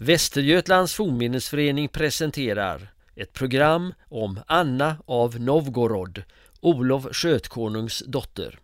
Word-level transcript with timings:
Västergötlands 0.00 0.94
fornminnesförening 0.94 1.88
presenterar 1.88 2.92
ett 3.16 3.32
program 3.32 3.94
om 4.08 4.40
Anna 4.46 4.96
av 5.06 5.40
Novgorod, 5.40 6.22
Olof 6.60 7.06
Skötkonungs 7.12 8.02
dotter. 8.06 8.58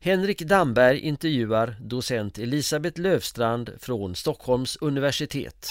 Henrik 0.00 0.40
Damberg 0.40 1.00
intervjuar 1.00 1.76
docent 1.80 2.38
Elisabeth 2.38 3.00
Lövstrand 3.00 3.70
från 3.78 4.14
Stockholms 4.14 4.76
universitet. 4.76 5.68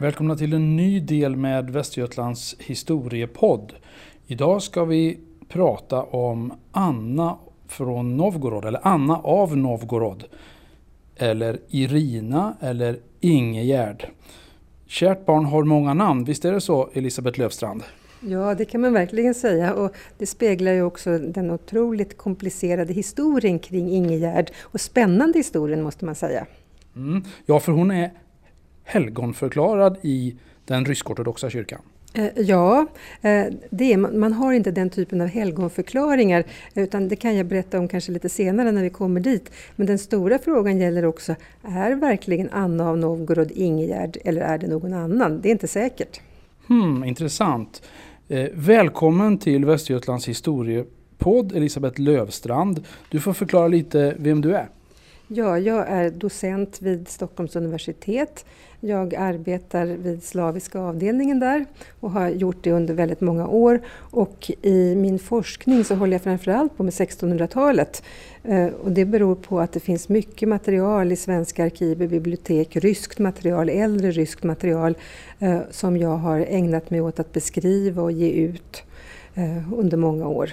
Välkomna 0.00 0.36
till 0.36 0.52
en 0.52 0.76
ny 0.76 1.00
del 1.00 1.36
med 1.36 1.70
Västergötlands 1.70 2.56
historiepodd. 2.58 3.72
Idag 4.26 4.62
ska 4.62 4.84
vi 4.84 5.18
prata 5.48 6.02
om 6.02 6.52
Anna 6.72 7.38
från 7.68 8.16
Novgorod, 8.16 8.64
eller 8.64 8.80
Anna 8.82 9.16
av 9.18 9.56
Novgorod. 9.56 10.24
Eller 11.16 11.58
Irina 11.68 12.56
eller 12.60 12.98
Ingegärd. 13.20 14.06
Kärt 14.86 15.26
barn 15.26 15.44
har 15.44 15.64
många 15.64 15.94
namn, 15.94 16.24
visst 16.24 16.44
är 16.44 16.52
det 16.52 16.60
så 16.60 16.90
Elisabeth 16.92 17.38
Löfstrand? 17.38 17.82
Ja, 18.20 18.54
det 18.54 18.64
kan 18.64 18.80
man 18.80 18.92
verkligen 18.92 19.34
säga 19.34 19.74
och 19.74 19.94
det 20.18 20.26
speglar 20.26 20.72
ju 20.72 20.82
också 20.82 21.18
den 21.18 21.50
otroligt 21.50 22.16
komplicerade 22.16 22.92
historien 22.92 23.58
kring 23.58 23.90
Ingegärd 23.90 24.50
och 24.60 24.80
spännande 24.80 25.38
historien 25.38 25.82
måste 25.82 26.04
man 26.04 26.14
säga. 26.14 26.46
Mm. 26.96 27.22
Ja, 27.46 27.60
för 27.60 27.72
hon 27.72 27.90
är 27.90 28.10
helgonförklarad 28.90 29.96
i 30.02 30.34
den 30.64 30.84
rysk-ortodoxa 30.84 31.50
kyrkan. 31.50 31.80
Eh, 32.12 32.28
ja, 32.36 32.86
eh, 33.22 33.44
det 33.70 33.96
man 33.96 34.32
har 34.32 34.52
inte 34.52 34.70
den 34.70 34.90
typen 34.90 35.20
av 35.20 35.26
helgonförklaringar 35.26 36.44
utan 36.74 37.08
det 37.08 37.16
kan 37.16 37.36
jag 37.36 37.46
berätta 37.46 37.78
om 37.78 37.88
kanske 37.88 38.12
lite 38.12 38.28
senare 38.28 38.72
när 38.72 38.82
vi 38.82 38.90
kommer 38.90 39.20
dit. 39.20 39.50
Men 39.76 39.86
den 39.86 39.98
stora 39.98 40.38
frågan 40.38 40.78
gäller 40.78 41.04
också, 41.04 41.34
är 41.62 41.94
verkligen 41.94 42.50
Anna 42.52 42.88
av 42.88 42.98
Novgorod 42.98 43.50
Ingegärd 43.50 44.18
eller 44.24 44.40
är 44.40 44.58
det 44.58 44.66
någon 44.66 44.92
annan? 44.92 45.40
Det 45.40 45.48
är 45.48 45.52
inte 45.52 45.68
säkert. 45.68 46.20
Hmm, 46.68 47.04
intressant. 47.04 47.82
Eh, 48.28 48.48
välkommen 48.54 49.38
till 49.38 49.64
Västergötlands 49.64 50.28
historiepodd 50.28 51.56
Elisabeth 51.56 52.00
Lövstrand. 52.00 52.84
Du 53.10 53.20
får 53.20 53.32
förklara 53.32 53.68
lite 53.68 54.14
vem 54.18 54.40
du 54.40 54.54
är. 54.54 54.68
Ja, 55.32 55.58
jag 55.58 55.88
är 55.88 56.10
docent 56.10 56.82
vid 56.82 57.08
Stockholms 57.08 57.56
universitet. 57.56 58.44
Jag 58.80 59.14
arbetar 59.14 59.86
vid 59.86 60.22
slaviska 60.22 60.80
avdelningen 60.80 61.40
där 61.40 61.66
och 62.00 62.10
har 62.10 62.28
gjort 62.28 62.64
det 62.64 62.72
under 62.72 62.94
väldigt 62.94 63.20
många 63.20 63.48
år. 63.48 63.80
Och 63.96 64.50
i 64.62 64.94
min 64.94 65.18
forskning 65.18 65.84
så 65.84 65.94
håller 65.94 66.12
jag 66.12 66.22
framförallt 66.22 66.76
på 66.76 66.82
med 66.82 66.92
1600-talet. 66.92 68.02
Eh, 68.44 68.66
och 68.66 68.92
det 68.92 69.04
beror 69.04 69.34
på 69.34 69.60
att 69.60 69.72
det 69.72 69.80
finns 69.80 70.08
mycket 70.08 70.48
material 70.48 71.12
i 71.12 71.16
svenska 71.16 71.64
arkiv 71.64 72.02
och 72.02 72.08
bibliotek, 72.08 72.76
ryskt 72.76 73.18
material, 73.18 73.68
äldre 73.68 74.10
ryskt 74.10 74.44
material 74.44 74.96
eh, 75.38 75.60
som 75.70 75.96
jag 75.96 76.16
har 76.16 76.46
ägnat 76.48 76.90
mig 76.90 77.00
åt 77.00 77.20
att 77.20 77.32
beskriva 77.32 78.02
och 78.02 78.12
ge 78.12 78.30
ut 78.30 78.82
eh, 79.34 79.72
under 79.74 79.96
många 79.96 80.28
år. 80.28 80.50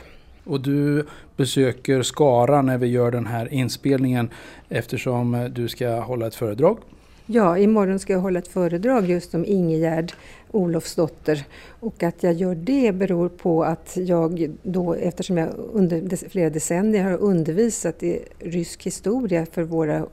Och 0.47 0.61
du 0.61 1.05
besöker 1.35 2.01
Skara 2.01 2.61
när 2.61 2.77
vi 2.77 2.87
gör 2.87 3.11
den 3.11 3.25
här 3.25 3.53
inspelningen 3.53 4.29
eftersom 4.69 5.35
eh, 5.35 5.45
du 5.45 5.67
ska 5.67 5.99
hålla 5.99 6.27
ett 6.27 6.35
föredrag. 6.35 6.77
Ja, 7.25 7.57
imorgon 7.57 7.99
ska 7.99 8.13
jag 8.13 8.19
hålla 8.19 8.39
ett 8.39 8.47
föredrag 8.47 9.09
just 9.09 9.35
om 9.35 9.45
Ingegärd 9.45 10.13
Olofsdotter. 10.51 11.43
Och 11.79 12.03
att 12.03 12.23
jag 12.23 12.33
gör 12.33 12.55
det 12.55 12.91
beror 12.95 13.29
på 13.29 13.63
att 13.63 13.97
jag 13.97 14.55
då, 14.63 14.93
eftersom 14.93 15.37
jag 15.37 15.49
under 15.73 16.29
flera 16.29 16.49
decennier 16.49 17.03
har 17.03 17.17
undervisat 17.17 18.03
i 18.03 18.19
rysk 18.39 18.83
historia 18.83 19.45
för 19.45 19.63
våra 19.63 20.05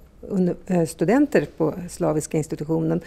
studenter 0.89 1.47
på 1.57 1.75
Slaviska 1.89 2.39
institutionen. 2.39 3.01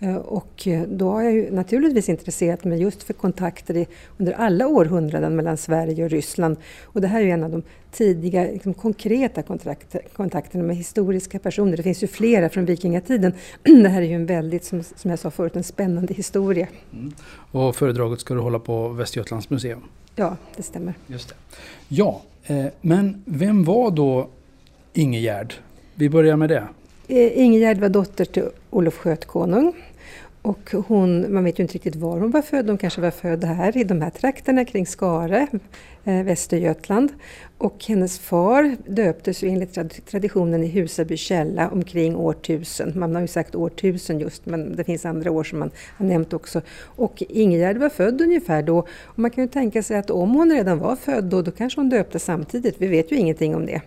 Eh, 0.00 0.16
och 0.16 0.68
eh, 0.68 0.82
då 0.82 1.10
har 1.10 1.22
jag 1.22 1.32
ju 1.32 1.50
naturligtvis 1.50 2.08
intresserat 2.08 2.64
mig 2.64 2.80
just 2.80 3.02
för 3.02 3.12
kontakter 3.12 3.86
under 4.18 4.32
alla 4.32 4.66
århundraden 4.66 5.36
mellan 5.36 5.56
Sverige 5.56 6.04
och 6.04 6.10
Ryssland. 6.10 6.56
Och 6.82 7.00
det 7.00 7.08
här 7.08 7.20
är 7.20 7.24
ju 7.24 7.30
en 7.30 7.44
av 7.44 7.50
de 7.50 7.62
tidiga 7.92 8.42
liksom, 8.42 8.74
konkreta 8.74 9.42
kontakterna 10.12 10.64
med 10.64 10.76
historiska 10.76 11.38
personer. 11.38 11.76
Det 11.76 11.82
finns 11.82 12.02
ju 12.02 12.06
flera 12.06 12.48
från 12.48 12.64
vikingatiden. 12.64 13.32
Det 13.62 13.88
här 13.88 14.02
är 14.02 14.06
ju 14.06 14.14
en 14.14 14.26
väldigt, 14.26 14.64
som, 14.64 14.82
som 14.82 15.10
jag 15.10 15.18
sa 15.18 15.30
förut, 15.30 15.56
en 15.56 15.64
spännande 15.64 16.14
historia. 16.14 16.68
Mm. 16.92 17.12
Och 17.52 17.76
föredraget 17.76 18.20
ska 18.20 18.34
du 18.34 18.40
hålla 18.40 18.58
på 18.58 18.88
Västergötlands 18.88 19.50
museum? 19.50 19.80
Ja, 20.16 20.36
det 20.56 20.62
stämmer. 20.62 20.94
Just 21.06 21.28
det. 21.28 21.34
Ja, 21.88 22.22
men 22.80 23.22
vem 23.26 23.64
var 23.64 23.90
då 23.90 24.28
Ingegärd 24.92 25.54
vi 25.94 26.08
börjar 26.08 26.36
med 26.36 26.48
det. 26.48 26.64
Ingegerd 27.06 27.36
Ingegärd 27.36 27.78
var 27.78 27.88
dotter 27.88 28.24
till 28.24 28.48
Olof 28.70 28.94
Skötkonung. 28.94 29.74
Och 30.42 30.74
hon, 30.86 31.34
man 31.34 31.44
vet 31.44 31.58
ju 31.58 31.62
inte 31.62 31.74
riktigt 31.74 31.96
var 31.96 32.18
hon 32.18 32.30
var 32.30 32.42
född. 32.42 32.68
Hon 32.68 32.78
kanske 32.78 33.00
var 33.00 33.10
född 33.10 33.44
här 33.44 33.76
i 33.76 33.84
de 33.84 34.00
här 34.00 34.10
trakterna 34.10 34.64
kring 34.64 34.86
Skare, 34.86 35.46
eh, 36.04 36.22
Västergötland. 36.22 37.12
Och 37.58 37.84
hennes 37.88 38.18
far 38.18 38.76
döptes 38.86 39.42
ju 39.42 39.48
enligt 39.48 39.78
traditionen 40.06 40.64
i 40.64 40.68
Husaby 40.68 41.16
källa 41.16 41.68
omkring 41.68 42.16
år 42.16 42.32
1000. 42.32 42.92
Man 42.96 43.14
har 43.14 43.22
ju 43.22 43.28
sagt 43.28 43.54
år 43.54 43.70
1000 43.70 44.20
just, 44.20 44.46
men 44.46 44.76
det 44.76 44.84
finns 44.84 45.04
andra 45.04 45.30
år 45.30 45.44
som 45.44 45.58
man 45.58 45.70
har 45.96 46.06
nämnt 46.06 46.32
också. 46.32 46.60
Och 46.80 47.22
Ingegärd 47.28 47.76
var 47.76 47.88
född 47.88 48.20
ungefär 48.20 48.62
då. 48.62 48.78
Och 49.04 49.18
man 49.18 49.30
kan 49.30 49.44
ju 49.44 49.48
tänka 49.48 49.82
sig 49.82 49.98
att 49.98 50.10
om 50.10 50.30
hon 50.30 50.52
redan 50.52 50.78
var 50.78 50.96
född 50.96 51.24
då, 51.24 51.42
då 51.42 51.50
kanske 51.50 51.80
hon 51.80 51.88
döptes 51.88 52.24
samtidigt. 52.24 52.74
Vi 52.78 52.86
vet 52.86 53.12
ju 53.12 53.16
ingenting 53.16 53.56
om 53.56 53.66
det. 53.66 53.80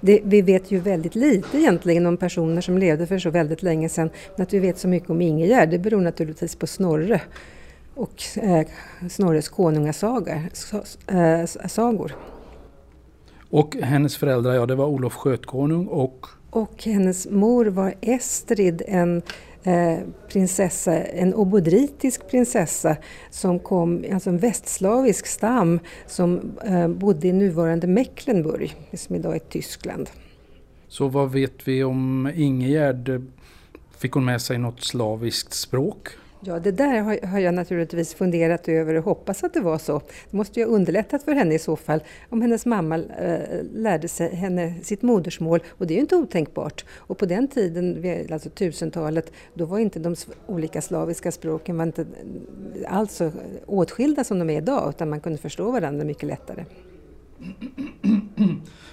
Det, 0.00 0.20
vi 0.24 0.42
vet 0.42 0.70
ju 0.70 0.78
väldigt 0.78 1.14
lite 1.14 1.58
egentligen 1.58 2.06
om 2.06 2.16
personer 2.16 2.60
som 2.60 2.78
levde 2.78 3.06
för 3.06 3.18
så 3.18 3.30
väldigt 3.30 3.62
länge 3.62 3.88
sedan. 3.88 4.10
Men 4.36 4.42
att 4.42 4.52
vi 4.52 4.58
vet 4.58 4.78
så 4.78 4.88
mycket 4.88 5.10
om 5.10 5.20
Ingegärd 5.20 5.70
det 5.70 5.78
beror 5.78 6.00
naturligtvis 6.00 6.56
på 6.56 6.66
Snorre 6.66 7.20
och 7.94 8.22
eh, 8.36 8.66
Snorres 9.10 9.48
konungasagor. 9.48 10.40
Eh, 11.06 11.44
och 13.50 13.76
hennes 13.76 14.16
föräldrar, 14.16 14.54
ja 14.54 14.66
det 14.66 14.74
var 14.74 14.86
Olof 14.86 15.14
Skötkonung 15.14 15.86
och? 15.86 16.26
Och 16.50 16.84
hennes 16.84 17.30
mor 17.30 17.66
var 17.66 17.94
Estrid, 18.00 18.82
en 18.86 19.22
Eh, 19.66 19.98
prinsessa, 20.28 21.02
en 21.02 21.34
obodritisk 21.34 22.28
prinsessa 22.28 22.96
som 23.30 23.58
kom, 23.58 24.04
alltså 24.12 24.30
en 24.30 24.38
västslavisk 24.38 25.26
stam 25.26 25.80
som 26.06 26.58
eh, 26.66 26.88
bodde 26.88 27.28
i 27.28 27.32
nuvarande 27.32 27.86
Mecklenburg, 27.86 28.76
som 28.92 29.16
idag 29.16 29.34
är 29.34 29.38
Tyskland. 29.38 30.10
Så 30.88 31.08
vad 31.08 31.32
vet 31.32 31.68
vi 31.68 31.84
om 31.84 32.30
Ingegärd? 32.34 33.22
Fick 33.98 34.12
hon 34.12 34.24
med 34.24 34.42
sig 34.42 34.58
något 34.58 34.80
slaviskt 34.80 35.52
språk? 35.52 36.08
Ja, 36.46 36.58
det 36.58 36.70
där 36.70 37.26
har, 37.26 37.38
jag 37.38 37.54
naturligtvis 37.54 38.14
funderat 38.14 38.68
över 38.68 38.94
och 38.94 39.04
hoppas 39.04 39.44
att 39.44 39.54
det 39.54 39.60
var 39.60 39.78
så. 39.78 40.02
Det 40.30 40.36
måste 40.36 40.60
ju 40.60 40.66
ha 40.66 40.72
underlättat 40.72 41.22
för 41.22 41.32
henne 41.32 41.54
i 41.54 41.58
så 41.58 41.76
fall 41.76 42.00
om 42.28 42.42
hennes 42.42 42.66
mamma 42.66 42.98
eh, 42.98 43.64
lärde 43.74 44.08
sig 44.08 44.34
henne 44.34 44.74
sitt 44.82 45.02
modersmål 45.02 45.60
och 45.68 45.86
det 45.86 45.94
är 45.94 45.96
ju 45.96 46.00
inte 46.00 46.16
otänkbart. 46.16 46.84
Och 46.96 47.18
på 47.18 47.26
den 47.26 47.48
tiden, 47.48 48.04
alltså 48.32 48.50
tusentalet, 48.50 49.32
då 49.54 49.64
var 49.64 49.78
inte 49.78 49.98
de 49.98 50.16
olika 50.46 50.82
slaviska 50.82 51.32
språken 51.32 51.76
var 51.76 51.84
inte 51.84 52.06
alls 52.88 53.14
så 53.14 53.32
åtskilda 53.66 54.24
som 54.24 54.38
de 54.38 54.50
är 54.50 54.58
idag 54.58 54.90
utan 54.96 55.10
man 55.10 55.20
kunde 55.20 55.38
förstå 55.38 55.70
varandra 55.70 56.04
mycket 56.04 56.28
lättare. 56.28 56.64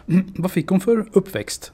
Vad 0.37 0.51
fick 0.51 0.67
hon 0.67 0.79
för 0.79 1.05
uppväxt? 1.13 1.73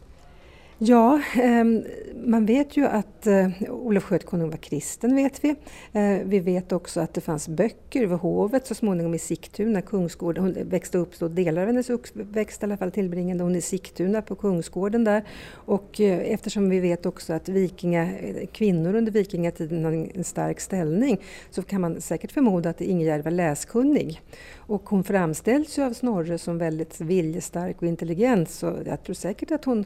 Ja, 0.79 1.21
ehm, 1.35 1.83
man 2.25 2.45
vet 2.45 2.77
ju 2.77 2.85
att 2.85 3.27
eh, 3.27 3.49
Olof 3.69 4.03
Skötkonung 4.03 4.49
var 4.49 4.57
kristen, 4.57 5.15
vet 5.15 5.43
vi. 5.43 5.49
Eh, 5.93 6.17
vi 6.25 6.39
vet 6.39 6.71
också 6.71 6.99
att 6.99 7.13
det 7.13 7.21
fanns 7.21 7.47
böcker 7.47 8.07
vid 8.07 8.17
hovet 8.17 8.67
så 8.67 8.75
småningom 8.75 9.13
i 9.13 9.19
Sigtuna, 9.19 9.81
Kungsgården. 9.81 10.43
Hon 10.43 10.69
växte 10.69 10.97
upp, 10.97 11.15
så 11.15 11.27
delar 11.27 11.61
av 11.61 11.67
hennes 11.67 11.89
uppväxt 11.89 12.63
i 12.63 12.65
alla 12.65 12.77
fall 12.77 12.91
tillbringade 12.91 13.43
hon 13.43 13.55
i 13.55 13.61
Sigtuna 13.61 14.21
på 14.21 14.35
Kungsgården 14.35 15.03
där. 15.03 15.23
Och 15.51 16.01
eh, 16.01 16.33
eftersom 16.33 16.69
vi 16.69 16.79
vet 16.79 17.05
också 17.05 17.33
att 17.33 17.49
vikinga, 17.49 18.03
eh, 18.03 18.47
kvinnor 18.51 18.95
under 18.95 19.11
vikingatiden 19.11 19.85
hade 19.85 19.97
en 19.97 20.23
stark 20.23 20.59
ställning 20.59 21.21
så 21.49 21.63
kan 21.63 21.81
man 21.81 22.01
säkert 22.01 22.31
förmoda 22.31 22.69
att 22.69 22.81
Ingegärd 22.81 23.23
var 23.23 23.31
läskunnig. 23.31 24.21
Och 24.55 24.89
hon 24.89 25.03
framställs 25.03 25.77
ju 25.77 25.83
av 25.83 25.93
Snorre 25.93 26.37
som 26.37 26.57
väldigt 26.57 27.01
viljestark 27.01 27.81
och 27.81 27.87
intelligent 27.87 28.49
så 28.49 28.73
jag 28.85 29.03
tror 29.03 29.13
säkert 29.13 29.51
att 29.51 29.65
hon 29.65 29.85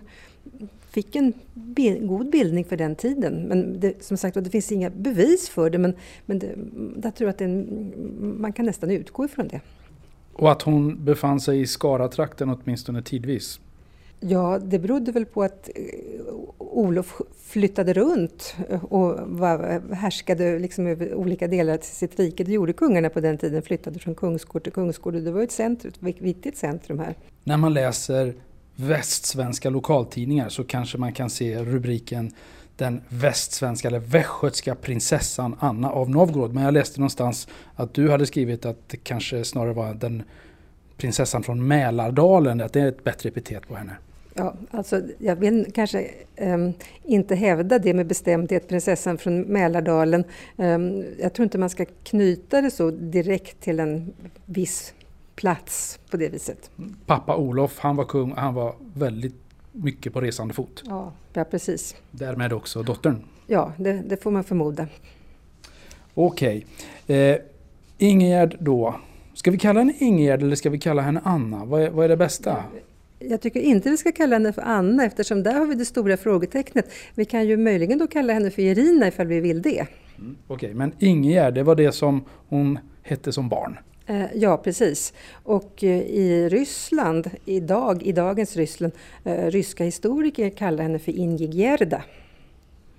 fick 0.91 1.15
en 1.15 1.33
god 2.07 2.29
bildning 2.29 2.65
för 2.65 2.77
den 2.77 2.95
tiden. 2.95 3.47
Men 3.47 3.79
det, 3.79 4.03
som 4.03 4.17
sagt 4.17 4.43
det 4.43 4.49
finns 4.49 4.71
inga 4.71 4.89
bevis 4.89 5.49
för 5.49 5.69
det 5.69 5.77
men, 5.77 5.93
men 6.25 6.39
det, 6.39 6.55
jag 7.03 7.15
tror 7.15 7.29
att 7.29 7.38
det, 7.38 7.47
man 8.19 8.53
kan 8.53 8.65
nästan 8.65 8.91
utgå 8.91 9.25
ifrån 9.25 9.47
det. 9.47 9.61
Och 10.33 10.51
att 10.51 10.61
hon 10.61 11.05
befann 11.05 11.39
sig 11.39 11.61
i 11.61 11.67
Skaratrakten 11.67 12.49
åtminstone 12.49 13.01
tidvis? 13.01 13.59
Ja, 14.19 14.59
det 14.63 14.79
berodde 14.79 15.11
väl 15.11 15.25
på 15.25 15.43
att 15.43 15.69
eh, 15.75 16.33
Olof 16.57 17.21
flyttade 17.38 17.93
runt 17.93 18.55
och 18.89 19.19
var, 19.25 19.81
härskade 19.93 20.59
liksom 20.59 20.88
över 20.88 21.13
olika 21.13 21.47
delar 21.47 21.73
av 21.73 21.77
sitt 21.81 22.19
rike. 22.19 22.43
Det 22.43 22.51
gjorde 22.51 22.73
kungarna 22.73 23.09
på 23.09 23.19
den 23.19 23.38
tiden, 23.38 23.61
flyttade 23.61 23.99
från 23.99 24.15
kungsgård 24.15 24.63
till 24.63 24.73
kungsgård. 24.73 25.13
Det 25.13 25.31
var 25.31 25.43
ett, 25.43 25.51
centrum, 25.51 26.07
ett 26.07 26.21
viktigt 26.21 26.57
centrum 26.57 26.99
här. 26.99 27.15
När 27.43 27.57
man 27.57 27.73
läser 27.73 28.33
västsvenska 28.75 29.69
lokaltidningar 29.69 30.50
så 30.50 30.63
kanske 30.63 30.97
man 30.97 31.13
kan 31.13 31.29
se 31.29 31.63
rubriken 31.63 32.31
den 32.75 33.01
västsvenska 33.09 33.88
eller 33.88 34.00
västgötska 34.00 34.75
prinsessan 34.75 35.56
Anna 35.59 35.91
av 35.91 36.09
Novgorod. 36.09 36.53
Men 36.53 36.63
jag 36.63 36.73
läste 36.73 37.00
någonstans 37.00 37.47
att 37.75 37.94
du 37.94 38.09
hade 38.09 38.25
skrivit 38.25 38.65
att 38.65 38.89
det 38.89 38.97
kanske 38.97 39.44
snarare 39.44 39.73
var 39.73 39.94
den 39.94 40.23
prinsessan 40.97 41.44
från 41.44 41.68
Mälardalen, 41.68 42.62
att 42.62 42.73
det 42.73 42.81
är 42.81 42.88
ett 42.88 43.03
bättre 43.03 43.29
epitet 43.29 43.68
på 43.68 43.75
henne. 43.75 43.97
Ja, 44.33 44.53
alltså 44.71 45.01
jag 45.17 45.35
vill 45.35 45.71
kanske 45.74 46.07
um, 46.38 46.74
inte 47.03 47.35
hävda 47.35 47.79
det 47.79 47.94
med 47.94 48.07
bestämdhet, 48.07 48.67
prinsessan 48.67 49.17
från 49.17 49.41
Mälardalen. 49.41 50.24
Um, 50.56 51.06
jag 51.19 51.33
tror 51.33 51.44
inte 51.44 51.57
man 51.57 51.69
ska 51.69 51.85
knyta 52.03 52.62
det 52.62 52.71
så 52.71 52.91
direkt 52.91 53.62
till 53.62 53.79
en 53.79 54.13
viss 54.45 54.94
plats 55.41 55.99
på 56.11 56.17
det 56.17 56.29
viset. 56.29 56.71
Pappa 57.05 57.35
Olof, 57.35 57.79
han 57.79 57.95
var 57.95 58.05
kung 58.05 58.33
han 58.38 58.53
var 58.53 58.75
väldigt 58.93 59.35
mycket 59.71 60.13
på 60.13 60.21
resande 60.21 60.53
fot. 60.53 60.83
Ja, 60.85 61.11
ja 61.33 61.43
precis. 61.43 61.95
Därmed 62.11 62.53
också 62.53 62.83
dottern. 62.83 63.23
Ja, 63.47 63.73
det, 63.77 63.93
det 63.93 64.17
får 64.23 64.31
man 64.31 64.43
förmoda. 64.43 64.88
Okej. 66.13 66.65
Eh, 67.07 67.35
Ingegärd 67.97 68.57
då. 68.59 68.95
Ska 69.33 69.51
vi 69.51 69.57
kalla 69.57 69.79
henne 69.79 69.93
Ingegärd 69.99 70.43
eller 70.43 70.55
ska 70.55 70.69
vi 70.69 70.79
kalla 70.79 71.01
henne 71.01 71.21
Anna? 71.23 71.65
Vad 71.65 71.81
är, 71.81 71.89
vad 71.89 72.05
är 72.05 72.09
det 72.09 72.17
bästa? 72.17 72.63
Jag 73.19 73.41
tycker 73.41 73.59
inte 73.59 73.89
vi 73.89 73.97
ska 73.97 74.11
kalla 74.11 74.35
henne 74.35 74.53
för 74.53 74.61
Anna 74.61 75.05
eftersom 75.05 75.43
där 75.43 75.53
har 75.53 75.65
vi 75.65 75.75
det 75.75 75.85
stora 75.85 76.17
frågetecknet. 76.17 76.91
Vi 77.15 77.25
kan 77.25 77.47
ju 77.47 77.57
möjligen 77.57 77.99
då 77.99 78.07
kalla 78.07 78.33
henne 78.33 78.51
för 78.51 78.61
Irina 78.61 79.07
ifall 79.07 79.27
vi 79.27 79.39
vill 79.39 79.61
det. 79.61 79.88
Mm, 80.17 80.35
Okej, 80.47 80.73
men 80.73 80.91
Ingegärd, 80.99 81.53
det 81.53 81.63
var 81.63 81.75
det 81.75 81.91
som 81.91 82.23
hon 82.49 82.79
hette 83.03 83.31
som 83.31 83.49
barn? 83.49 83.77
Eh, 84.06 84.25
ja, 84.36 84.57
precis. 84.57 85.13
Och 85.44 85.83
eh, 85.83 86.00
i 86.00 86.50
Ryssland, 86.50 87.30
idag, 87.45 88.03
i 88.03 88.12
dagens 88.12 88.56
Ryssland, 88.56 88.94
eh, 89.24 89.45
ryska 89.45 89.83
historiker 89.83 90.50
kallar 90.50 90.83
henne 90.83 91.00
för 91.00 91.12
Ingigärda. 91.12 92.03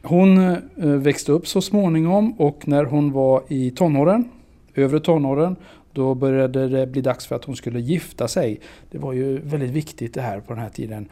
Hon 0.05 0.57
växte 1.03 1.33
upp 1.33 1.49
så 1.49 1.61
småningom 1.61 2.33
och 2.33 2.69
när 2.69 2.85
hon 2.85 3.13
var 3.13 3.43
i 3.49 3.71
tonåren, 3.71 4.29
övre 4.75 5.01
tonåren, 5.01 5.57
då 5.93 6.15
började 6.15 6.69
det 6.69 6.87
bli 6.87 7.01
dags 7.01 7.27
för 7.27 7.37
att 7.37 7.45
hon 7.45 7.57
skulle 7.57 7.81
gifta 7.81 8.29
sig. 8.29 8.61
Det 8.91 8.99
var 8.99 9.13
ju 9.13 9.39
väldigt 9.39 9.71
viktigt 9.71 10.15
det 10.15 10.21
här 10.21 10.41
på 10.41 10.53
den 10.53 10.63
här 10.63 10.71
tiden. 10.71 11.09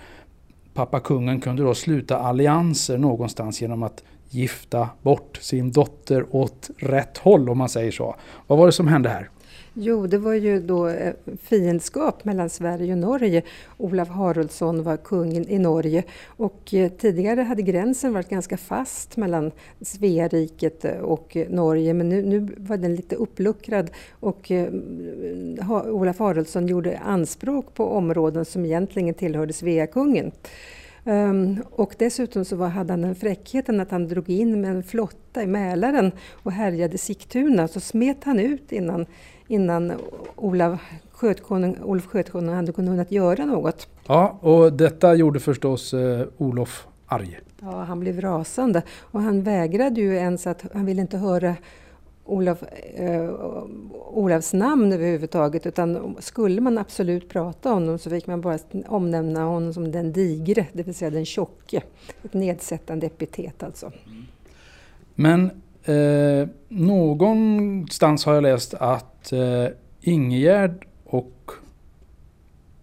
Pappa 0.75 1.01
kungen 1.01 1.41
kunde 1.41 1.63
då 1.63 1.75
sluta 1.75 2.19
allianser 2.19 2.99
någonstans 2.99 3.63
genom 3.63 3.83
att 3.83 4.05
gifta 4.29 4.89
bort 5.03 5.39
sin 5.41 5.73
dotter 5.73 6.27
åt 6.31 6.71
rätt 6.79 7.19
håll 7.19 7.49
om 7.49 7.59
man 7.59 7.69
säger 7.69 7.93
så. 7.93 8.17
Vad 8.47 8.59
var 8.59 8.67
det 8.67 8.73
som 8.73 8.89
hände 8.89 9.09
här? 9.09 9.31
Jo, 9.75 10.07
det 10.07 10.19
var 10.19 10.35
ju 10.35 10.61
då 10.61 10.89
eh, 10.89 11.13
fiendskap 11.43 12.25
mellan 12.25 12.51
Sverige 12.51 12.93
och 12.93 12.99
Norge. 12.99 13.43
Olaf 13.77 14.09
Haraldsson 14.09 14.83
var 14.83 14.97
kung 14.97 15.37
i 15.37 15.59
Norge 15.59 16.05
och 16.27 16.75
eh, 16.75 16.91
tidigare 16.91 17.41
hade 17.41 17.63
gränsen 17.63 18.13
varit 18.13 18.29
ganska 18.29 18.57
fast 18.57 19.17
mellan 19.17 19.51
Sveariket 19.81 20.85
eh, 20.85 20.99
och 20.99 21.37
Norge 21.49 21.95
men 21.95 22.09
nu, 22.09 22.23
nu 22.23 22.49
var 22.57 22.77
den 22.77 22.95
lite 22.95 23.17
uppluckrad 23.17 23.91
och 24.21 24.51
mm, 24.51 25.59
Olav 25.71 25.95
Olaf 25.95 26.19
Haraldsson 26.19 26.67
gjorde 26.67 26.99
anspråk 26.99 27.75
på 27.75 27.85
områden 27.87 28.45
som 28.45 28.65
egentligen 28.65 29.15
tillhörde 29.15 29.53
Sveakungen. 29.53 30.33
Um, 31.05 31.63
och 31.71 31.95
dessutom 31.99 32.45
så 32.45 32.57
var, 32.57 32.69
hade 32.69 32.93
han 32.93 33.03
den 33.03 33.15
fräckheten 33.15 33.81
att 33.81 33.91
han 33.91 34.09
drog 34.09 34.31
in 34.31 34.61
med 34.61 34.71
en 34.71 34.83
flotta 34.83 35.43
i 35.43 35.47
Mälaren 35.47 36.13
och 36.31 36.53
härjade 36.53 36.99
Sigtuna. 36.99 37.69
Så 37.69 37.81
smet 37.81 38.25
han 38.25 38.41
ut 38.41 38.73
innan, 38.73 39.07
innan 39.51 39.93
Olav 40.37 40.79
Skötkonung, 41.13 41.77
Olof 41.83 42.07
Skötkonung 42.07 42.55
hade 42.55 42.73
kunnat 42.73 43.13
göra 43.13 43.45
något. 43.45 43.89
Ja, 44.07 44.39
och 44.41 44.73
detta 44.73 45.15
gjorde 45.15 45.41
förstås 45.41 45.95
eh, 45.95 46.27
Olof 46.39 46.87
arg. 47.07 47.39
Ja, 47.61 47.83
han 47.83 48.01
blev 48.01 48.21
rasande 48.21 48.83
och 49.01 49.21
han 49.21 49.43
vägrade 49.43 50.01
ju 50.01 50.15
ens 50.15 50.47
att, 50.47 50.65
han 50.75 50.87
ville 50.87 51.01
inte 51.01 51.19
höra 51.19 51.57
Olof, 52.25 52.63
eh, 52.95 53.31
Olafs 54.11 54.53
namn 54.53 54.93
överhuvudtaget 54.93 55.67
utan 55.67 56.17
skulle 56.19 56.61
man 56.61 56.79
absolut 56.79 57.29
prata 57.29 57.73
om 57.73 57.75
honom 57.75 57.99
så 57.99 58.11
fick 58.11 58.27
man 58.27 58.41
bara 58.41 58.59
omnämna 58.87 59.45
honom 59.45 59.75
som 59.75 59.93
den 59.93 60.13
digre, 60.13 60.67
det 60.73 60.83
vill 60.83 60.95
säga 60.95 61.11
den 61.11 61.25
tjocke. 61.25 61.83
Ett 62.23 62.35
nedsättande 62.35 63.07
epitet 63.07 63.63
alltså. 63.63 63.93
Men 65.15 65.51
eh, 65.85 66.49
någonstans 66.69 68.25
har 68.25 68.35
jag 68.35 68.43
läst 68.43 68.75
att 68.75 69.33
eh, 69.33 69.67
Ingegärd 70.01 70.87
och 71.05 71.51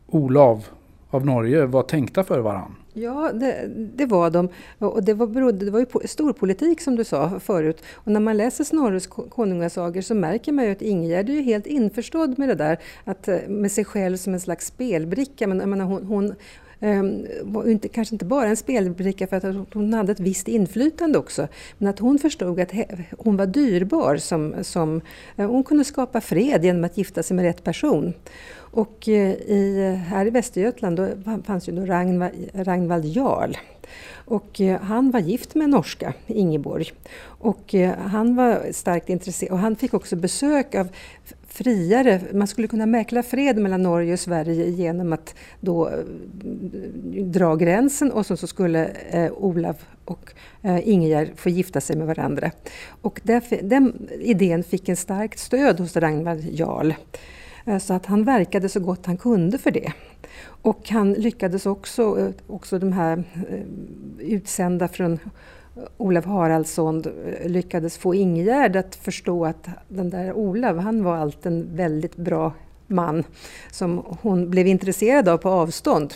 Olav 0.07 0.65
av 1.09 1.25
Norge 1.25 1.65
var 1.65 1.83
tänkta 1.83 2.23
för 2.23 2.39
varann. 2.39 2.75
Ja, 2.93 3.31
det, 3.33 3.69
det, 3.95 4.05
var 4.05 4.29
de. 4.29 4.49
Och 4.79 5.03
det 5.03 5.13
var, 5.13 5.27
berodde, 5.27 5.65
det 5.65 5.71
var 5.71 5.79
ju 5.79 6.07
storpolitik 6.07 6.81
som 6.81 6.95
du 6.95 7.03
sa 7.03 7.39
förut. 7.39 7.83
Och 7.93 8.11
när 8.11 8.19
man 8.19 8.37
läser 8.37 8.63
Snorres 8.63 9.07
konungasagor 9.07 10.01
så 10.01 10.15
märker 10.15 10.51
man 10.51 10.65
ju 10.65 10.71
att 10.71 10.81
Ingegärd 10.81 11.29
är 11.29 11.33
ju 11.33 11.41
helt 11.41 11.65
införstådd 11.67 12.39
med 12.39 12.49
det 12.49 12.55
där. 12.55 12.77
Att, 13.03 13.27
eh, 13.27 13.37
med 13.47 13.71
sig 13.71 13.85
själv 13.85 14.17
som 14.17 14.33
en 14.33 14.39
slags 14.39 14.67
spelbricka. 14.67 15.47
Men, 15.47 15.69
menar, 15.69 15.85
hon, 15.85 16.03
hon 16.03 16.35
Ehm, 16.79 17.27
inte, 17.65 17.87
kanske 17.87 18.15
inte 18.15 18.25
bara 18.25 18.47
en 18.47 18.57
spelbricka 18.57 19.27
för 19.27 19.37
att 19.37 19.73
hon 19.73 19.93
hade 19.93 20.11
ett 20.11 20.19
visst 20.19 20.47
inflytande 20.47 21.17
också. 21.17 21.47
Men 21.77 21.89
att 21.89 21.99
hon 21.99 22.19
förstod 22.19 22.59
att 22.59 22.71
hon 23.17 23.37
var 23.37 23.45
dyrbar. 23.45 24.17
Som, 24.17 24.55
som, 24.61 25.01
eh, 25.35 25.49
hon 25.49 25.63
kunde 25.63 25.83
skapa 25.83 26.21
fred 26.21 26.65
genom 26.65 26.83
att 26.83 26.97
gifta 26.97 27.23
sig 27.23 27.35
med 27.35 27.45
rätt 27.45 27.63
person. 27.63 28.13
Och 28.55 29.09
eh, 29.09 29.31
i, 29.31 29.95
här 30.07 30.25
i 30.25 30.29
Västergötland 30.29 30.97
då 30.97 31.09
fanns 31.45 31.69
ju 31.69 31.73
då 31.73 31.85
Ragnvald, 31.85 32.33
Ragnvald 32.53 33.05
Jarl. 33.05 33.53
Och 34.13 34.61
eh, 34.61 34.81
han 34.81 35.11
var 35.11 35.19
gift 35.19 35.55
med 35.55 35.65
en 35.65 35.71
norska, 35.71 36.13
Ingeborg. 36.27 36.91
Och 37.23 37.75
han 37.97 38.35
var 38.35 38.71
starkt 38.71 39.09
intresserad 39.09 39.51
och 39.51 39.59
han 39.59 39.75
fick 39.75 39.93
också 39.93 40.15
besök 40.15 40.75
av 40.75 40.87
friare, 41.57 42.21
man 42.33 42.47
skulle 42.47 42.67
kunna 42.67 42.85
mäkla 42.85 43.23
fred 43.23 43.57
mellan 43.57 43.83
Norge 43.83 44.13
och 44.13 44.19
Sverige 44.19 44.69
genom 44.69 45.13
att 45.13 45.35
då 45.59 45.89
eh, 45.89 45.95
dra 47.23 47.55
gränsen 47.55 48.11
och 48.11 48.25
så, 48.25 48.37
så 48.37 48.47
skulle 48.47 48.85
eh, 49.09 49.31
Olav 49.31 49.75
och 50.05 50.33
eh, 50.61 50.89
Ingegerd 50.89 51.29
få 51.35 51.49
gifta 51.49 51.81
sig 51.81 51.95
med 51.95 52.07
varandra. 52.07 52.51
Och 53.01 53.21
därför, 53.23 53.59
den 53.63 54.09
idén 54.19 54.63
fick 54.63 54.89
en 54.89 54.95
starkt 54.95 55.39
stöd 55.39 55.79
hos 55.79 55.95
Ragnvald 55.95 56.45
Jarl. 56.51 56.93
Eh, 57.65 57.77
så 57.77 57.93
att 57.93 58.05
han 58.05 58.23
verkade 58.23 58.69
så 58.69 58.79
gott 58.79 59.05
han 59.05 59.17
kunde 59.17 59.57
för 59.57 59.71
det. 59.71 59.93
Och 60.45 60.89
han 60.89 61.13
lyckades 61.13 61.65
också, 61.65 62.19
eh, 62.19 62.29
också 62.47 62.79
de 62.79 62.93
här 62.93 63.23
utsända 64.19 64.87
från 64.87 65.19
Olav 65.97 66.25
Haraldsson 66.25 67.03
eh, 67.05 67.49
lyckades 67.49 67.97
få 67.97 68.15
Ingegärd 68.15 68.75
att 68.75 68.95
förstå 68.95 69.45
att 69.45 69.67
den 69.87 70.09
där 70.09 70.33
Olav, 70.33 70.77
han 70.77 71.03
var 71.03 71.15
allt 71.15 71.45
en 71.45 71.75
väldigt 71.75 72.15
bra 72.15 72.53
man 72.87 73.23
som 73.71 74.03
hon 74.21 74.49
blev 74.49 74.67
intresserad 74.67 75.29
av 75.29 75.37
på 75.37 75.49
avstånd. 75.49 76.13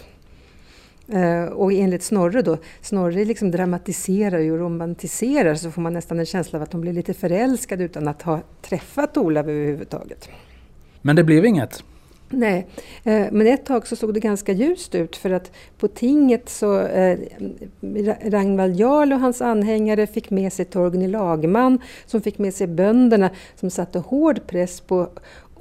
Eh, 1.07 1.43
och 1.43 1.73
enligt 1.73 2.03
Snorre 2.03 2.41
då, 2.41 2.57
Snorre 2.81 3.25
liksom 3.25 3.51
dramatiserar 3.51 4.51
och 4.51 4.59
romantiserar 4.59 5.55
så 5.55 5.71
får 5.71 5.81
man 5.81 5.93
nästan 5.93 6.19
en 6.19 6.25
känsla 6.25 6.59
av 6.59 6.63
att 6.63 6.73
hon 6.73 6.81
blir 6.81 6.93
lite 6.93 7.13
förälskad 7.13 7.81
utan 7.81 8.07
att 8.07 8.21
ha 8.21 8.39
träffat 8.61 9.17
Olav 9.17 9.49
överhuvudtaget. 9.49 10.29
Men 11.01 11.15
det 11.15 11.23
blev 11.23 11.45
inget. 11.45 11.83
Nej, 12.31 12.67
eh, 13.03 13.25
men 13.31 13.47
ett 13.47 13.65
tag 13.65 13.87
så 13.87 13.95
såg 13.95 14.13
det 14.13 14.19
ganska 14.19 14.51
ljust 14.51 14.95
ut 14.95 15.15
för 15.15 15.29
att 15.29 15.51
på 15.77 15.87
tinget 15.87 16.49
så 16.49 16.79
eh, 16.79 17.19
Ragnvald 18.23 18.75
Jarl 18.75 19.13
och 19.13 19.19
hans 19.19 19.41
anhängare 19.41 20.07
fick 20.07 20.29
med 20.29 20.53
sig 20.53 20.65
Torgny 20.65 21.07
Lagman 21.07 21.79
som 22.05 22.21
fick 22.21 22.37
med 22.37 22.53
sig 22.53 22.67
bönderna 22.67 23.29
som 23.55 23.69
satte 23.69 23.99
hård 23.99 24.47
press 24.47 24.81
på 24.81 25.09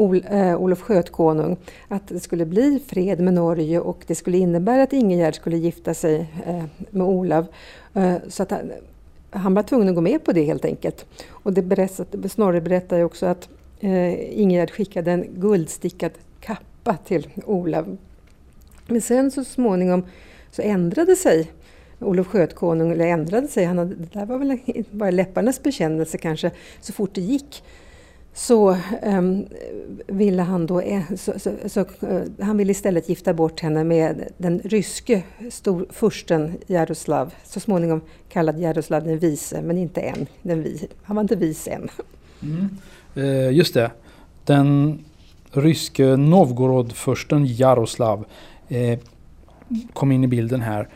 Ol, 0.01 0.25
eh, 0.31 0.57
Olof 0.57 0.81
Skötkonung 0.81 1.57
att 1.89 2.09
det 2.09 2.21
skulle 2.21 2.47
bli 2.47 2.83
fred 2.87 3.21
med 3.21 3.35
Norge 3.35 3.81
och 3.81 4.05
det 4.07 4.15
skulle 4.15 4.39
innebära 4.39 4.83
att 4.83 4.93
Ingegerd 4.93 5.35
skulle 5.35 5.57
gifta 5.57 5.95
sig 5.95 6.27
eh, 6.47 6.65
med 6.91 7.07
Olav. 7.07 7.47
Eh, 7.95 8.15
så 8.29 8.43
att 8.43 8.51
han, 8.51 8.73
han 9.31 9.55
var 9.55 9.63
tvungen 9.63 9.89
att 9.89 9.95
gå 9.95 10.01
med 10.01 10.25
på 10.25 10.33
det 10.33 10.43
helt 10.43 10.65
enkelt. 10.65 11.07
Och 11.29 11.53
det 11.53 11.63
berättar, 11.63 12.29
Snorre 12.29 12.61
berättar 12.61 12.97
ju 12.97 13.05
också 13.05 13.27
att 13.27 13.49
eh, 13.81 14.41
Ingegerd 14.41 14.71
skickade 14.71 15.13
en 15.13 15.27
guldstickad 15.35 16.13
kappa 16.41 16.97
till 16.97 17.29
Olav. 17.45 17.97
Men 18.87 19.01
sen 19.01 19.31
så 19.31 19.45
småningom 19.45 20.05
så 20.51 20.63
ändrade 20.63 21.17
sig 21.17 21.51
Olof 22.01 22.27
Skötkonung, 22.27 22.93
eller 22.93 23.07
ändrade 23.07 23.49
sig, 23.49 23.65
han 23.65 23.79
hade, 23.79 23.95
det 23.95 24.13
där 24.13 24.27
var 24.27 24.39
väl 24.39 24.59
bara 24.91 25.11
läpparnas 25.11 25.63
bekännelse 25.63 26.19
kanske, 26.19 26.51
så 26.81 26.93
fort 26.93 27.15
det 27.15 27.21
gick. 27.21 27.63
så 28.35 28.77
um, 29.03 29.47
ville 30.07 30.43
han 30.43 30.67
då, 30.67 30.81
eh, 30.81 31.03
så, 31.17 31.33
så, 31.39 31.51
så, 31.67 31.81
uh, 31.81 32.23
han 32.41 32.57
ville 32.57 32.71
istället 32.71 33.09
gifta 33.09 33.35
bort 33.35 33.61
henne 33.61 33.85
med 33.85 34.29
den 34.39 34.61
ryske 34.65 35.23
stor, 35.51 35.87
fursten 35.91 36.53
Jaroslav, 36.67 37.35
så 37.45 37.61
småningom 37.61 38.01
kallad 38.29 38.61
Jaroslav 38.61 39.05
den 39.05 39.19
vise, 39.19 39.63
men 39.63 39.79
inte 39.79 40.01
än. 40.01 40.27
Den 40.43 40.63
vi, 40.63 40.89
han 41.03 41.17
var 41.17 41.23
inte 41.23 41.37
vis 41.37 41.69
än. 41.69 41.89
Mm. 42.43 42.69
Uh, 43.17 43.53
just 43.53 43.75
det. 43.75 43.91
Den 44.45 44.99
ryske 45.53 46.17
Novgorodfursten 46.17 47.47
Jaroslav 47.47 48.25
eh, 48.69 48.99
kom 49.93 50.13
in 50.13 50.25
i 50.25 50.27
bilden 50.27 50.61
här. 50.61 50.89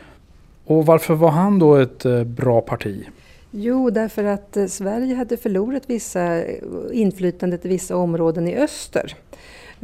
Och 0.65 0.87
varför 0.87 1.15
var 1.15 1.31
han 1.31 1.59
då 1.59 1.77
ett 1.77 2.05
eh, 2.05 2.25
bra 2.25 2.61
parti? 2.61 3.07
Jo, 3.51 3.91
därför 3.91 4.25
att 4.25 4.57
eh, 4.57 4.67
Sverige 4.67 5.15
hade 5.15 5.37
förlorat 5.37 5.83
vissa 5.87 6.43
eh, 6.43 6.55
inflytandet 6.93 7.65
i 7.65 7.69
vissa 7.69 7.97
områden 7.97 8.49
i 8.49 8.57
öster 8.57 9.15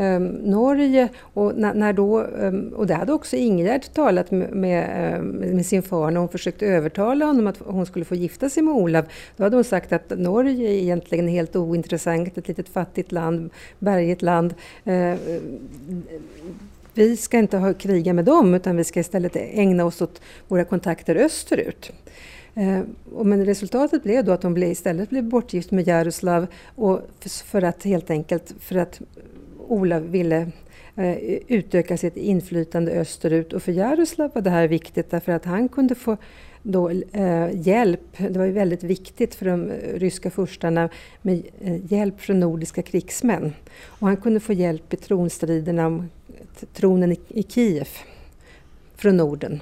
eh, 0.00 0.21
Norge, 0.21 1.09
och, 1.35 1.57
när 1.57 1.92
då, 1.92 2.21
eh, 2.21 2.52
och 2.75 2.87
det 2.87 2.95
hade 2.95 3.12
också 3.12 3.37
Ingegerd 3.37 3.92
talat 3.92 4.30
med, 4.30 4.52
med, 4.52 5.25
med, 5.25 5.66
sin 5.66 5.83
far 5.83 6.11
när 6.11 6.21
hon 6.21 6.28
försökte 6.28 6.66
övertala 6.66 7.25
honom 7.25 7.47
att 7.47 7.59
hon 7.59 7.87
skulle 7.87 8.04
få 8.04 8.14
gifta 8.14 8.49
sig 8.49 8.62
med 8.62 8.75
Olav. 8.75 9.04
Då 9.37 9.45
hade 9.45 9.57
hon 9.57 9.64
sagt 9.64 9.92
att 9.92 10.19
Norge 10.19 10.69
är 10.69 10.75
egentligen 10.75 11.28
helt 11.28 11.57
ointressant, 11.57 12.38
ett 12.38 12.49
litet 12.49 12.69
fattigt 12.69 13.12
land, 13.12 13.50
bergigt 13.78 14.23
land. 14.23 14.54
Eh, 14.85 15.14
vi 16.95 17.16
ska 17.16 17.38
inte 17.38 17.59
ha 17.59 17.75
kriga 17.75 18.12
med 18.12 18.25
dem 18.25 18.54
utan 18.54 18.76
vi 18.76 18.85
ska 18.85 19.00
istället 19.00 19.37
ägna 19.37 19.85
oss 19.85 20.02
åt 20.02 20.21
våra 20.49 20.64
kontakter 20.64 21.16
österut. 21.16 21.92
Eh, 22.54 22.80
men 23.23 23.45
resultatet 23.45 24.02
blev 24.02 24.25
då 24.25 24.33
att 24.33 24.42
hon 24.42 24.62
istället 24.62 25.11
blev 25.11 25.25
bortgift 25.25 25.71
med 25.71 25.87
Jaroslav 25.87 26.47
och 26.76 27.00
för 27.45 27.62
att 27.62 27.85
helt 27.85 28.11
enkelt 28.11 28.54
för 28.61 28.76
att 28.76 29.00
Olav 29.71 30.03
ville 30.03 30.50
eh, 30.97 31.17
utöka 31.47 31.97
sitt 31.97 32.17
inflytande 32.17 32.93
österut 32.93 33.53
och 33.53 33.62
för 33.62 33.73
Jaroslav 33.73 34.31
var 34.35 34.43
det 34.43 34.50
här 34.50 34.69
viktigt 34.69 35.11
därför 35.11 35.33
att 35.33 35.45
han 35.45 35.69
kunde 35.69 35.95
få 35.95 36.17
då, 36.62 36.91
eh, 36.91 37.49
hjälp, 37.55 38.00
det 38.19 38.39
var 38.39 38.45
ju 38.45 38.53
väldigt 38.53 38.83
viktigt 38.83 39.35
för 39.35 39.47
de 39.47 39.71
ryska 39.95 40.31
furstarna 40.31 40.89
med 41.23 41.43
eh, 41.61 41.93
hjälp 41.93 42.21
från 42.21 42.41
nordiska 42.41 42.83
krigsmän. 42.83 43.53
Och 43.85 44.07
han 44.07 44.17
kunde 44.17 44.41
få 44.41 44.53
hjälp 44.53 44.95
i 44.95 44.97
tronstriderna 44.97 45.87
om 45.87 46.09
tronen 46.75 47.12
i, 47.12 47.19
i 47.29 47.43
Kiev 47.43 47.89
från 48.97 49.17
Norden. 49.17 49.61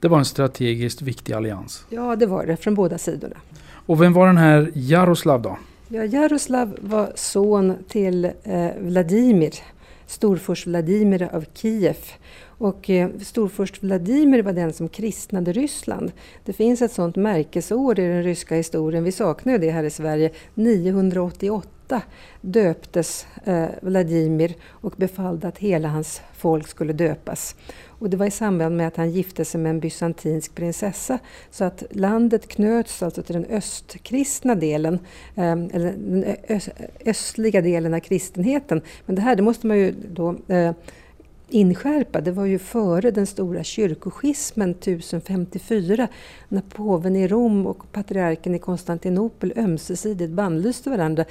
Det 0.00 0.08
var 0.08 0.18
en 0.18 0.24
strategiskt 0.24 1.02
viktig 1.02 1.32
allians. 1.32 1.86
Ja, 1.90 2.16
det 2.16 2.26
var 2.26 2.46
det 2.46 2.56
från 2.56 2.74
båda 2.74 2.98
sidorna. 2.98 3.36
Och 3.86 4.02
vem 4.02 4.12
var 4.12 4.26
den 4.26 4.36
här 4.36 4.70
Jaroslav 4.74 5.42
då? 5.42 5.58
Ja, 5.94 6.04
Jaroslav 6.04 6.78
var 6.80 7.12
son 7.14 7.74
till 7.88 8.24
eh, 8.24 8.70
Vladimir, 8.78 9.54
storfurst 10.06 10.66
Vladimir 10.66 11.28
av 11.32 11.44
Kiev. 11.54 11.96
Och 12.46 12.90
eh, 12.90 13.08
storfurst 13.22 13.82
Vladimir 13.82 14.42
var 14.42 14.52
den 14.52 14.72
som 14.72 14.88
kristnade 14.88 15.52
Ryssland. 15.52 16.12
Det 16.44 16.52
finns 16.52 16.82
ett 16.82 16.92
sådant 16.92 17.16
märkesår 17.16 18.00
i 18.00 18.02
den 18.02 18.22
ryska 18.22 18.54
historien, 18.54 19.04
vi 19.04 19.12
saknar 19.12 19.58
det 19.58 19.70
här 19.70 19.84
i 19.84 19.90
Sverige, 19.90 20.30
988 20.54 22.02
döptes 22.40 23.26
eh, 23.44 23.66
Vladimir 23.82 24.54
och 24.68 24.94
befallde 24.96 25.48
att 25.48 25.58
hela 25.58 25.88
hans 25.88 26.22
folk 26.32 26.68
skulle 26.68 26.92
döpas. 26.92 27.56
Och 28.04 28.10
det 28.10 28.16
var 28.16 28.26
i 28.26 28.30
samband 28.30 28.76
med 28.76 28.88
att 28.88 28.96
han 28.96 29.10
gifte 29.10 29.44
sig 29.44 29.60
med 29.60 29.70
en 29.70 29.80
bysantinsk 29.80 30.54
prinsessa. 30.54 31.18
Så 31.50 31.64
att 31.64 31.82
landet 31.90 32.48
knöts 32.48 33.02
alltså 33.02 33.22
till 33.22 33.34
den 33.34 33.44
östkristna 33.44 34.54
delen, 34.54 34.98
eh, 35.34 35.52
eller 35.52 35.92
den 35.92 36.24
östliga 37.06 37.60
delen 37.60 37.94
av 37.94 38.00
kristenheten. 38.00 38.80
Men 39.06 39.16
det 39.16 39.22
här 39.22 39.36
det 39.36 39.42
måste 39.42 39.66
man 39.66 39.78
ju 39.78 39.94
då 40.12 40.36
eh, 40.48 40.72
inskärpa, 41.48 42.20
det 42.20 42.32
var 42.32 42.44
ju 42.44 42.58
före 42.58 43.10
den 43.10 43.26
stora 43.26 43.64
kyrkoschismen 43.64 44.70
1054 44.70 46.08
när 46.48 46.62
påven 46.62 47.16
i 47.16 47.28
Rom 47.28 47.66
och 47.66 47.92
patriarken 47.92 48.54
i 48.54 48.58
Konstantinopel 48.58 49.52
ömsesidigt 49.56 50.32
bannlyste 50.32 50.90
varandra. 50.90 51.24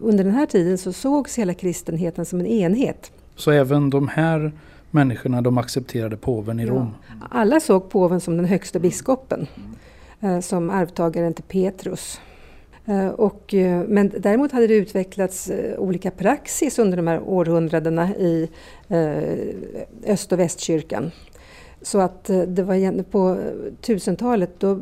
Under 0.00 0.24
den 0.24 0.34
här 0.34 0.46
tiden 0.46 0.78
så 0.78 0.92
sågs 0.92 1.38
hela 1.38 1.54
kristenheten 1.54 2.24
som 2.24 2.40
en 2.40 2.46
enhet. 2.46 3.12
Så 3.36 3.50
även 3.50 3.90
de 3.90 4.08
här 4.08 4.52
människorna 4.90 5.42
de 5.42 5.58
accepterade 5.58 6.16
påven 6.16 6.60
i 6.60 6.64
ja. 6.64 6.70
Rom? 6.70 6.94
Alla 7.30 7.60
såg 7.60 7.90
påven 7.90 8.20
som 8.20 8.36
den 8.36 8.46
högsta 8.46 8.78
biskopen, 8.78 9.46
eh, 10.20 10.40
som 10.40 10.70
arvtagaren 10.70 11.34
till 11.34 11.44
Petrus. 11.44 12.20
Eh, 12.86 13.08
och, 13.08 13.54
eh, 13.54 13.84
men 13.88 14.12
däremot 14.18 14.52
hade 14.52 14.66
det 14.66 14.74
utvecklats 14.74 15.50
olika 15.78 16.10
praxis 16.10 16.78
under 16.78 16.96
de 16.96 17.06
här 17.06 17.20
århundradena 17.20 18.16
i 18.16 18.48
öst 20.06 20.32
och 20.32 20.38
västkyrkan. 20.38 21.10
Så 21.82 22.00
att 22.00 22.30
eh, 22.30 22.42
det 22.42 22.62
var 22.62 23.02
på 23.02 23.30
eh, 23.30 23.72
1000-talet 23.82 24.60
då 24.60 24.78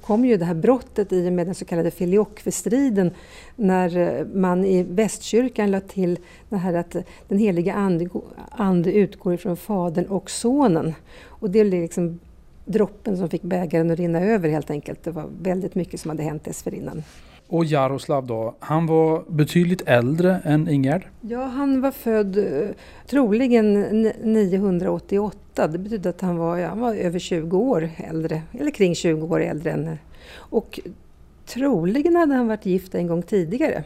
kom 0.00 0.24
ju 0.24 0.36
det 0.36 0.44
här 0.44 0.54
brottet 0.54 1.12
i 1.12 1.28
och 1.28 1.32
med 1.32 1.46
den 1.46 1.54
så 1.54 1.64
kallade 1.64 1.90
filioquestriden 1.90 3.10
när 3.56 3.96
eh, 3.96 4.26
man 4.26 4.64
i 4.64 4.82
västkyrkan 4.82 5.70
lade 5.70 5.88
till 5.88 6.18
det 6.48 6.56
här 6.56 6.74
att 6.74 6.96
den 7.28 7.38
heliga 7.38 7.74
ande, 7.74 8.08
ande 8.50 8.92
utgår 8.92 9.34
ifrån 9.34 9.56
Fadern 9.56 10.06
och 10.06 10.30
Sonen. 10.30 10.94
Och 11.26 11.50
det 11.50 11.64
blev 11.64 11.82
liksom 11.82 12.20
droppen 12.64 13.16
som 13.16 13.28
fick 13.28 13.42
bägaren 13.42 13.90
att 13.90 13.98
rinna 13.98 14.20
över 14.20 14.48
helt 14.48 14.70
enkelt. 14.70 15.04
Det 15.04 15.10
var 15.10 15.28
väldigt 15.42 15.74
mycket 15.74 16.00
som 16.00 16.08
hade 16.08 16.22
hänt 16.22 16.44
dessförinnan. 16.44 17.02
Och 17.52 17.64
Jaroslav 17.64 18.26
då, 18.26 18.54
han 18.58 18.86
var 18.86 19.24
betydligt 19.28 19.82
äldre 19.86 20.40
än 20.44 20.68
Ingerd? 20.68 21.02
Ja, 21.20 21.44
han 21.44 21.80
var 21.80 21.90
född 21.90 22.38
eh, 22.38 22.68
troligen 23.06 24.02
988. 24.22 25.68
Det 25.68 25.78
betyder 25.78 26.10
att 26.10 26.20
han 26.20 26.36
var, 26.36 26.56
ja, 26.56 26.68
han 26.68 26.80
var 26.80 26.94
över 26.94 27.18
20 27.18 27.58
år 27.58 27.90
äldre, 27.96 28.42
eller 28.52 28.70
kring 28.70 28.94
20 28.94 29.26
år 29.26 29.42
äldre 29.42 29.70
än... 29.70 29.98
Och 30.34 30.80
troligen 31.46 32.16
hade 32.16 32.34
han 32.34 32.48
varit 32.48 32.66
gift 32.66 32.94
en 32.94 33.06
gång 33.06 33.22
tidigare. 33.22 33.84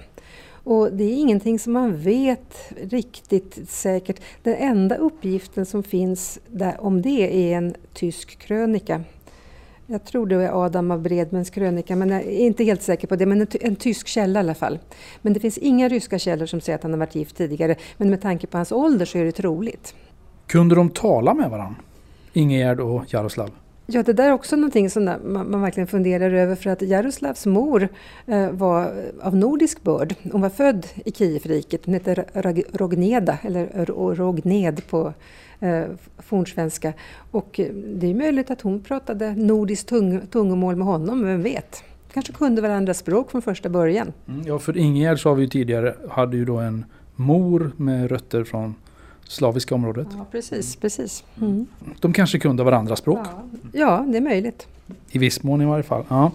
Och 0.49 0.92
det 0.92 1.04
är 1.04 1.16
ingenting 1.16 1.58
som 1.58 1.73
man 1.73 1.96
vet 1.96 2.73
riktigt 2.82 3.70
säkert. 3.70 4.20
Den 4.42 4.54
enda 4.54 4.96
uppgiften 4.96 5.66
som 5.66 5.82
finns 5.82 6.38
där 6.49 6.80
om 6.80 7.02
det 7.02 7.52
är 7.52 7.56
en 7.56 7.75
tysk 7.92 8.38
krönika 8.38 9.04
jag 9.87 10.05
tror 10.05 10.26
det 10.26 10.35
är 10.35 10.64
Adam 10.64 10.90
av 10.90 11.02
Bredmens 11.02 11.50
krönika, 11.50 11.97
men 11.97 12.11
jag 12.11 12.23
är 12.23 12.47
inte 12.47 12.64
helt 12.64 12.83
säker 12.83 13.09
på 13.09 13.16
det. 13.16 13.26
Men 13.26 13.40
en, 13.40 13.47
en, 13.61 13.76
tysk 13.76 14.07
källa 14.07 14.38
i 14.38 14.43
alla 14.43 14.55
fall. 14.55 14.78
Men 15.23 15.33
det 15.33 15.40
finns 15.40 15.59
inga 15.59 15.88
ryska 15.88 16.19
källor 16.19 16.47
som 16.47 16.61
säger 16.61 16.76
att 16.78 16.83
han 16.83 16.93
har 16.93 16.99
varit 16.99 17.14
gift 17.14 17.37
tidigare. 17.37 17.76
Men 17.97 18.11
med 18.11 18.23
tanke 18.23 18.47
på 18.47 18.59
hans 18.59 18.73
ålder 18.73 19.07
så 19.07 19.19
är 19.19 19.25
det 19.25 19.33
troligt. 19.33 19.95
Kunde 20.47 20.75
de 20.75 20.90
tala 20.90 21.35
med 21.35 21.50
varandra? 21.50 21.76
Ingegerd 22.33 22.81
och 22.81 23.05
Jaroslav? 23.09 23.50
Ja, 23.88 24.02
det 24.02 24.12
där 24.12 24.28
är 24.28 24.33
också 24.33 24.57
någonting 24.57 24.90
som 24.90 25.05
man, 25.05 25.50
man 25.50 25.62
verkligen 25.62 25.87
funderar 25.87 26.31
över 26.31 26.55
för 26.57 26.71
att 26.71 26.83
Jaroslavs 26.83 27.47
mor 27.47 27.88
eh, 28.26 28.50
var 28.50 28.93
av 29.23 29.37
nordisk 29.37 29.83
börd. 29.83 30.14
Hon 30.33 30.40
var 30.40 30.50
född 30.50 30.87
i 31.05 31.12
Kievriket, 31.12 31.85
hon 31.85 31.95
hette 31.95 32.25
Rogneda, 32.73 33.38
eller 33.43 33.87
Rogned 34.14 34.87
på 34.90 35.12
eh, 35.61 35.85
fornsvenska. 36.19 36.93
Och 37.31 37.61
eh, 37.61 37.73
det 37.73 38.07
är 38.07 38.14
möjligt 38.14 38.50
att 38.50 38.61
hon 38.61 38.83
pratade 38.83 39.35
nordiskt 39.35 39.88
tung, 39.88 40.26
tungomål 40.26 40.76
med 40.76 40.87
honom, 40.87 41.25
vem 41.25 41.43
vet? 41.43 41.85
Kanske 42.12 42.33
kunde 42.33 42.62
varandras 42.62 42.99
språk 42.99 43.31
från 43.31 43.43
första 43.43 43.69
början. 43.69 44.12
Mm, 44.28 44.47
ja, 44.47 44.59
för 44.59 44.76
Ingegerd 44.76 45.23
sa 45.23 45.35
vi 45.35 45.43
ju 45.43 45.49
tidigare, 45.49 45.95
hade 46.09 46.37
ju 46.37 46.45
då 46.45 46.57
en 46.57 46.85
mor 47.16 47.73
med 47.76 48.11
rötter 48.11 48.45
från 48.45 48.75
slaviska 49.28 49.75
området. 49.75 50.09
Ja, 50.11 50.26
precis. 50.30 50.76
precis. 50.76 51.25
Mm. 51.40 51.66
De 52.00 52.12
kanske 52.12 52.38
kunde 52.38 52.64
varandras 52.64 52.99
språk? 52.99 53.18
Ja, 53.25 53.42
ja, 53.73 54.04
det 54.09 54.16
är 54.16 54.23
möjligt. 54.23 54.66
I 55.11 55.18
viss 55.18 55.42
mån 55.42 55.62
i 55.62 55.64
varje 55.64 55.83
fall. 55.83 56.04
Ja. 56.09 56.30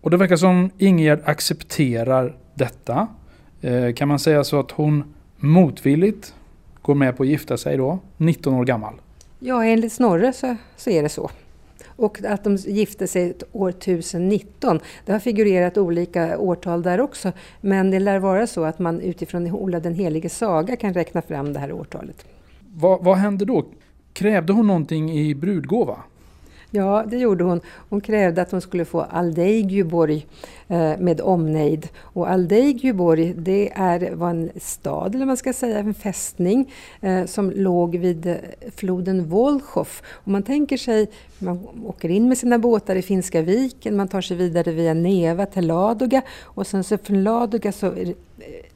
Och 0.00 0.10
det 0.10 0.16
verkar 0.16 0.36
som 0.36 0.70
Ingegerd 0.78 1.20
accepterar 1.24 2.36
detta. 2.54 3.08
Eh, 3.60 3.92
kan 3.92 4.08
man 4.08 4.18
säga 4.18 4.44
så 4.44 4.60
att 4.60 4.70
hon 4.70 5.04
motvilligt 5.36 6.34
går 6.82 6.94
med 6.94 7.16
på 7.16 7.22
att 7.22 7.28
gifta 7.28 7.56
sig 7.56 7.76
då, 7.76 7.98
19 8.16 8.54
år 8.54 8.64
gammal? 8.64 8.94
Ja, 9.38 9.64
enligt 9.64 9.92
Snorre 9.92 10.32
så, 10.32 10.56
så 10.76 10.90
är 10.90 11.02
det 11.02 11.08
så. 11.08 11.30
Och 11.96 12.24
att 12.24 12.44
de 12.44 12.56
gifte 12.56 13.06
sig 13.06 13.34
år 13.52 13.68
1019. 13.68 14.80
Det 15.04 15.12
har 15.12 15.18
figurerat 15.18 15.78
olika 15.78 16.38
årtal 16.38 16.82
där 16.82 17.00
också. 17.00 17.32
Men 17.60 17.90
det 17.90 17.98
lär 17.98 18.18
vara 18.18 18.46
så 18.46 18.64
att 18.64 18.78
man 18.78 19.00
utifrån 19.00 19.50
Ola 19.52 19.80
den 19.80 19.94
helige 19.94 20.28
saga 20.28 20.76
kan 20.76 20.94
räkna 20.94 21.22
fram 21.22 21.52
det 21.52 21.58
här 21.58 21.72
årtalet. 21.72 22.26
Vad, 22.74 23.04
vad 23.04 23.16
hände 23.16 23.44
då? 23.44 23.64
Krävde 24.12 24.52
hon 24.52 24.66
någonting 24.66 25.12
i 25.12 25.34
brudgåva? 25.34 25.98
Ja, 26.70 27.04
det 27.08 27.16
gjorde 27.16 27.44
hon. 27.44 27.60
Hon 27.88 28.00
krävde 28.00 28.42
att 28.42 28.50
hon 28.50 28.60
skulle 28.60 28.84
få 28.84 29.00
Aldeigjuborg 29.00 30.26
eh, 30.68 30.98
med 30.98 31.20
omnejd. 31.20 31.88
Och 32.00 32.30
Aldeigjuborg, 32.30 33.34
det 33.36 33.72
är, 33.74 34.14
var 34.14 34.30
en 34.30 34.50
stad, 34.56 35.14
eller 35.14 35.26
man 35.26 35.36
ska 35.36 35.52
säga, 35.52 35.78
en 35.78 35.94
fästning 35.94 36.72
eh, 37.00 37.24
som 37.24 37.50
låg 37.50 37.96
vid 37.96 38.26
eh, 38.26 38.36
floden 38.76 39.28
Wolchow. 39.28 39.88
Om 40.12 40.32
man 40.32 40.42
tänker 40.42 40.76
sig, 40.76 41.08
man 41.38 41.68
åker 41.84 42.08
in 42.08 42.28
med 42.28 42.38
sina 42.38 42.58
båtar 42.58 42.96
i 42.96 43.02
Finska 43.02 43.42
viken, 43.42 43.96
man 43.96 44.08
tar 44.08 44.20
sig 44.20 44.36
vidare 44.36 44.72
via 44.72 44.94
Neva 44.94 45.46
till 45.46 45.66
Ladoga 45.66 46.22
och 46.42 46.66
sen 46.66 46.84
så 46.84 46.98
från 46.98 47.22
Ladoga 47.22 47.72
så 47.72 47.86
eh, 47.92 48.08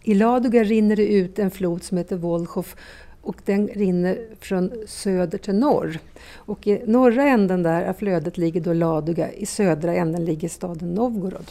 I 0.03 0.15
Ladoga 0.15 0.65
rinner 0.65 0.97
det 0.97 1.07
ut 1.07 1.39
en 1.39 1.51
flod 1.51 1.83
som 1.83 1.99
heter 1.99 2.17
Volkhov 2.17 2.67
och 3.23 3.37
den 3.45 3.69
rinner 3.69 4.19
från 4.41 4.73
söder 4.87 5.39
till 5.39 5.55
norr. 5.55 5.99
Och 6.35 6.67
i 6.67 6.83
norra 6.87 7.23
änden 7.23 7.63
där 7.63 7.89
av 7.89 7.93
flödet 7.93 8.39
ligger 8.39 8.61
då 8.61 8.73
Ladoga, 8.73 9.33
i 9.33 9.47
södra 9.47 9.95
änden 9.95 10.25
ligger 10.25 10.49
staden 10.49 10.95
Novgorod. 10.95 11.51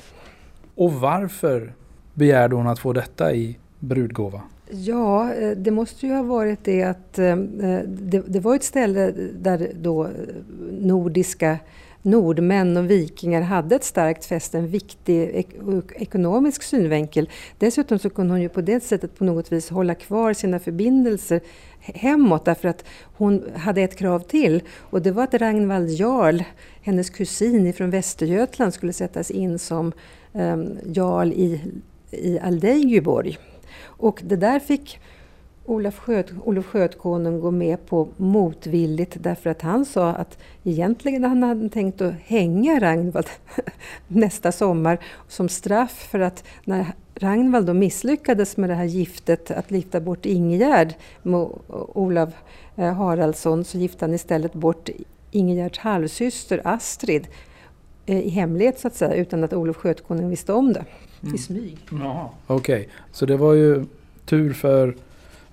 Och 0.75 0.93
varför 0.93 1.73
begärde 2.13 2.55
hon 2.55 2.67
att 2.67 2.79
få 2.79 2.93
detta 2.93 3.33
i 3.33 3.57
brudgåva? 3.79 4.41
Ja, 4.69 5.33
eh, 5.33 5.51
det 5.51 5.71
måste 5.71 6.07
ju 6.07 6.13
ha 6.13 6.23
varit 6.23 6.59
det 6.63 6.83
att 6.83 7.19
eh, 7.19 7.35
det, 7.85 8.23
det 8.27 8.39
var 8.39 8.55
ett 8.55 8.63
ställe 8.63 9.11
där 9.39 9.71
då 9.81 10.09
nordiska 10.71 11.59
nordmän 12.01 12.77
och 12.77 12.89
vikingar 12.89 13.41
hade 13.41 13.75
ett 13.75 13.83
starkt 13.83 14.25
fäste, 14.25 14.57
en 14.57 14.67
viktig 14.67 15.29
ek 15.33 15.47
ekonomisk 15.95 16.63
synvinkel. 16.63 17.29
Dessutom 17.57 17.99
så 17.99 18.09
kunde 18.09 18.33
hon 18.33 18.41
ju 18.41 18.49
på 18.49 18.61
det 18.61 18.83
sättet 18.83 19.17
på 19.17 19.23
något 19.23 19.51
vis 19.51 19.69
hålla 19.69 19.95
kvar 19.95 20.33
sina 20.33 20.59
förbindelser 20.59 21.41
hemåt 21.79 22.45
därför 22.45 22.67
att 22.67 22.85
hon 23.01 23.43
hade 23.55 23.81
ett 23.81 23.97
krav 23.97 24.19
till 24.19 24.63
och 24.79 25.01
det 25.01 25.11
var 25.11 25.23
att 25.23 25.33
Ragnvald 25.33 25.89
Jarl, 25.89 26.41
hennes 26.81 27.09
kusin 27.09 27.73
från 27.73 27.89
Västergötland, 27.89 28.73
skulle 28.73 28.93
sättas 28.93 29.31
in 29.31 29.59
som 29.59 29.91
um, 30.33 30.77
jarl 30.85 31.31
i, 31.31 31.61
i 32.11 32.39
Aldeigyborg. 32.39 33.37
Och 33.81 34.21
det 34.23 34.35
där 34.35 34.59
fick 34.59 34.99
Olof, 35.69 35.99
Sköt, 35.99 36.31
Olof 36.43 36.65
Skötkonung 36.65 37.39
gå 37.39 37.51
med 37.51 37.85
på 37.85 38.07
motvilligt 38.17 39.17
därför 39.19 39.49
att 39.49 39.61
han 39.61 39.85
sa 39.85 40.09
att 40.09 40.37
egentligen 40.63 41.23
han 41.23 41.43
hade 41.43 41.69
tänkt 41.69 42.01
att 42.01 42.13
hänga 42.25 42.79
Ragnvald 42.79 43.27
nästa 44.07 44.51
sommar 44.51 44.97
som 45.27 45.49
straff 45.49 46.07
för 46.11 46.19
att 46.19 46.43
när 46.65 46.85
Ragnvald 47.15 47.67
då 47.67 47.73
misslyckades 47.73 48.57
med 48.57 48.69
det 48.69 48.75
här 48.75 48.85
giftet 48.85 49.51
att 49.51 49.71
gifta 49.71 49.99
bort 49.99 50.25
Ingegärd 50.25 50.93
med 51.21 51.47
Olav 51.93 52.33
eh, 52.75 52.93
Haraldsson 52.93 53.63
så 53.63 53.77
gifte 53.77 54.05
han 54.05 54.13
istället 54.13 54.53
bort 54.53 54.89
Ingegärds 55.31 55.79
halvsyster 55.79 56.61
Astrid 56.63 57.27
eh, 58.05 58.19
i 58.19 58.29
hemlighet 58.29 58.79
så 58.79 58.87
att 58.87 58.95
säga 58.95 59.15
utan 59.15 59.43
att 59.43 59.53
Olof 59.53 59.77
Skötkonung 59.77 60.29
visste 60.29 60.53
om 60.53 60.73
det. 60.73 60.85
Mm. 61.21 61.35
I 61.35 61.37
smyg. 61.37 61.77
Okej, 62.47 62.81
okay. 62.81 62.85
så 63.11 63.25
det 63.25 63.37
var 63.37 63.53
ju 63.53 63.85
tur 64.25 64.53
för 64.53 64.95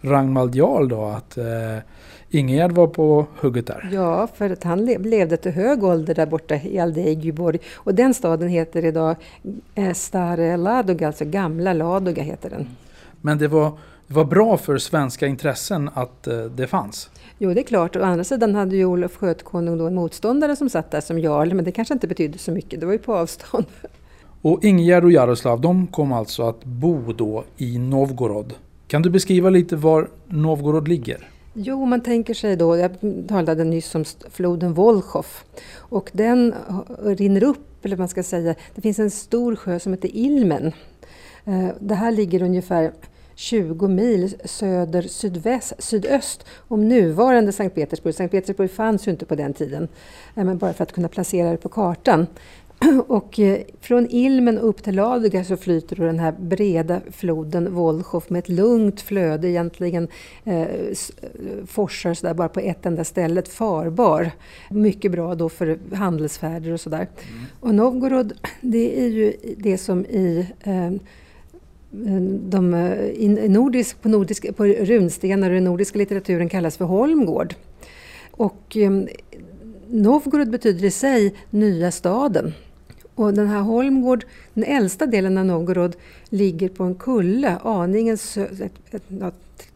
Ragnvald 0.06 0.54
Jarl 0.54 0.88
då 0.88 1.04
att 1.04 1.38
eh, 1.38 1.44
Ingegärd 2.30 2.72
var 2.72 2.86
på 2.86 3.26
hugget 3.40 3.66
där? 3.66 3.88
Ja, 3.92 4.28
för 4.34 4.50
att 4.50 4.64
han 4.64 4.84
levde 4.84 5.36
till 5.36 5.52
hög 5.52 5.84
ålder 5.84 6.14
där 6.14 6.26
borta 6.26 6.54
i 6.54 6.78
Aldeigyborg. 6.78 7.58
Och 7.74 7.94
den 7.94 8.14
staden 8.14 8.48
heter 8.48 8.84
idag 8.84 9.16
eh, 9.74 9.92
Stare 9.92 10.56
Ladoga, 10.56 11.06
alltså 11.06 11.24
Gamla 11.24 11.72
Ladoga 11.72 12.22
heter 12.22 12.50
den. 12.50 12.66
Men 13.20 13.38
det 13.38 13.48
var, 13.48 13.72
det 14.06 14.14
var 14.14 14.24
bra 14.24 14.56
för 14.56 14.78
svenska 14.78 15.26
intressen 15.26 15.90
att 15.94 16.26
eh, 16.26 16.38
det 16.38 16.66
fanns? 16.66 17.10
Jo, 17.38 17.54
det 17.54 17.60
är 17.60 17.64
klart. 17.64 17.96
Å 17.96 18.02
andra 18.02 18.24
sidan 18.24 18.54
hade 18.54 18.76
ju 18.76 18.84
Olof 18.84 19.16
Skötkonung 19.16 19.78
då 19.78 19.86
en 19.86 19.94
motståndare 19.94 20.56
som 20.56 20.70
satt 20.70 20.90
där 20.90 21.00
som 21.00 21.18
jarl, 21.18 21.54
men 21.54 21.64
det 21.64 21.72
kanske 21.72 21.94
inte 21.94 22.06
betydde 22.06 22.38
så 22.38 22.52
mycket. 22.52 22.80
Det 22.80 22.86
var 22.86 22.92
ju 22.92 22.98
på 22.98 23.14
avstånd. 23.14 23.66
Och 24.42 24.64
Ingegärd 24.64 25.04
och 25.04 25.12
Jaroslav, 25.12 25.60
de 25.60 25.86
kom 25.86 26.12
alltså 26.12 26.42
att 26.42 26.64
bo 26.64 27.12
då 27.12 27.44
i 27.56 27.78
Novgorod 27.78 28.54
kan 28.86 29.02
du 29.02 29.10
beskriva 29.10 29.50
lite 29.50 29.76
var 29.76 30.10
Novgorod 30.26 30.88
ligger? 30.88 31.28
Jo, 31.54 31.84
man 31.86 32.00
tänker 32.00 32.34
sig 32.34 32.56
då, 32.56 32.76
jag 32.76 32.90
talade 33.28 33.64
nyss 33.64 33.94
om 33.94 34.04
floden 34.30 34.74
Volkhov 34.74 35.26
och 35.76 36.10
den 36.12 36.54
rinner 37.02 37.44
upp, 37.44 37.84
eller 37.84 37.96
man 37.96 38.08
ska 38.08 38.22
säga, 38.22 38.54
det 38.74 38.80
finns 38.80 38.98
en 38.98 39.10
stor 39.10 39.56
sjö 39.56 39.78
som 39.78 39.92
heter 39.92 40.10
Ilmen. 40.16 40.72
Eh, 41.44 41.68
det 41.80 41.94
här 41.94 42.12
ligger 42.12 42.42
ungefär 42.42 42.92
20 43.34 43.88
mil 43.88 44.34
söder 44.44 45.02
sydväst, 45.02 45.72
sydöst 45.78 46.46
om 46.68 46.88
nuvarande 46.88 47.52
Sankt 47.52 47.74
Petersburg. 47.74 48.14
Sankt 48.14 48.32
Petersburg 48.32 48.70
fanns 48.70 49.06
ju 49.06 49.10
inte 49.10 49.26
på 49.26 49.34
den 49.34 49.54
tiden, 49.54 49.88
eh, 50.34 50.44
men 50.44 50.58
bara 50.58 50.72
för 50.72 50.82
att 50.82 50.92
kunna 50.92 51.08
placera 51.08 51.50
det 51.50 51.56
på 51.56 51.68
kartan. 51.68 52.26
Och 53.06 53.40
eh, 53.40 53.60
från 53.80 54.06
Ilmen 54.10 54.58
upp 54.58 54.82
till 54.82 54.94
Ladoga 54.94 55.44
så 55.44 55.56
flyter 55.56 55.96
den 55.96 56.18
här 56.18 56.34
breda 56.40 57.00
floden 57.10 57.74
Volkhov 57.74 58.24
med 58.28 58.38
ett 58.38 58.48
lugnt 58.48 59.00
flöde 59.00 59.48
egentligen 59.48 60.08
eh, 60.44 60.66
forsar 61.66 62.14
så 62.14 62.26
där 62.26 62.34
bara 62.34 62.48
på 62.48 62.60
ett 62.60 62.86
enda 62.86 63.04
ställe, 63.04 63.42
farbar. 63.42 64.30
Mycket 64.70 65.12
bra 65.12 65.34
då 65.34 65.48
för 65.48 65.78
handelsfärder 65.94 66.72
och 66.72 66.80
sådär. 66.80 66.96
Mm. 66.98 67.44
Och 67.60 67.74
Novgorod, 67.74 68.32
det 68.60 69.04
är 69.04 69.08
ju 69.08 69.32
det 69.58 69.78
som 69.78 70.04
i 70.06 70.46
eh, 70.60 70.90
de, 72.40 72.74
i 73.14 73.48
nordisk, 73.48 74.02
på, 74.02 74.08
nordisk, 74.08 74.56
på 74.56 74.64
runstenar 74.64 75.50
och 75.50 75.54
den 75.54 75.64
nordiska 75.64 75.98
litteraturen 75.98 76.48
kallas 76.48 76.76
för 76.76 76.84
Holmgård. 76.84 77.54
Och 78.30 78.76
eh, 78.76 78.90
Novgorod 79.88 80.50
betyder 80.50 80.84
i 80.84 80.90
sig 80.90 81.34
nya 81.50 81.90
staden. 81.90 82.52
Och 83.16 83.34
den 83.34 83.48
här 83.48 83.60
Holmgård, 83.60 84.24
den 84.54 84.64
äldsta 84.64 85.06
delen 85.06 85.38
av 85.38 85.44
Novgorod, 85.44 85.96
ligger 86.28 86.68
på 86.68 86.84
en 86.84 86.94
kulle 86.94 87.58
aningen 87.62 88.18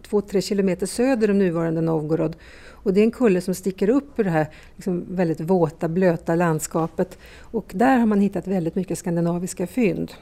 två-tre 0.02 0.42
kilometer 0.42 0.86
söder 0.86 1.30
om 1.30 1.38
nuvarande 1.38 1.80
Novgorod. 1.80 2.36
Och 2.82 2.94
det 2.94 3.00
är 3.00 3.04
en 3.04 3.10
kulle 3.10 3.40
som 3.40 3.54
sticker 3.54 3.88
upp 3.88 4.18
ur 4.18 4.24
det 4.24 4.30
här 4.30 4.46
liksom 4.76 5.04
väldigt 5.10 5.40
våta, 5.40 5.88
blöta 5.88 6.34
landskapet. 6.34 7.18
Och 7.40 7.72
där 7.74 7.98
har 7.98 8.06
man 8.06 8.20
hittat 8.20 8.46
väldigt 8.46 8.74
mycket 8.74 8.98
skandinaviska 8.98 9.66
fynd. 9.66 10.12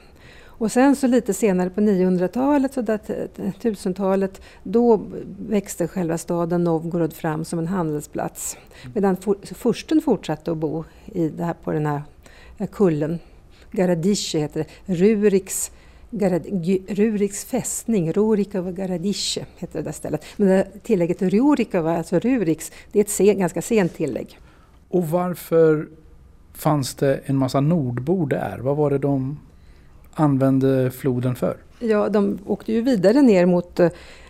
Och 0.59 0.71
sen 0.71 0.95
så 0.95 1.07
lite 1.07 1.33
senare 1.33 1.69
på 1.69 1.81
900-talet, 1.81 2.73
så 2.73 2.81
där 2.81 2.99
1000-talet, 3.37 4.41
då 4.63 5.01
växte 5.49 5.87
själva 5.87 6.17
staden 6.17 6.63
Novgorod 6.63 7.13
fram 7.13 7.45
som 7.45 7.59
en 7.59 7.67
handelsplats. 7.67 8.57
Medan 8.93 9.17
for, 9.17 9.37
fursten 9.41 10.01
fortsatte 10.01 10.51
att 10.51 10.57
bo 10.57 10.83
i 11.05 11.29
det 11.29 11.43
här, 11.43 11.53
på 11.53 11.71
den 11.71 11.85
här 11.85 12.01
kullen. 12.67 13.19
Garadiche 13.71 14.39
heter 14.39 14.65
det. 14.65 14.93
Ruriks, 14.93 15.71
Garad, 16.11 16.45
Ruriks 16.87 17.45
fästning, 17.45 18.13
Rurikova 18.13 18.71
Garadiche 18.71 19.45
heter 19.57 19.79
det 19.79 19.85
där 19.85 19.91
stället. 19.91 20.25
Men 20.37 20.47
det 20.47 20.67
tillägget 20.83 21.21
Rurikova, 21.21 21.97
alltså 21.97 22.19
Ruriks, 22.19 22.71
det 22.91 22.99
är 22.99 23.03
ett 23.03 23.09
sen, 23.09 23.39
ganska 23.39 23.61
sent 23.61 23.93
tillägg. 23.95 24.39
Och 24.89 25.09
varför 25.09 25.87
fanns 26.53 26.95
det 26.95 27.19
en 27.25 27.35
massa 27.35 27.59
nordbor 27.59 28.27
där? 28.27 28.59
Vad 28.59 28.77
var 28.77 28.89
det 28.89 28.97
de 28.97 29.39
använde 30.13 30.91
floden 30.91 31.35
för? 31.35 31.57
Ja, 31.79 32.09
de 32.09 32.39
åkte 32.45 32.73
ju 32.73 32.81
vidare 32.81 33.21
ner 33.21 33.45
mot 33.45 33.79
eh, 33.79 33.89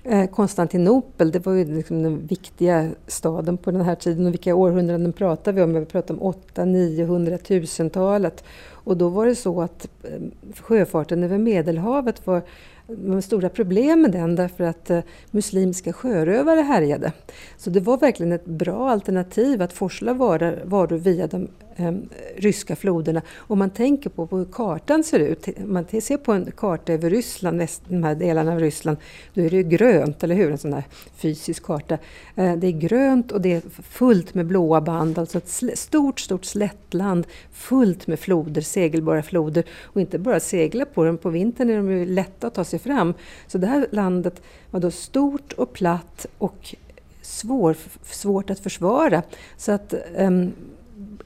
Eh, 0.10 0.28
Konstantinopel. 0.30 1.32
Det 1.32 1.46
var 1.46 1.54
ju 1.54 1.66
liksom 1.66 2.04
den 2.04 2.28
viktiga 2.28 2.90
staden 3.08 3.58
på 3.58 3.72
den 3.72 3.82
här 3.82 3.96
tiden. 3.96 4.26
Och 4.26 4.34
vilka 4.34 4.56
århundraden 4.56 5.14
pratar 5.14 5.54
vi 5.54 5.62
om? 5.62 5.74
Vi 5.74 5.86
pratar 5.86 6.14
om 6.14 6.34
800-900 6.54 7.38
1000-talet. 7.38 8.44
Och 8.70 8.98
då 8.98 9.10
var 9.10 9.26
det 9.26 9.36
så 9.36 9.62
att 9.62 9.88
eh, 10.04 10.22
sjöfarten 10.62 11.24
över 11.24 11.38
Medelhavet 11.38 12.28
var 12.28 12.42
var 12.88 13.22
stora 13.22 13.50
problem 13.50 14.02
med 14.02 14.12
den 14.12 14.36
därför 14.36 14.64
att 14.64 14.90
eh, 14.90 15.00
muslimska 15.32 15.94
sjörövare 15.94 16.60
härjade. 16.60 17.12
Så 17.58 17.70
det 17.70 17.80
var 17.80 17.98
verkligen 17.98 18.32
ett 18.32 18.46
bra 18.46 18.90
alternativ 18.90 19.62
att 19.62 19.74
forsla 19.74 20.14
varor, 20.14 20.60
varor 20.66 20.98
via 20.98 21.28
de 21.28 21.48
eh, 21.76 21.92
ryska 22.36 22.76
floderna. 22.76 23.22
Om 23.38 23.60
man 23.60 23.70
tänker 23.70 24.10
på, 24.10 24.28
på 24.28 24.38
hur 24.38 24.46
kartan 24.46 25.04
ser 25.04 25.20
ut, 25.20 25.48
om 25.58 25.74
man 25.74 25.86
ser 26.02 26.18
på 26.18 26.34
en 26.34 26.52
karta 26.52 26.94
över 26.94 27.10
Ryssland, 27.10 27.68
de 27.88 28.04
här 28.04 28.16
delarna 28.16 28.52
av 28.52 28.60
Ryssland, 28.60 28.98
då 29.34 29.42
är 29.42 29.50
det 29.50 29.56
ju 29.56 29.64
grönt, 29.64 30.24
eller 30.24 30.36
hur? 30.36 30.52
En 30.52 30.58
sån 30.58 30.74
här 30.74 30.84
fysisk 31.16 31.64
karta. 31.64 31.98
Eh, 32.36 32.56
det 32.56 32.68
är 32.68 32.72
grönt 32.72 33.32
och 33.32 33.42
det 33.42 33.54
är 33.54 33.62
fullt 33.84 34.34
med 34.34 34.46
blåa 34.46 34.82
band, 34.82 35.20
alltså 35.20 35.38
ett 35.38 35.78
stort, 35.78 36.20
stort 36.20 36.46
slättland 36.46 37.28
fullt 37.52 38.08
med 38.08 38.20
floder, 38.20 38.62
segelbara 38.62 39.24
floder. 39.24 39.64
Och 39.84 40.02
inte 40.02 40.20
bara 40.20 40.40
segla 40.40 40.86
på 40.86 41.04
dem, 41.04 41.18
på 41.18 41.30
vintern 41.30 41.70
är 41.70 41.78
de 41.78 41.92
ju 41.92 42.06
lätta 42.06 42.48
att 42.48 42.54
ta 42.54 42.64
sig 42.64 42.80
fram. 42.80 43.14
Så 43.48 43.58
det 43.58 43.68
här 43.68 43.88
landet 43.92 44.42
var 44.72 44.80
då 44.80 44.92
stort 44.92 45.54
och 45.54 45.74
platt 45.74 46.26
och 46.38 46.76
svår, 47.22 47.76
svårt 48.04 48.50
att 48.50 48.60
försvara. 48.60 49.24
Så 49.58 49.72
att 49.72 49.94
um, 50.18 50.54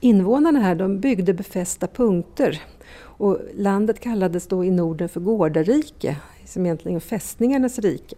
invånarna 0.04 0.60
här 0.60 0.76
de 0.76 1.00
byggde 1.00 1.34
befästa 1.34 1.88
punkter. 1.88 2.62
Och 2.96 3.40
landet 3.56 4.00
kallades 4.00 4.48
då 4.48 4.66
i 4.66 4.72
Norden 4.72 5.10
för 5.10 5.20
Gårdarike, 5.20 6.16
som 6.46 6.66
egentligen 6.66 7.02
fästningarnas 7.02 7.80
rike. 7.80 8.16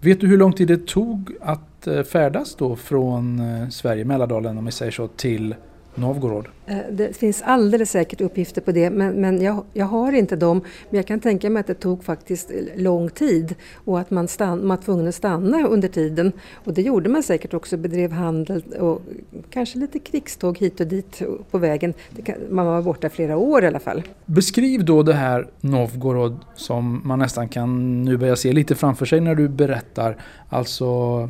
Vet 0.00 0.20
du 0.20 0.26
hur 0.26 0.36
lång 0.36 0.52
tid 0.52 0.68
det 0.68 0.86
tog 0.86 1.32
att 1.40 1.86
eh, 1.86 2.02
färdas 2.02 2.54
då 2.54 2.76
från 2.76 3.40
eh, 3.40 3.68
Sverige, 3.68 4.04
Mälardalen 4.04 4.58
om 4.58 4.64
vi 4.64 4.72
säger 4.72 4.92
så, 4.92 5.08
till 5.08 5.54
Novgorod? 5.98 6.48
Eh, 6.66 6.78
det 6.90 7.16
finns 7.16 7.42
alldeles 7.42 7.90
säkert 7.90 8.20
uppgifter 8.20 8.60
på 8.60 8.72
det 8.72 8.90
men, 8.90 9.20
men 9.20 9.42
jag, 9.42 9.64
jag, 9.72 9.86
har 9.86 10.12
inte 10.12 10.36
dem. 10.36 10.60
Men 10.90 10.96
jag 10.96 11.06
kan 11.06 11.20
tänka 11.20 11.50
mig 11.50 11.60
att 11.60 11.66
det 11.66 11.74
tog 11.74 12.04
faktiskt 12.04 12.50
lång 12.76 13.10
tid 13.10 13.54
och 13.74 14.00
att 14.00 14.10
man, 14.10 14.28
stann, 14.28 14.58
man 14.58 14.68
var 14.68 14.76
tvungen 14.76 15.08
att 15.08 15.14
stanna 15.14 15.66
under 15.66 15.88
tiden. 15.88 16.32
Och 16.64 16.74
det 16.74 16.82
gjorde 16.82 17.08
man 17.08 17.22
säkert 17.22 17.54
också, 17.54 17.76
bedrev 17.76 18.12
handel 18.12 18.62
och 18.62 19.02
kanske 19.50 19.78
lite 19.78 19.98
krigståg 19.98 20.58
hit 20.58 20.80
och 20.80 20.86
dit 20.86 21.22
på 21.50 21.58
vägen. 21.58 21.94
Kan, 22.24 22.34
man 22.50 22.66
var 22.66 22.82
borta 22.82 23.08
flera 23.08 23.36
år 23.36 23.64
i 23.64 23.66
alla 23.66 23.80
fall. 23.80 24.02
Beskriv 24.26 24.84
då 24.84 25.02
det 25.02 25.14
här 25.14 25.46
Novgorod 25.60 26.36
som 26.54 27.00
man 27.04 27.18
nästan 27.18 27.48
kan 27.48 28.02
nu 28.04 28.16
börja 28.16 28.36
se 28.36 28.52
lite 28.52 28.74
framför 28.74 29.06
sig 29.06 29.20
när 29.20 29.34
du 29.34 29.48
berättar. 29.48 30.16
Alltså 30.48 31.28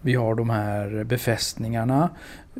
vi 0.00 0.14
har 0.14 0.34
de 0.34 0.50
här 0.50 1.04
befästningarna. 1.04 2.10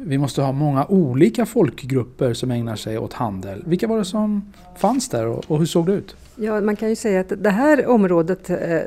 Vi 0.00 0.18
måste 0.18 0.42
ha 0.42 0.52
många 0.52 0.86
olika 0.86 1.46
folkgrupper 1.46 2.34
som 2.34 2.50
ägnar 2.50 2.76
sig 2.76 2.98
åt 2.98 3.12
handel. 3.12 3.62
Vilka 3.66 3.86
var 3.86 3.98
det 3.98 4.04
som 4.04 4.52
fanns 4.76 5.08
där 5.08 5.26
och 5.26 5.58
hur 5.58 5.66
såg 5.66 5.86
det 5.86 5.92
ut? 5.92 6.16
Ja, 6.36 6.60
man 6.60 6.76
kan 6.76 6.88
ju 6.88 6.96
säga 6.96 7.20
att 7.20 7.32
det 7.42 7.50
här 7.50 7.86
området, 7.86 8.50
eh, 8.50 8.78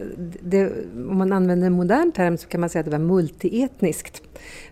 det, 0.42 0.72
om 0.96 1.18
man 1.18 1.34
använder 1.34 1.68
en 1.68 1.74
modern 1.74 2.12
term 2.12 2.38
så 2.38 2.48
kan 2.48 2.62
man 2.62 2.70
säga 2.70 2.80
att 2.80 2.86
det 2.86 2.92
var 2.92 3.06
multietniskt. 3.06 4.22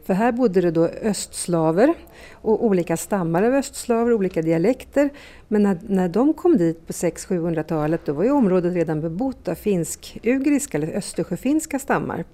För 0.05 0.13
här 0.13 0.31
bodde 0.31 0.61
det 0.61 0.71
då 0.71 0.85
östslaver 0.85 1.93
och 2.31 2.65
olika 2.65 2.97
stammar 2.97 3.43
av 3.43 3.53
östslaver, 3.53 4.13
olika 4.13 4.41
dialekter. 4.41 5.09
Men 5.47 5.63
när, 5.63 5.77
när 5.87 6.09
de 6.09 6.33
kom 6.33 6.57
dit 6.57 6.87
på 6.87 6.93
600-700-talet 6.93 8.01
då 8.05 8.13
var 8.13 8.23
ju 8.23 8.31
området 8.31 8.73
redan 8.73 9.01
bebott 9.01 9.47
av 9.47 9.55
finsk-ugriska 9.55 10.77
eller 10.77 10.97
östersjöfinska 10.97 11.79
stammar. 11.79 12.25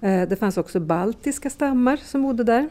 Eh, 0.00 0.22
det 0.22 0.36
fanns 0.36 0.56
också 0.56 0.80
baltiska 0.80 1.50
stammar 1.50 1.96
som 1.96 2.22
bodde 2.22 2.44
där. 2.44 2.68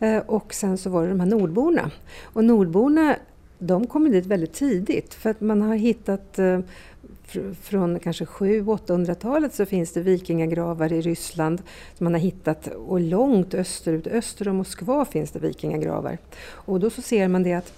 Eh, 0.00 0.18
och 0.26 0.54
sen 0.54 0.78
så 0.78 0.90
var 0.90 1.02
det 1.02 1.08
de 1.08 1.20
här 1.20 1.26
nordborna. 1.26 1.90
Och 2.22 2.44
nordborna 2.44 3.16
de 3.58 3.86
kom 3.86 4.10
dit 4.10 4.26
väldigt 4.26 4.52
tidigt 4.52 5.14
för 5.14 5.30
att 5.30 5.40
man 5.40 5.62
har 5.62 5.74
hittat 5.74 6.38
eh, 6.38 6.60
från 7.62 7.98
kanske 7.98 8.24
700-800-talet 8.24 9.54
så 9.54 9.66
finns 9.66 9.92
det 9.92 10.00
vikingagravar 10.00 10.92
i 10.92 11.00
Ryssland 11.00 11.62
som 11.94 12.04
man 12.04 12.12
har 12.12 12.20
hittat 12.20 12.66
och 12.66 13.00
långt 13.00 13.54
österut, 13.54 14.06
öster 14.06 14.48
om 14.48 14.56
Moskva 14.56 15.04
finns 15.04 15.30
det 15.30 15.38
vikingagravar. 15.38 16.18
Och 16.48 16.80
då 16.80 16.90
så 16.90 17.02
ser 17.02 17.28
man 17.28 17.42
det 17.42 17.54
att 17.54 17.72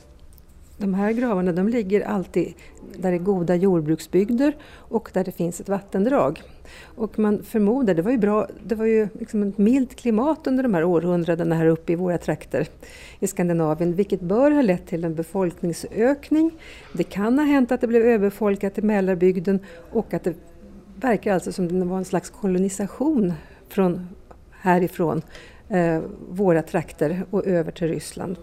de 0.78 0.94
här 0.94 1.12
gravarna 1.12 1.52
de 1.52 1.68
ligger 1.68 2.00
alltid 2.00 2.54
där 2.96 3.10
det 3.10 3.16
är 3.16 3.18
goda 3.18 3.54
jordbruksbygder 3.54 4.56
och 4.74 5.10
där 5.12 5.24
det 5.24 5.32
finns 5.32 5.60
ett 5.60 5.68
vattendrag. 5.68 6.42
Och 6.82 7.18
man 7.18 7.42
förmodar, 7.42 7.94
det 7.94 8.02
var 8.02 8.10
ju 8.10 8.18
bra, 8.18 8.48
det 8.64 8.74
var 8.74 8.84
ju 8.84 9.08
liksom 9.18 9.42
ett 9.42 9.58
milt 9.58 9.94
klimat 9.94 10.46
under 10.46 10.62
de 10.62 10.74
här 10.74 10.84
århundradena 10.84 11.54
här 11.54 11.66
uppe 11.66 11.92
i 11.92 11.96
våra 11.96 12.18
trakter 12.18 12.68
i 13.20 13.26
Skandinavien, 13.26 13.94
vilket 13.94 14.20
bör 14.20 14.50
ha 14.50 14.62
lett 14.62 14.86
till 14.86 15.04
en 15.04 15.14
befolkningsökning. 15.14 16.50
Det 16.92 17.04
kan 17.04 17.38
ha 17.38 17.46
hänt 17.46 17.72
att 17.72 17.80
det 17.80 17.86
blev 17.86 18.02
överfolkat 18.02 18.78
i 18.78 18.82
Mälarbygden 18.82 19.60
och 19.92 20.14
att 20.14 20.24
det 20.24 20.34
verkar 21.00 21.34
alltså 21.34 21.52
som 21.52 21.80
det 21.80 21.86
var 21.86 21.98
en 21.98 22.04
slags 22.04 22.30
kolonisation 22.30 23.32
från 23.68 24.08
härifrån 24.50 25.22
eh, 25.68 26.00
våra 26.30 26.62
trakter 26.62 27.24
och 27.30 27.46
över 27.46 27.72
till 27.72 27.88
Ryssland. 27.88 28.36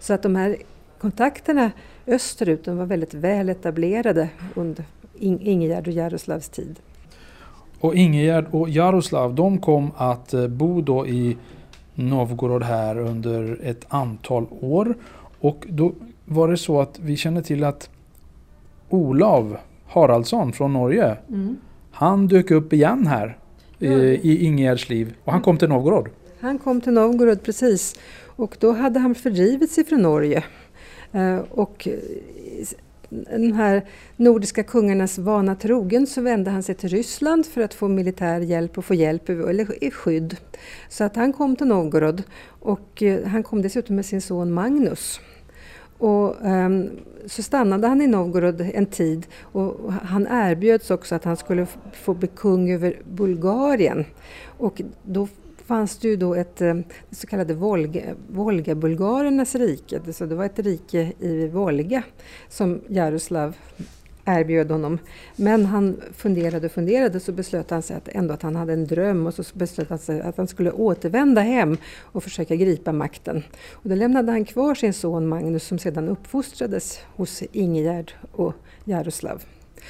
Så 0.00 0.12
att 0.12 0.22
de 0.22 0.36
här 0.36 0.56
kontakterna 1.02 1.70
österut 2.06 2.66
var 2.66 2.86
väldigt 2.86 3.14
väl 3.14 3.48
etablerade 3.48 4.28
under 4.54 4.84
Ingegärd 5.18 5.86
och 5.88 5.92
Jaroslavs 5.92 6.48
tid. 6.48 6.80
Och 7.80 7.94
Ingegärd 7.94 8.46
och 8.50 8.68
Jaroslav 8.68 9.34
de 9.34 9.58
kom 9.58 9.90
att 9.96 10.34
eh, 10.34 10.48
bo 10.48 10.80
då 10.80 11.06
i 11.06 11.36
Novgorod 11.94 12.62
här 12.62 12.98
under 12.98 13.58
ett 13.62 13.84
antal 13.88 14.46
år. 14.60 14.94
Och 15.40 15.66
då 15.68 15.92
var 16.24 16.48
det 16.48 16.56
så 16.56 16.80
att 16.80 16.98
vi 16.98 17.16
känner 17.16 17.42
till 17.42 17.64
att 17.64 17.90
Olav 18.88 19.56
Haraldsson 19.86 20.52
från 20.52 20.72
Norge 20.72 21.16
mm. 21.28 21.56
Han 21.92 22.26
dök 22.26 22.50
upp 22.50 22.72
igen 22.72 23.06
här 23.06 23.38
ja. 23.78 23.92
i 23.92 24.44
Ingegärds 24.44 24.88
liv 24.88 25.14
och 25.24 25.32
han 25.32 25.42
kom 25.42 25.58
till 25.58 25.68
Novgorod. 25.68 26.08
Han 26.40 26.58
kom 26.58 26.80
till 26.80 26.92
Novgorod 26.92 27.42
precis 27.42 28.00
och 28.36 28.56
då 28.60 28.72
hade 28.72 29.00
han 29.00 29.14
fördrivit 29.14 29.70
sig 29.70 29.84
från 29.84 30.02
Norge 30.02 30.44
Eh, 30.44 30.61
Eh, 31.12 31.38
och 31.50 31.88
eh, 31.88 31.98
de 33.38 33.52
här 33.52 33.84
nordiska 34.16 34.62
kungarnas 34.62 35.18
vana 35.18 35.54
trogen 35.54 36.06
så 36.06 36.20
vände 36.20 36.50
han 36.50 36.62
sig 36.62 36.74
till 36.74 36.88
Ryssland 36.88 37.46
för 37.46 37.60
att 37.60 37.74
få 37.74 37.88
militär 37.88 38.40
hjälp 38.40 38.78
och 38.78 38.84
få 38.84 38.94
hjälp 38.94 39.28
eller 39.28 39.90
skydd. 39.90 40.36
Så 40.88 41.04
att 41.04 41.16
han 41.16 41.32
kom 41.32 41.56
till 41.56 41.66
Novgorod 41.66 42.22
och 42.46 43.02
eh, 43.02 43.26
han 43.26 43.42
kom 43.42 43.62
dessutom 43.62 43.96
med 43.96 44.06
sin 44.06 44.20
son 44.20 44.52
Magnus. 44.52 45.20
Och, 45.98 46.46
um, 46.46 46.90
så 47.26 47.42
stannade 47.42 47.86
han 47.86 48.02
i 48.02 48.06
Novgorod 48.06 48.60
en 48.60 48.86
tid 48.86 49.26
och 49.40 49.92
han 49.92 50.26
erbjöds 50.30 50.90
också 50.90 51.14
att 51.14 51.24
han 51.24 51.36
skulle 51.36 51.66
få 51.92 52.14
bli 52.14 52.28
kung 52.28 52.70
över 52.70 52.96
Bulgarien. 53.04 54.04
Och 54.58 54.82
då 55.02 55.28
fanns 55.72 55.96
det 55.98 56.08
ju 56.08 56.16
då 56.16 56.34
ett 56.34 56.60
eh, 56.60 56.74
det 57.10 57.16
så 57.16 57.26
kallade 57.26 57.54
Volga, 57.54 58.02
Volga-bulgarernas 58.28 59.54
rike. 59.54 60.12
Så 60.12 60.26
det 60.26 60.34
var 60.34 60.44
ett 60.44 60.58
rike 60.58 61.12
i 61.18 61.46
Volga 61.46 62.02
som 62.48 62.80
Jaroslav 62.88 63.56
erbjöd 64.24 64.70
honom. 64.70 64.98
Men 65.36 65.66
han 65.66 66.00
funderade 66.12 66.66
och 66.66 66.72
funderade 66.72 67.20
så 67.20 67.32
beslöt 67.32 67.70
han 67.70 67.82
sig 67.82 67.96
att 67.96 68.08
ändå 68.08 68.34
att 68.34 68.42
han 68.42 68.56
hade 68.56 68.72
en 68.72 68.86
dröm 68.86 69.26
och 69.26 69.34
så 69.34 69.42
beslöt 69.54 69.88
han 69.88 69.98
sig 69.98 70.20
att 70.20 70.36
han 70.36 70.48
skulle 70.48 70.70
återvända 70.70 71.40
hem 71.40 71.76
och 72.00 72.22
försöka 72.22 72.56
gripa 72.56 72.92
makten. 72.92 73.42
Och 73.72 73.88
då 73.88 73.94
lämnade 73.94 74.32
han 74.32 74.44
kvar 74.44 74.74
sin 74.74 74.92
son 74.92 75.26
Magnus 75.26 75.66
som 75.66 75.78
sedan 75.78 76.08
uppfostrades 76.08 77.00
hos 77.16 77.42
Ingegärd 77.52 78.12
och 78.32 78.54
Jaroslav. 78.84 79.42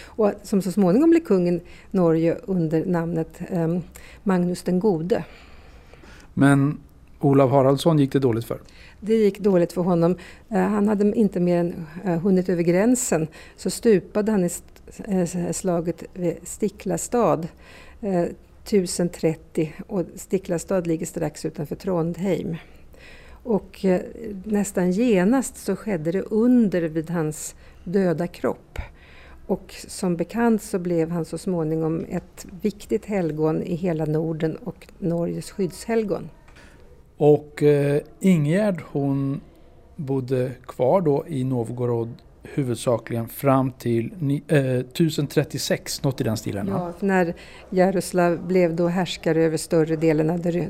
Och 0.04 0.32
som 0.42 0.62
så 0.62 0.72
småningom 0.72 1.10
blev 1.10 1.20
kungen 1.20 1.60
Norge 1.90 2.36
under 2.44 2.86
namnet 2.86 3.40
eh, 3.50 3.78
Magnus 4.22 4.62
den 4.62 4.80
gode. 4.80 5.24
Men 6.34 6.80
Olav 7.20 7.50
Haraldsson 7.50 7.98
gick 7.98 8.12
det 8.12 8.18
dåligt 8.18 8.44
för? 8.44 8.60
Det 9.00 9.14
gick 9.14 9.38
dåligt 9.38 9.72
för 9.72 9.82
honom. 9.82 10.16
Eh, 10.48 10.60
han 10.60 10.88
hade 10.88 11.16
inte 11.16 11.40
mer 11.40 11.58
än 11.58 11.86
eh, 12.04 12.20
hunnit 12.20 12.48
över 12.48 12.62
gränsen 12.62 13.26
så 13.56 13.70
stupade 13.70 14.32
han 14.32 14.44
i 14.44 14.50
eh, 15.04 15.52
slaget 15.52 16.04
vid 16.14 16.36
Stiklastad 16.42 17.42
1030 18.64 19.72
och 19.86 20.04
Stiklastad 20.16 20.80
ligger 20.80 21.06
strax 21.06 21.44
utanför 21.44 21.76
Trondheim. 21.76 22.56
Och 23.42 23.84
nästan 24.44 24.90
genast 24.90 25.56
så 25.56 25.76
skedde 25.76 26.12
det 26.12 26.22
under 26.22 26.82
vid 26.82 27.10
hans 27.10 27.54
döda 27.84 28.26
kropp. 28.26 28.78
Och 29.52 29.74
som 29.88 30.16
bekant 30.16 30.62
så 30.62 30.78
blev 30.78 31.10
han 31.10 31.24
så 31.24 31.38
småningom 31.38 32.04
ett 32.08 32.46
viktigt 32.62 33.04
helgon 33.04 33.62
i 33.62 33.74
hela 33.74 34.04
Norden 34.04 34.56
och 34.56 34.86
Norges 34.98 35.50
skyddshelgon. 35.50 36.30
Och 37.16 37.62
eh, 37.62 38.02
Ingegärd 38.20 38.82
hon 38.92 39.40
bodde 39.96 40.52
kvar 40.66 41.00
då 41.00 41.24
i 41.28 41.44
Novgorod 41.44 42.08
huvudsakligen 42.42 43.28
fram 43.28 43.72
till 43.72 44.12
eh, 44.48 44.58
1036, 44.58 46.02
något 46.02 46.20
i 46.20 46.24
den 46.24 46.36
stilen? 46.36 46.68
Ja, 46.68 46.92
när 47.00 47.34
Jaroslav 47.70 48.46
blev 48.46 48.76
då 48.76 48.88
härskare 48.88 49.42
över 49.42 49.56
större 49.56 49.96
delen 49.96 50.30
av 50.30 50.40
det, 50.40 50.68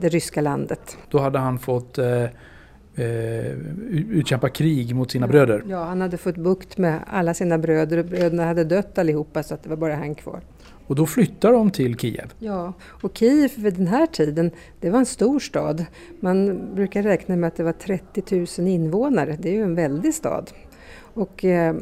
det 0.00 0.08
ryska 0.08 0.40
landet. 0.40 0.98
Då 1.10 1.18
hade 1.18 1.38
han 1.38 1.58
fått 1.58 1.98
eh, 1.98 2.24
eh, 2.98 3.52
utkämpa 4.10 4.48
krig 4.48 4.94
mot 4.94 5.10
sina 5.10 5.26
bröder. 5.26 5.64
Ja, 5.68 5.84
han 5.84 6.00
hade 6.00 6.16
fått 6.16 6.36
bukt 6.36 6.78
med 6.78 7.00
alla 7.06 7.34
sina 7.34 7.58
bröder 7.58 7.98
och 7.98 8.04
bröderna 8.04 8.44
hade 8.44 8.64
dött 8.64 8.98
allihopa 8.98 9.42
så 9.42 9.54
att 9.54 9.62
det 9.62 9.68
var 9.68 9.76
bara 9.76 9.94
han 9.94 10.14
kvar. 10.14 10.40
Och 10.86 10.94
då 10.94 11.06
flyttar 11.06 11.52
de 11.52 11.70
till 11.70 11.98
Kiev? 11.98 12.32
Ja, 12.38 12.72
och 12.82 13.16
Kiev 13.18 13.50
vid 13.56 13.74
den 13.74 13.86
här 13.86 14.06
tiden, 14.06 14.50
det 14.80 14.90
var 14.90 14.98
en 14.98 15.06
stor 15.06 15.38
stad. 15.38 15.84
Man 16.20 16.60
brukar 16.74 17.02
räkna 17.02 17.36
med 17.36 17.48
att 17.48 17.56
det 17.56 17.62
var 17.62 17.72
30 17.72 18.46
000 18.62 18.68
invånare, 18.68 19.36
det 19.40 19.48
är 19.48 19.52
ju 19.52 19.62
en 19.62 19.74
väldig 19.74 20.14
stad. 20.14 20.50
Och 21.14 21.44
eh, 21.44 21.76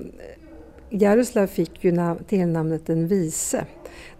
Jaroslav 0.90 1.46
fick 1.46 1.84
ju 1.84 2.14
tillnamnet 2.26 2.86
den 2.86 3.08
vise 3.08 3.64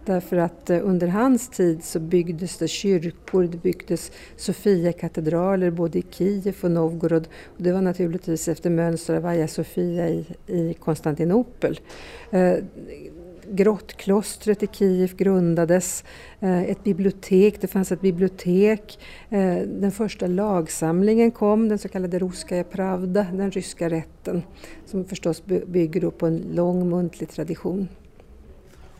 Därför 0.05 0.37
att 0.37 0.69
eh, 0.69 0.79
under 0.83 1.07
hans 1.07 1.49
tid 1.49 1.83
så 1.83 1.99
byggdes 1.99 2.57
det 2.57 2.67
kyrkor, 2.67 3.43
det 3.43 3.57
byggdes 3.57 4.11
Sofia-katedraler 4.35 5.71
både 5.71 5.99
i 5.99 6.03
Kiev 6.11 6.55
och 6.61 6.71
Novgorod. 6.71 7.27
Och 7.45 7.63
det 7.63 7.71
var 7.71 7.81
naturligtvis 7.81 8.47
efter 8.47 8.69
mönster 8.69 9.15
av 9.15 9.23
Hagia 9.23 9.47
Sofia 9.47 10.09
i, 10.09 10.25
i 10.47 10.73
Konstantinopel. 10.73 11.79
Eh, 12.31 12.55
Grottklostret 13.49 14.63
i 14.63 14.67
Kiev 14.71 15.15
grundades, 15.15 16.03
eh, 16.39 16.63
ett 16.63 16.83
bibliotek, 16.83 17.61
det 17.61 17.67
fanns 17.67 17.91
ett 17.91 18.01
bibliotek. 18.01 18.99
Eh, 19.29 19.57
den 19.57 19.91
första 19.91 20.27
lagsamlingen 20.27 21.31
kom, 21.31 21.69
den 21.69 21.77
så 21.77 21.89
kallade 21.89 22.19
Ruskaja 22.19 22.63
Pravda, 22.63 23.27
den 23.33 23.51
ryska 23.51 23.89
rätten, 23.89 24.43
som 24.85 25.05
förstås 25.05 25.45
bygger 25.45 26.09
på 26.09 26.25
en 26.25 26.37
lång 26.51 26.89
muntlig 26.89 27.29
tradition. 27.29 27.87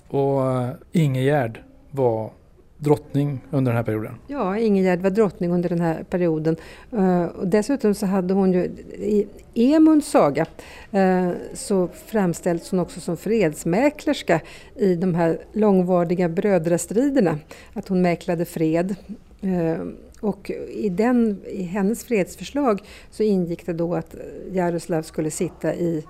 Och 0.07 0.51
eh, 0.51 0.69
Ingegärd 0.91 1.61
var 1.91 2.31
drottning 2.77 3.39
under 3.51 3.71
den 3.71 3.77
här 3.77 3.83
perioden. 3.83 4.15
Ja, 4.27 4.57
Ingegärd 4.57 5.01
var 5.01 5.09
drottning 5.09 5.51
under 5.51 5.69
den 5.69 5.81
här 5.81 6.03
perioden. 6.03 6.55
Uh, 6.93 7.23
och 7.23 7.47
dessutom 7.47 7.93
så 7.93 8.05
hade 8.05 8.33
hon 8.33 8.53
ju 8.53 8.63
i 8.99 9.27
Emunds 9.53 10.11
saga 10.11 10.45
uh, 10.93 11.31
så 11.53 11.87
framställs 11.87 12.71
hon 12.71 12.79
också 12.79 12.99
som 12.99 13.17
fredsmäklerska 13.17 14.41
i 14.75 14.95
de 14.95 15.15
här 15.15 15.39
långvariga 15.53 16.29
brödrastriderna. 16.29 17.39
Att 17.73 17.87
hon 17.87 18.01
mäklade 18.01 18.45
fred. 18.45 18.95
Uh, 19.43 19.87
och 20.21 20.51
i, 20.73 20.89
den, 20.89 21.41
i 21.45 21.63
hennes 21.63 22.03
fredsförslag 22.03 22.81
så 23.11 23.23
ingick 23.23 23.65
det 23.65 23.73
då 23.73 23.95
att 23.95 24.15
Jaroslav 24.51 25.01
skulle 25.01 25.31
sitta 25.31 25.75
i 25.75 26.03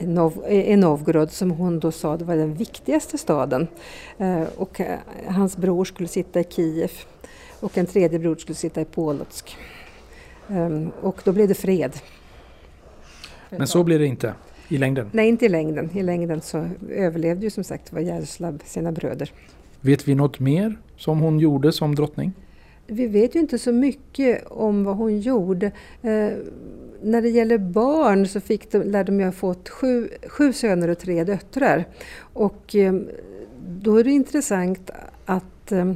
Nov, 0.00 0.44
i 0.48 0.76
Novgorod 0.76 1.30
som 1.30 1.50
hon 1.50 1.80
då 1.80 1.92
sa 1.92 2.16
var 2.16 2.36
den 2.36 2.54
viktigaste 2.54 3.18
staden. 3.18 3.66
Eh, 4.18 4.42
och 4.56 4.80
eh, 4.80 4.98
hans 5.28 5.56
bror 5.56 5.84
skulle 5.84 6.08
sitta 6.08 6.40
i 6.40 6.44
Kiev 6.44 6.90
och 7.60 7.78
en 7.78 7.86
tredje 7.86 8.18
bror 8.18 8.36
skulle 8.36 8.56
sitta 8.56 8.80
i 8.80 8.84
Polotsk. 8.84 9.56
Ehm, 10.48 10.90
och 11.00 11.20
då 11.24 11.32
blev 11.32 11.48
det 11.48 11.54
fred. 11.54 11.92
Men 13.50 13.66
så 13.66 13.84
blir 13.84 13.98
det 13.98 14.06
inte 14.06 14.34
i 14.68 14.78
längden? 14.78 15.10
Nej, 15.12 15.28
inte 15.28 15.46
i 15.46 15.48
längden. 15.48 15.90
I 15.94 16.02
längden 16.02 16.40
så 16.40 16.68
överlevde 16.90 17.44
ju 17.44 17.50
som 17.50 17.64
sagt 17.64 17.92
var 17.92 18.00
Jaroslav 18.00 18.58
sina 18.64 18.92
bröder. 18.92 19.32
Vet 19.80 20.08
vi 20.08 20.14
något 20.14 20.40
mer 20.40 20.78
som 20.96 21.20
hon 21.20 21.38
gjorde 21.38 21.72
som 21.72 21.94
drottning? 21.94 22.32
Vi 22.90 23.06
vet 23.06 23.34
ju 23.34 23.40
inte 23.40 23.58
så 23.58 23.72
mycket 23.72 24.46
om 24.46 24.84
vad 24.84 24.96
hon 24.96 25.20
gjorde. 25.20 25.66
Eh, 26.02 26.30
när 27.02 27.22
det 27.22 27.28
gäller 27.28 27.58
barn 27.58 28.26
så 28.26 28.40
fick 28.40 28.72
de, 28.72 28.78
lär 28.78 29.04
de 29.04 29.20
ju 29.20 29.26
ha 29.26 29.32
fått 29.32 29.68
sju, 29.68 30.08
sju 30.26 30.52
söner 30.52 30.88
och 30.88 30.98
tre 30.98 31.24
döttrar. 31.24 31.84
Och 32.20 32.76
eh, 32.76 32.94
då 33.66 33.96
är 33.96 34.04
det 34.04 34.10
intressant 34.10 34.90
att 35.24 35.72
eh, 35.72 35.92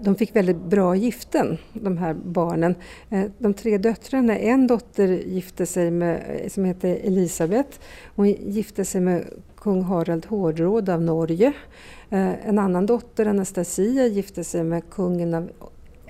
de 0.00 0.14
fick 0.14 0.36
väldigt 0.36 0.64
bra 0.64 0.96
giften, 0.96 1.58
de 1.72 1.98
här 1.98 2.14
barnen. 2.14 2.74
Eh, 3.10 3.24
de 3.38 3.54
tre 3.54 3.78
döttrarna, 3.78 4.38
en 4.38 4.66
dotter 4.66 5.08
gifte 5.08 5.66
sig 5.66 5.90
med, 5.90 6.22
eh, 6.28 6.48
som 6.48 6.64
heter 6.64 6.98
Elisabet. 7.04 7.80
Hon 8.16 8.28
gifte 8.28 8.84
sig 8.84 9.00
med 9.00 9.24
kung 9.56 9.82
Harald 9.82 10.26
Hårdråd 10.26 10.88
av 10.88 11.02
Norge. 11.02 11.52
Eh, 12.10 12.48
en 12.48 12.58
annan 12.58 12.86
dotter, 12.86 13.26
Anastasia, 13.26 14.06
gifte 14.06 14.44
sig 14.44 14.64
med 14.64 14.82
kungen 14.90 15.34
av 15.34 15.50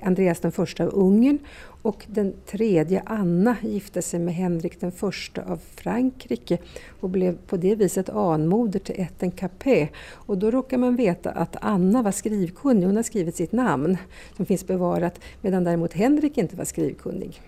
Andreas 0.03 0.39
den 0.39 0.51
första 0.51 0.83
av 0.83 0.89
Ungern 0.93 1.39
och 1.81 2.05
den 2.07 2.33
tredje, 2.45 3.03
Anna, 3.05 3.55
gifte 3.61 4.01
sig 4.01 4.19
med 4.19 4.33
Henrik 4.33 4.79
den 4.79 4.91
första 4.91 5.43
av 5.43 5.59
Frankrike 5.75 6.57
och 6.99 7.09
blev 7.09 7.37
på 7.47 7.57
det 7.57 7.75
viset 7.75 8.09
anmoder 8.09 8.79
till 8.79 9.01
ätten 9.01 9.31
Capet. 9.31 9.89
Och 10.11 10.37
då 10.37 10.51
råkar 10.51 10.77
man 10.77 10.95
veta 10.95 11.31
att 11.31 11.55
Anna 11.61 12.01
var 12.01 12.11
skrivkunnig, 12.11 12.85
hon 12.85 12.95
har 12.95 13.03
skrivit 13.03 13.35
sitt 13.35 13.51
namn 13.51 13.97
som 14.37 14.45
finns 14.45 14.67
bevarat, 14.67 15.19
medan 15.41 15.63
däremot 15.63 15.93
Henrik 15.93 16.37
inte 16.37 16.55
var 16.55 16.65
skrivkunnig. 16.65 17.41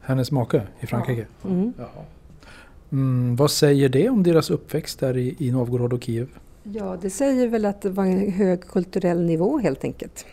Hennes 0.00 0.30
make 0.30 0.62
i 0.80 0.86
Frankrike? 0.86 1.26
Ja. 1.42 1.48
Mm. 1.48 1.72
Mm, 2.92 3.36
vad 3.36 3.50
säger 3.50 3.88
det 3.88 4.08
om 4.08 4.22
deras 4.22 4.50
uppväxt 4.50 5.00
där 5.00 5.16
i, 5.16 5.36
i 5.38 5.50
Novgorod 5.50 5.92
och 5.92 6.02
Kiev? 6.02 6.28
Ja, 6.62 6.98
det 7.02 7.10
säger 7.10 7.48
väl 7.48 7.64
att 7.64 7.82
det 7.82 7.90
var 7.90 8.04
en 8.04 8.32
hög 8.32 8.64
kulturell 8.64 9.22
nivå 9.22 9.58
helt 9.58 9.84
enkelt. 9.84 10.26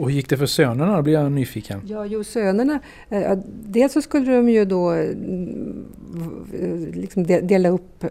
Och 0.00 0.10
hur 0.10 0.16
gick 0.16 0.28
det 0.28 0.36
för 0.36 0.46
sönerna? 0.46 0.96
Då 0.96 1.02
blir 1.02 1.12
jag 1.12 1.32
nyfiken. 1.32 1.80
Ja, 1.86 2.06
jo, 2.06 2.24
sönerna. 2.24 2.80
Eh, 3.08 3.38
dels 3.46 3.92
så 3.92 4.02
skulle 4.02 4.36
de 4.36 4.48
ju 4.48 4.64
då 4.64 4.92
eh, 4.92 5.08
liksom 6.92 7.26
dela 7.26 7.68
upp 7.68 8.04
eh, 8.04 8.10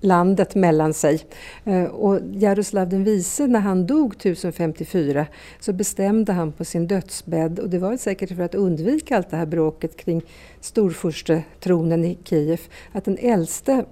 landet 0.00 0.54
mellan 0.54 0.94
sig. 0.94 1.20
Eh, 1.64 1.84
och 1.84 2.20
Jaroslav 2.32 2.88
den 2.88 3.04
vise, 3.04 3.46
när 3.46 3.60
han 3.60 3.86
dog 3.86 4.14
1054, 4.14 5.26
så 5.60 5.72
bestämde 5.72 6.32
han 6.32 6.52
på 6.52 6.64
sin 6.64 6.86
dödsbädd, 6.86 7.58
och 7.58 7.70
det 7.70 7.78
var 7.78 7.96
säkert 7.96 8.36
för 8.36 8.42
att 8.42 8.54
undvika 8.54 9.16
allt 9.16 9.30
det 9.30 9.36
här 9.36 9.46
bråket 9.46 9.96
kring 9.96 10.22
storfurstetronen 10.60 12.04
i 12.04 12.18
Kiev, 12.24 12.60
att 12.92 13.04
den 13.04 13.18
äldste 13.18 13.84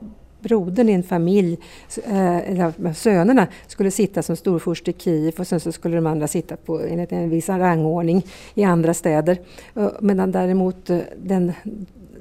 brodern 0.45 0.89
i 0.89 0.93
en 0.93 1.03
familj, 1.03 1.59
eh, 2.05 2.93
sönerna, 2.95 3.47
skulle 3.67 3.91
sitta 3.91 4.23
som 4.23 4.37
storfurste 4.37 4.91
i 4.91 4.95
Kiev 4.99 5.35
och 5.39 5.47
sen 5.47 5.61
så 5.61 5.73
skulle 5.73 5.97
de 5.97 6.07
andra 6.07 6.29
sitta 6.29 6.57
på 6.57 6.81
enligt 6.81 7.13
en 7.13 7.31
viss 7.31 7.49
rangordning 7.49 8.27
i 8.55 8.65
andra 8.65 8.95
städer. 8.95 9.39
Eh, 9.77 9.89
medan 10.01 10.33
däremot 10.33 10.91
eh, 10.91 10.99
den 11.23 11.53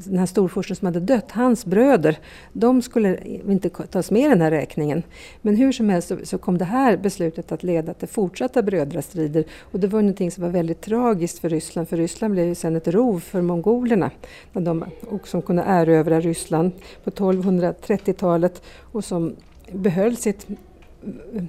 den 0.05 0.19
här 0.19 0.25
storfursten 0.25 0.75
som 0.75 0.85
hade 0.85 0.99
dött, 0.99 1.31
hans 1.31 1.65
bröder, 1.65 2.17
de 2.53 2.81
skulle 2.81 3.17
inte 3.25 3.69
tas 3.69 4.11
med 4.11 4.21
i 4.21 4.29
den 4.29 4.41
här 4.41 4.51
räkningen. 4.51 5.03
Men 5.41 5.55
hur 5.55 5.71
som 5.71 5.89
helst 5.89 6.07
så, 6.07 6.17
så, 6.23 6.37
kom 6.37 6.57
det 6.57 6.65
här 6.65 6.97
beslutet 6.97 7.51
att 7.51 7.63
leda 7.63 7.93
till 7.93 8.07
fortsatta 8.07 8.61
brödrastrider. 8.61 9.43
Och 9.59 9.79
det 9.79 9.87
var 9.87 10.01
någonting 10.01 10.31
som 10.31 10.43
var 10.43 10.49
väldigt 10.49 10.81
tragiskt 10.81 11.39
för 11.39 11.49
Ryssland, 11.49 11.89
för 11.89 11.97
Ryssland 11.97 12.33
blev 12.33 12.45
ju 12.45 12.55
sen 12.55 12.75
ett 12.75 12.87
rov 12.87 13.19
för 13.19 13.41
mongolerna, 13.41 14.11
när 14.51 14.61
de, 14.61 14.85
och 15.09 15.27
som 15.27 15.41
kunde 15.41 15.63
erövra 15.67 16.19
Ryssland 16.19 16.71
på 17.03 17.09
1230-talet 17.09 18.61
och 18.79 19.05
som 19.05 19.35
behöll 19.71 20.17
sitt 20.17 20.47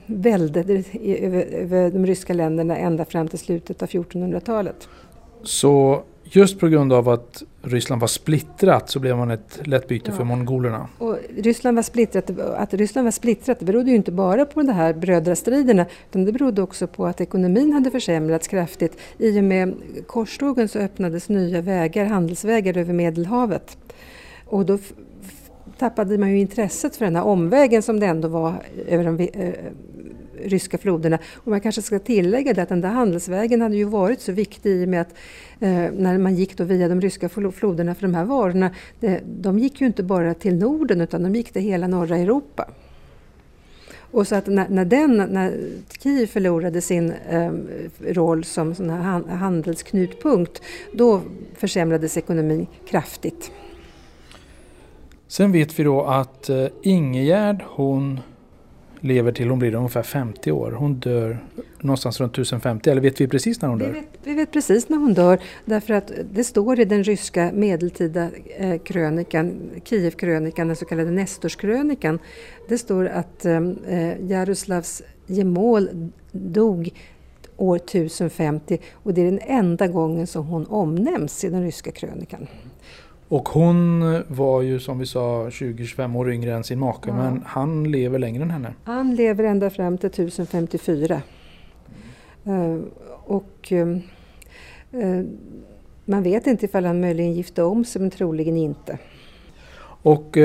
välde 0.07 0.61
över 0.61 1.91
de 1.91 2.07
ryska 2.07 2.35
länderna 2.35 2.77
ända 2.77 3.05
fram 3.05 3.29
till 3.29 3.39
slutet 3.39 3.83
av 3.83 3.89
1400-talet. 3.89 4.89
Så 5.43 6.03
just 6.23 6.61
på 6.61 6.69
grund 6.69 6.93
av 6.93 7.09
att 7.09 7.43
Ryssland 7.67 8.01
var 8.01 8.09
splittrat 8.09 8.91
så 8.91 9.01
blev 9.01 9.17
man 9.17 9.31
ett 9.31 9.61
lätt 9.67 9.89
byte 9.89 10.11
ja. 10.11 10.17
för 10.17 10.25
mongolerna. 10.25 10.89
Och 10.99 11.19
Ryssland 11.37 11.77
var 11.77 11.83
splittrat, 11.83 12.31
att 12.57 12.75
Ryssland 12.75 13.05
var 13.07 13.13
splittrat 13.13 13.59
det 13.59 13.65
berodde 13.65 13.91
ju 13.91 13.97
inte 13.97 14.13
bara 14.13 14.45
på 14.45 14.63
de 14.63 14.73
här 14.73 14.95
brödrastriderna 14.95 15.87
utan 16.11 16.25
det 16.25 16.33
berodde 16.33 16.63
också 16.63 16.87
på 16.87 17.07
att 17.07 17.21
ekonomin 17.21 17.73
hade 17.73 17.91
försämrats 17.91 18.49
kraftigt. 18.49 18.99
I 19.19 19.41
och 19.41 19.45
med 19.45 19.75
korstågen 20.07 20.69
så 20.69 20.79
öppnades 20.79 21.29
nya 21.29 21.61
vägar, 21.61 22.05
handelsvägar 22.05 22.77
över 22.77 22.93
Medelhavet. 22.93 23.77
Och 24.47 24.67
då 24.67 24.79
tappade 25.79 26.19
man 26.19 26.31
ju 26.31 26.39
intresset 26.39 26.97
för 26.97 27.05
den 27.05 27.17
här 27.17 27.25
omvägen 27.25 27.83
som 27.83 28.01
det 28.01 28.07
ändå 28.07 28.29
var 28.29 28.55
över 28.89 29.05
de 29.05 29.17
ryska 30.45 30.79
floderna. 30.79 31.19
Och 31.35 31.49
man 31.49 31.61
kanske 31.61 31.83
ska 31.83 31.99
tillägga 31.99 32.55
det 32.55 32.63
att 32.63 32.69
den 32.69 32.81
där 32.81 32.89
handelsvägen 32.89 33.61
hade 33.61 33.77
ju 33.77 33.85
varit 33.85 34.21
så 34.21 34.33
viktig 34.33 34.71
i 34.71 34.85
och 34.85 34.89
med 34.89 35.01
att 35.01 35.15
eh, 35.61 35.93
när 35.93 36.19
man 36.19 36.35
gick 36.35 36.57
då 36.57 36.65
via 36.65 36.89
de 36.89 37.01
ryska 37.01 37.29
floderna 37.29 37.95
för 37.95 38.03
de 38.03 38.15
här 38.15 38.25
varorna, 38.25 38.71
det, 39.01 39.21
de 39.25 39.59
gick 39.59 39.81
ju 39.81 39.87
inte 39.87 40.03
bara 40.03 40.35
till 40.35 40.55
Norden 40.55 41.01
utan 41.01 41.23
de 41.23 41.35
gick 41.35 41.53
till 41.53 41.63
hela 41.63 41.87
norra 41.87 42.19
Europa. 42.19 42.71
Och 44.15 44.29
så 44.29 44.35
att 44.35 44.47
när, 44.47 44.69
när, 44.69 44.85
den, 44.85 45.17
när 45.17 45.61
Kiev 46.03 46.27
förlorade 46.27 46.81
sin 46.81 47.13
eh, 47.31 47.53
roll 48.01 48.45
som 48.45 48.75
sån 48.75 48.91
här 48.91 49.23
handelsknutpunkt, 49.35 50.63
då 50.93 51.21
försämrades 51.55 52.17
ekonomin 52.17 52.67
kraftigt. 52.89 53.53
Sen 55.29 55.53
vet 55.53 55.79
vi 55.79 55.85
då 55.85 56.03
att 56.03 56.49
eh, 56.49 56.67
Ingegärd 56.83 57.65
hon 57.67 58.21
lever 59.05 59.33
till 59.33 59.51
hon 59.51 59.59
blir 59.59 59.75
ungefär 59.75 60.03
50 60.03 60.53
år. 60.53 60.73
Hon 60.73 60.95
dör 60.95 61.39
någonstans 61.81 62.21
runt 62.21 62.33
1050, 62.33 62.91
eller 62.91 63.01
vet 63.01 63.21
vi 63.21 63.29
precis 63.29 63.63
när 63.63 63.69
hon 63.69 63.79
dör? 63.79 63.87
Vi 63.87 63.93
vet, 63.93 64.09
vi 64.23 64.35
vet 64.35 64.53
precis 64.53 64.89
när 64.89 64.99
hon 64.99 65.15
dör, 65.15 65.39
därför 65.65 65.95
att 65.95 66.13
det 66.33 66.45
står 66.45 66.81
i 66.81 66.85
den 66.85 67.05
ryska 67.05 67.51
medeltida 67.55 68.31
eh, 68.57 68.79
krönikan, 68.79 69.71
Kievkrönikan, 69.85 70.67
den 70.67 70.77
så 70.77 70.85
kallade 70.85 71.11
Nestorskrönikan. 71.11 72.19
Det 72.69 72.79
står 72.79 73.07
att 73.07 73.45
eh, 73.45 73.61
Jaroslavs 74.29 75.03
gemål 75.27 76.11
dog 76.33 76.91
år 77.57 77.77
1050 77.77 78.79
och 78.93 79.15
det 79.15 79.21
är 79.21 79.25
den 79.25 79.41
enda 79.47 79.87
gången 79.87 80.27
som 80.27 80.47
hon 80.47 80.67
omnämns 80.67 81.45
i 81.45 81.49
den 81.49 81.63
ryska 81.63 81.91
krönikan. 81.91 82.47
Och 83.35 83.49
hon 83.49 84.01
var 84.29 84.63
ju 84.63 84.81
som 84.81 84.99
vi 84.99 85.07
sa 85.07 85.49
20-25 85.49 86.17
år 86.17 86.33
yngre 86.33 86.55
än 86.55 86.65
sin 86.65 86.79
make 86.79 87.09
ja. 87.09 87.15
men 87.15 87.43
han 87.47 87.91
lever 87.91 88.19
längre 88.19 88.43
än 88.43 88.51
henne. 88.51 88.75
Han 88.85 89.15
lever 89.15 89.45
ända 89.45 89.71
fram 89.71 89.99
till 89.99 90.07
1054. 90.07 91.23
Mm. 92.45 92.75
Uh, 92.75 92.85
och 93.25 93.73
uh, 93.73 93.99
uh, 94.95 95.25
man 96.05 96.23
vet 96.23 96.47
inte 96.47 96.65
ifall 96.65 96.85
han 96.85 97.01
möjligen 97.01 97.33
gifte 97.33 97.63
om 97.63 97.85
sig 97.85 98.01
men 98.03 98.11
troligen 98.11 98.57
inte. 98.57 98.99
Och 100.03 100.37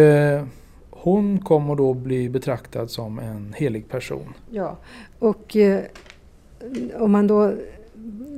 hon 0.89 1.39
kommer 1.39 1.75
då 1.75 1.93
bli 1.93 2.30
betraktad 2.30 2.91
som 2.91 3.19
en 3.19 3.54
helig 3.58 3.89
person. 3.89 4.34
Ja, 4.49 4.78
och 5.19 5.58
om 6.93 7.12
man 7.12 7.28
då 7.28 7.54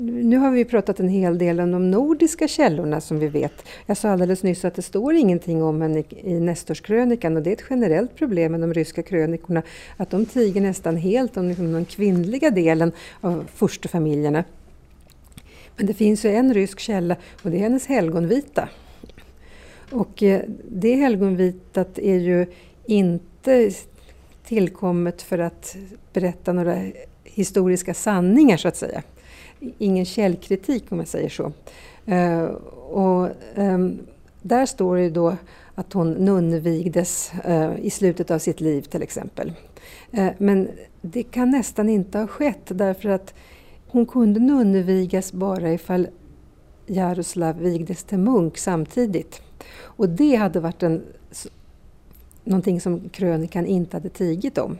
nu 0.01 0.37
har 0.37 0.51
vi 0.51 0.65
pratat 0.65 0.99
en 0.99 1.09
hel 1.09 1.37
del 1.37 1.59
om 1.59 1.71
de 1.71 1.91
nordiska 1.91 2.47
källorna 2.47 3.01
som 3.01 3.19
vi 3.19 3.27
vet. 3.27 3.65
Jag 3.85 3.97
sa 3.97 4.09
alldeles 4.09 4.43
nyss 4.43 4.65
att 4.65 4.75
det 4.75 4.81
står 4.81 5.13
ingenting 5.13 5.63
om 5.63 5.81
henne 5.81 6.03
i 6.09 6.39
Nestorskrönikan 6.39 7.37
och 7.37 7.43
det 7.43 7.49
är 7.49 7.53
ett 7.53 7.63
generellt 7.69 8.15
problem 8.15 8.51
med 8.51 8.61
de 8.61 8.73
ryska 8.73 9.03
krönikorna 9.03 9.61
att 9.97 10.09
de 10.09 10.25
tiger 10.25 10.61
nästan 10.61 10.97
helt 10.97 11.37
om 11.37 11.47
liksom 11.47 11.71
den 11.73 11.85
kvinnliga 11.85 12.49
delen 12.49 12.91
av 13.21 13.45
furstefamiljerna. 13.55 14.43
Men 15.77 15.85
det 15.85 15.93
finns 15.93 16.25
ju 16.25 16.29
en 16.29 16.53
rysk 16.53 16.79
källa 16.79 17.15
och 17.43 17.51
det 17.51 17.57
är 17.57 17.61
hennes 17.61 17.87
helgonvita. 17.87 18.69
Och 19.91 20.23
eh, 20.23 20.41
det 20.69 20.95
helgonvitat 20.95 21.99
är 21.99 22.17
ju 22.17 22.45
inte 22.85 23.71
tillkommet 24.45 25.21
för 25.21 25.39
att 25.39 25.75
berätta 26.13 26.53
några 26.53 26.77
historiska 27.23 27.93
sanningar 27.93 28.57
så 28.57 28.67
att 28.67 28.77
säga. 28.77 29.03
Ingen 29.77 30.05
källkritik 30.05 30.91
om 30.91 30.97
man 30.97 31.05
säger 31.05 31.29
så. 31.29 31.51
Eh, 32.05 32.43
och, 32.91 33.29
ehm, 33.55 33.99
där 34.41 34.65
står 34.65 34.97
det 34.97 35.09
då 35.09 35.35
att 35.75 35.93
hon 35.93 36.11
nunnvigdes 36.11 37.31
eh, 37.43 37.71
i 37.81 37.89
slutet 37.89 38.31
av 38.31 38.39
sitt 38.39 38.61
liv 38.61 38.81
till 38.81 39.01
exempel. 39.01 39.53
Eh, 40.11 40.29
men 40.37 40.69
det 41.01 41.23
kan 41.23 41.49
nästan 41.49 41.89
inte 41.89 42.17
ha 42.17 42.27
skett 42.27 42.65
därför 42.65 43.09
att 43.09 43.33
hon 43.87 44.05
kunde 44.05 44.39
nunnvigas 44.39 45.33
bara 45.33 45.73
ifall 45.73 46.07
Jaroslav 46.85 47.57
vigdes 47.57 48.03
till 48.03 48.17
munk 48.17 48.57
samtidigt. 48.57 49.41
Och 49.79 50.09
det 50.09 50.35
hade 50.35 50.59
varit 50.59 50.83
en, 50.83 51.03
någonting 52.43 52.81
som 52.81 53.09
krönikan 53.09 53.65
inte 53.65 53.97
hade 53.97 54.09
tigit 54.09 54.57
om. 54.57 54.77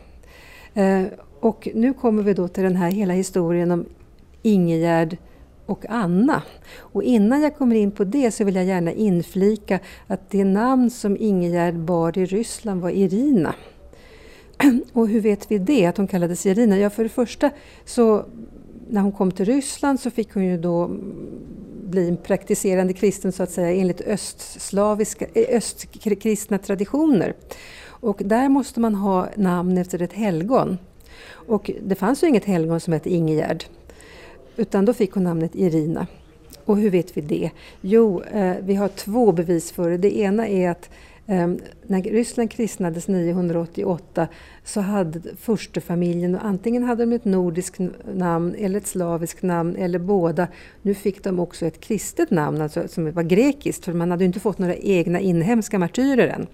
Eh, 0.74 1.04
och 1.40 1.68
nu 1.74 1.94
kommer 1.94 2.24
vi 2.24 2.34
då 2.34 2.48
till 2.48 2.64
den 2.64 2.76
här 2.76 2.92
hela 2.92 3.14
historien 3.14 3.72
om 3.72 3.86
Ingegärd 4.42 5.18
och 5.66 5.86
Anna. 5.90 6.42
Och 6.78 7.04
innan 7.04 7.42
jag 7.42 7.58
kommer 7.58 7.76
in 7.76 7.92
på 7.92 8.04
det 8.04 8.32
så 8.32 8.44
vill 8.44 8.56
jag 8.56 8.66
gärna 8.66 8.92
inflika 8.92 9.80
att 10.08 10.30
det 10.30 10.44
namn 10.44 10.90
som 10.90 11.18
Ingegärd 11.18 11.76
bar 11.76 12.18
i 12.18 12.26
Ryssland 12.26 12.82
var 12.82 12.90
Irina. 12.90 13.56
Och 14.94 15.08
hur 15.08 15.22
vet 15.22 15.52
vi 15.52 15.58
det, 15.58 15.86
att 15.86 15.98
hon 15.98 16.08
kallades 16.08 16.46
Irina? 16.46 16.78
Ja, 16.78 16.90
för 16.90 17.04
det 17.04 17.10
första 17.10 17.52
så 17.86 18.26
när 18.90 19.02
hon 19.02 19.12
kom 19.12 19.32
till 19.32 19.46
Ryssland 19.46 20.00
så 20.00 20.12
fick 20.12 20.34
hon 20.34 20.46
ju 20.46 20.58
då 20.58 20.92
bli 21.84 22.08
en 22.08 22.18
praktiserande 22.18 22.94
kristen 22.94 23.32
så 23.32 23.44
att 23.44 23.52
säga 23.52 23.72
enligt 23.72 24.02
östslaviska, 24.02 25.26
eh, 25.34 25.58
östkristna 25.58 26.58
traditioner. 26.58 27.34
Och 27.84 28.22
där 28.26 28.50
måste 28.50 28.80
man 28.80 28.96
ha 28.96 29.28
namn 29.36 29.78
efter 29.78 30.02
ett 30.02 30.14
helgon. 30.14 30.78
Och 31.30 31.72
det 31.82 31.96
fanns 31.96 32.24
ju 32.24 32.28
inget 32.28 32.46
helgon 32.46 32.80
som 32.80 32.94
hette 32.94 33.10
Ingegärd. 33.10 33.66
Utan 34.58 34.86
då 34.86 34.94
fick 34.94 35.12
hon 35.12 35.24
namnet 35.24 35.56
Irina. 35.56 36.08
Och 36.66 36.78
hur 36.78 36.90
vet 36.90 37.18
vi 37.18 37.22
det? 37.22 37.52
Jo, 37.82 38.22
eh, 38.22 38.56
vi 38.62 38.76
har 38.76 38.88
två 38.88 39.32
bevis 39.32 39.72
för 39.72 39.90
det. 39.90 39.98
Det 39.98 40.18
ena 40.18 40.48
är 40.48 40.70
att 40.70 40.90
eh, 41.28 41.48
när 41.88 42.02
Ryssland 42.02 42.52
kristnades 42.52 43.08
988 43.08 44.28
så 44.64 44.82
hade 44.82 45.22
furstefamiljen, 45.38 46.36
antingen 46.36 46.84
hade 46.84 47.04
de 47.04 47.14
ett 47.14 47.26
nordiskt 47.26 47.80
namn 48.14 48.56
eller 48.58 48.78
ett 48.78 48.88
slaviskt 48.88 49.42
namn 49.42 49.76
eller 49.76 50.00
båda. 50.00 50.48
Nu 50.82 50.94
fick 50.94 51.24
de 51.24 51.40
också 51.40 51.66
ett 51.66 51.80
kristet 51.80 52.32
namn, 52.32 52.62
alltså, 52.62 52.88
som 52.88 53.12
var 53.12 53.24
grekiskt, 53.24 53.86
för 53.86 53.94
man 53.94 54.12
hade 54.12 54.26
inte 54.26 54.40
fått 54.40 54.58
några 54.58 54.76
egna 54.76 55.20
inhemska 55.20 55.80
martyrer 55.80 56.28
än. 56.28 56.48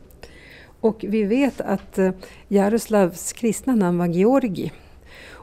Och 0.79 1.05
vi 1.07 1.23
vet 1.23 1.61
att 1.61 1.97
eh, 1.97 2.11
Jaroslavs 2.47 3.33
kristna 3.33 3.75
namn 3.75 3.97
var 3.97 4.07
Georgi. 4.07 4.71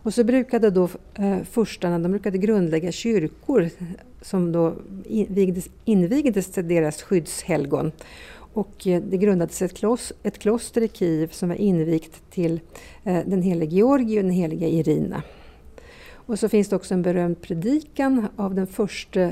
Och 0.04 0.14
så 0.14 0.24
brukade 0.24 0.70
då 0.70 0.88
eh, 1.14 1.42
furstarna 1.42 1.98
de 1.98 2.10
brukade 2.10 2.38
grundlägga 2.38 2.92
kyrkor 2.92 3.70
som 4.22 4.52
då 4.52 4.74
invigdes, 5.04 5.68
invigdes 5.84 6.46
till 6.46 6.68
deras 6.68 7.02
skyddshelgon. 7.02 7.92
Och 8.54 8.86
eh, 8.86 9.02
det 9.02 9.16
grundades 9.16 9.62
ett, 9.62 9.74
klos, 9.74 10.12
ett 10.22 10.38
kloster 10.38 10.80
i 10.80 10.88
Kiev 10.88 11.28
som 11.28 11.48
var 11.48 11.56
invigt 11.56 12.30
till 12.30 12.60
eh, 13.04 13.20
den 13.26 13.42
helige 13.42 13.76
Georgi 13.76 14.18
och 14.18 14.22
den 14.22 14.32
heliga 14.32 14.68
Irina. 14.68 15.22
Och 16.12 16.38
så 16.38 16.48
finns 16.48 16.68
det 16.68 16.76
också 16.76 16.94
en 16.94 17.02
berömd 17.02 17.40
predikan 17.40 18.26
av 18.36 18.54
den 18.54 18.66
första 18.66 19.30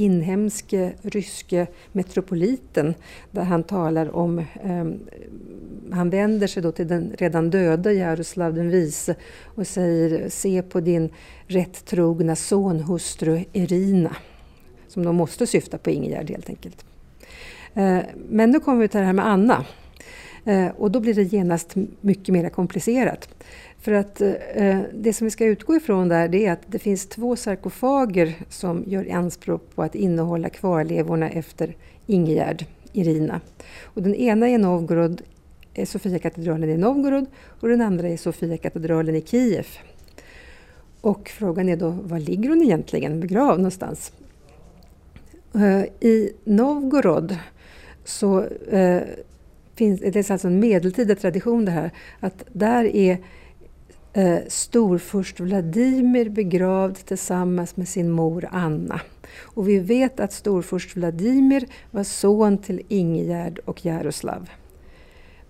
inhemske 0.00 0.92
ryske 1.02 1.66
metropoliten 1.92 2.94
där 3.30 3.42
han 3.42 3.62
talar 3.62 4.16
om, 4.16 4.38
eh, 4.38 4.84
han 5.92 6.10
vänder 6.10 6.46
sig 6.46 6.62
då 6.62 6.72
till 6.72 6.88
den 6.88 7.14
redan 7.18 7.50
döda 7.50 7.92
Jaroslav 7.92 8.54
den 8.54 8.70
vise 8.70 9.14
och 9.44 9.66
säger 9.66 10.28
se 10.28 10.62
på 10.62 10.80
din 10.80 11.10
rättrogna 11.46 12.36
sonhustru 12.36 13.44
Irina. 13.52 14.16
Som 14.88 15.04
de 15.04 15.16
måste 15.16 15.46
syfta 15.46 15.78
på 15.78 15.90
Ingegärd 15.90 16.30
helt 16.30 16.48
enkelt. 16.48 16.84
Eh, 17.74 17.98
men 18.28 18.50
nu 18.50 18.60
kommer 18.60 18.80
vi 18.80 18.88
till 18.88 19.00
det 19.00 19.06
här 19.06 19.12
med 19.12 19.26
Anna. 19.26 19.64
Eh, 20.44 20.68
och 20.68 20.90
då 20.90 21.00
blir 21.00 21.14
det 21.14 21.22
genast 21.22 21.74
mycket 22.00 22.32
mer 22.32 22.48
komplicerat. 22.48 23.28
För 23.80 23.92
att 23.92 24.20
eh, 24.20 24.80
det 24.94 25.12
som 25.12 25.24
vi 25.24 25.30
ska 25.30 25.44
utgå 25.44 25.76
ifrån 25.76 26.08
där 26.08 26.28
det 26.28 26.46
är 26.46 26.52
att 26.52 26.62
det 26.66 26.78
finns 26.78 27.06
två 27.06 27.36
sarkofager 27.36 28.34
som 28.48 28.84
gör 28.86 29.12
anspråk 29.12 29.74
på 29.74 29.82
att 29.82 29.94
innehålla 29.94 30.48
kvarlevorna 30.48 31.30
efter 31.30 31.76
Ingegärd, 32.06 32.66
Irina. 32.92 33.40
Och 33.82 34.02
den 34.02 34.14
ena 34.14 34.48
är 34.48 34.58
Novgorod, 34.58 35.22
är 35.74 35.84
Sofiakatedralen 35.84 36.70
i 36.70 36.76
Novgorod 36.76 37.26
och 37.60 37.68
den 37.68 37.80
andra 37.80 38.08
är 38.08 38.16
Sofiakatedralen 38.16 39.16
i 39.16 39.22
Kiev. 39.22 39.66
Och 41.00 41.28
frågan 41.28 41.68
är 41.68 41.76
då, 41.76 41.90
var 41.90 42.18
ligger 42.18 42.48
hon 42.48 42.62
egentligen 42.62 43.20
begravd 43.20 43.58
någonstans? 43.58 44.12
Eh, 45.54 45.82
I 46.00 46.32
Novgorod 46.44 47.36
så 48.04 48.44
eh, 48.70 49.02
finns 49.74 50.00
det 50.00 50.16
är 50.16 50.32
alltså 50.32 50.48
en 50.48 50.60
medeltida 50.60 51.14
tradition 51.14 51.64
det 51.64 51.70
här, 51.70 51.90
att 52.20 52.44
där 52.52 52.84
är 52.84 53.18
eh, 54.12 54.38
storfurst 54.48 55.40
Vladimir 55.40 56.28
begravd 56.28 56.96
tillsammans 56.96 57.76
med 57.76 57.88
sin 57.88 58.10
mor 58.10 58.48
Anna. 58.50 59.00
Och 59.40 59.68
vi 59.68 59.78
vet 59.78 60.20
att 60.20 60.32
storfurst 60.32 60.96
Vladimir 60.96 61.66
var 61.90 62.04
son 62.04 62.58
till 62.58 62.82
Ingegärd 62.88 63.58
och 63.64 63.84
Jaroslav. 63.84 64.50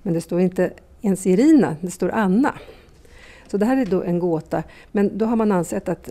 Men 0.02 0.14
det 0.14 0.20
står 0.20 0.40
inte 0.40 0.72
ens 1.02 1.26
Irina, 1.26 1.76
det 1.80 1.90
står 1.90 2.10
Anna. 2.10 2.54
Så 3.46 3.56
det 3.56 3.66
här 3.66 3.76
är 3.76 3.86
då 3.86 4.02
en 4.02 4.18
gåta. 4.18 4.62
Men 4.92 5.18
då 5.18 5.26
har 5.26 5.36
man 5.36 5.52
ansett 5.52 5.88
att 5.88 6.10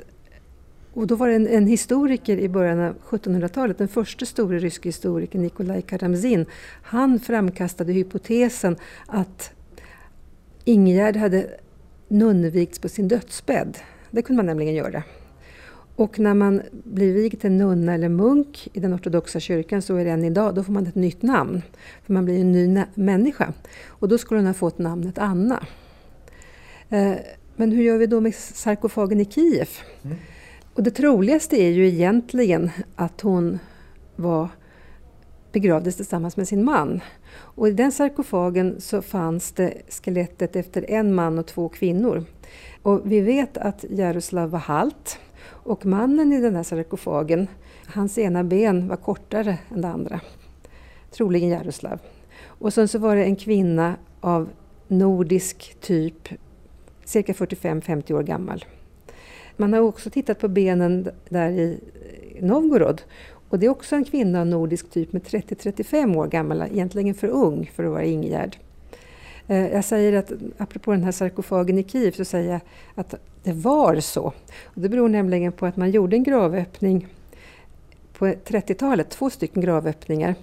och 0.93 1.07
då 1.07 1.15
var 1.15 1.27
det 1.27 1.35
en, 1.35 1.47
en 1.47 1.67
historiker 1.67 2.37
i 2.37 2.49
början 2.49 2.79
av 2.79 2.95
1700-talet, 3.09 3.77
den 3.77 3.87
första 3.87 4.25
stora 4.25 4.59
ryska 4.59 4.89
historikern 4.89 5.41
Nikolaj 5.41 5.81
Karamzin. 5.81 6.45
Han 6.81 7.19
framkastade 7.19 7.93
hypotesen 7.93 8.75
att 9.07 9.51
Ingegärd 10.63 11.15
hade 11.15 11.59
nunnvigts 12.09 12.79
på 12.79 12.89
sin 12.89 13.07
dödsbädd. 13.07 13.77
Det 14.11 14.21
kunde 14.21 14.37
man 14.37 14.45
nämligen 14.45 14.75
göra. 14.75 15.03
Och 15.95 16.19
när 16.19 16.33
man 16.33 16.61
blir 16.71 17.13
vigd 17.13 17.41
till 17.41 17.51
nunna 17.51 17.93
eller 17.93 18.09
munk 18.09 18.67
i 18.73 18.79
den 18.79 18.95
ortodoxa 18.95 19.39
kyrkan, 19.39 19.81
så 19.81 19.95
är 19.95 20.05
det 20.05 20.11
än 20.11 20.25
idag, 20.25 20.55
då 20.55 20.63
får 20.63 20.73
man 20.73 20.87
ett 20.87 20.95
nytt 20.95 21.21
namn. 21.21 21.61
För 22.05 22.13
man 22.13 22.25
blir 22.25 22.41
en 22.41 22.51
ny 22.51 22.83
människa. 22.93 23.53
Och 23.87 24.07
då 24.07 24.17
skulle 24.17 24.39
hon 24.39 24.47
ha 24.47 24.53
fått 24.53 24.77
namnet 24.77 25.17
Anna. 25.17 25.67
Eh, 26.89 27.13
men 27.55 27.71
hur 27.71 27.83
gör 27.83 27.97
vi 27.97 28.07
då 28.07 28.21
med 28.21 28.35
sarkofagen 28.35 29.19
i 29.19 29.25
Kiev? 29.25 29.69
Mm. 30.03 30.17
Och 30.73 30.83
det 30.83 30.91
troligaste 30.91 31.55
är 31.55 31.69
ju 31.69 31.87
egentligen 31.87 32.69
att 32.95 33.21
hon 33.21 33.59
var 34.15 34.49
begravdes 35.51 35.95
tillsammans 35.95 36.37
med 36.37 36.47
sin 36.47 36.65
man. 36.65 37.01
Och 37.31 37.67
I 37.67 37.71
den 37.71 37.91
sarkofagen 37.91 38.81
så 38.81 39.01
fanns 39.01 39.51
det 39.51 39.73
skelettet 39.89 40.55
efter 40.55 40.91
en 40.91 41.15
man 41.15 41.39
och 41.39 41.47
två 41.47 41.69
kvinnor. 41.69 42.25
Och 42.81 43.01
vi 43.03 43.21
vet 43.21 43.57
att 43.57 43.85
Jaroslav 43.89 44.49
var 44.49 44.59
halt 44.59 45.19
och 45.47 45.85
mannen 45.85 46.33
i 46.33 46.41
den 46.41 46.55
här 46.55 46.63
sarkofagen, 46.63 47.47
hans 47.85 48.17
ena 48.17 48.43
ben 48.43 48.87
var 48.87 48.95
kortare 48.95 49.57
än 49.69 49.81
det 49.81 49.87
andra. 49.87 50.19
Troligen 51.11 51.49
Jaroslav. 51.49 51.99
Och 52.43 52.73
sen 52.73 52.87
så 52.87 52.99
var 52.99 53.15
det 53.15 53.23
en 53.23 53.35
kvinna 53.35 53.95
av 54.21 54.49
nordisk 54.87 55.77
typ, 55.81 56.29
cirka 57.05 57.33
45-50 57.33 58.13
år 58.13 58.23
gammal. 58.23 58.65
Man 59.57 59.73
har 59.73 59.79
också 59.79 60.09
tittat 60.09 60.39
på 60.39 60.47
benen 60.47 61.09
där 61.29 61.49
i 61.49 61.79
Novgorod. 62.41 63.01
Och 63.49 63.59
det 63.59 63.65
är 63.65 63.69
också 63.69 63.95
en 63.95 64.03
kvinna 64.03 64.41
av 64.41 64.47
nordisk 64.47 64.89
typ 64.89 65.13
med 65.13 65.21
30-35 65.21 66.15
år 66.17 66.27
gammal, 66.27 66.61
egentligen 66.61 67.15
för 67.15 67.27
ung 67.27 67.71
för 67.75 67.83
att 67.83 67.91
vara 67.91 68.03
Ingegärd. 68.03 68.57
Eh, 69.47 69.67
jag 69.67 69.85
säger 69.85 70.13
att, 70.13 70.31
apropå 70.57 70.91
den 70.91 71.03
här 71.03 71.11
sarkofagen 71.11 71.77
i 71.77 71.83
Kiev, 71.83 72.11
så 72.11 72.25
säger 72.25 72.51
jag 72.51 72.61
att 72.95 73.15
det 73.43 73.53
var 73.53 73.99
så. 73.99 74.33
Och 74.63 74.81
det 74.81 74.89
beror 74.89 75.09
nämligen 75.09 75.51
på 75.51 75.65
att 75.65 75.77
man 75.77 75.91
gjorde 75.91 76.15
en 76.15 76.23
gravöppning 76.23 77.07
på 78.13 78.25
30-talet, 78.25 79.09
två 79.09 79.29
stycken 79.29 79.61
gravöppningar. 79.61 80.35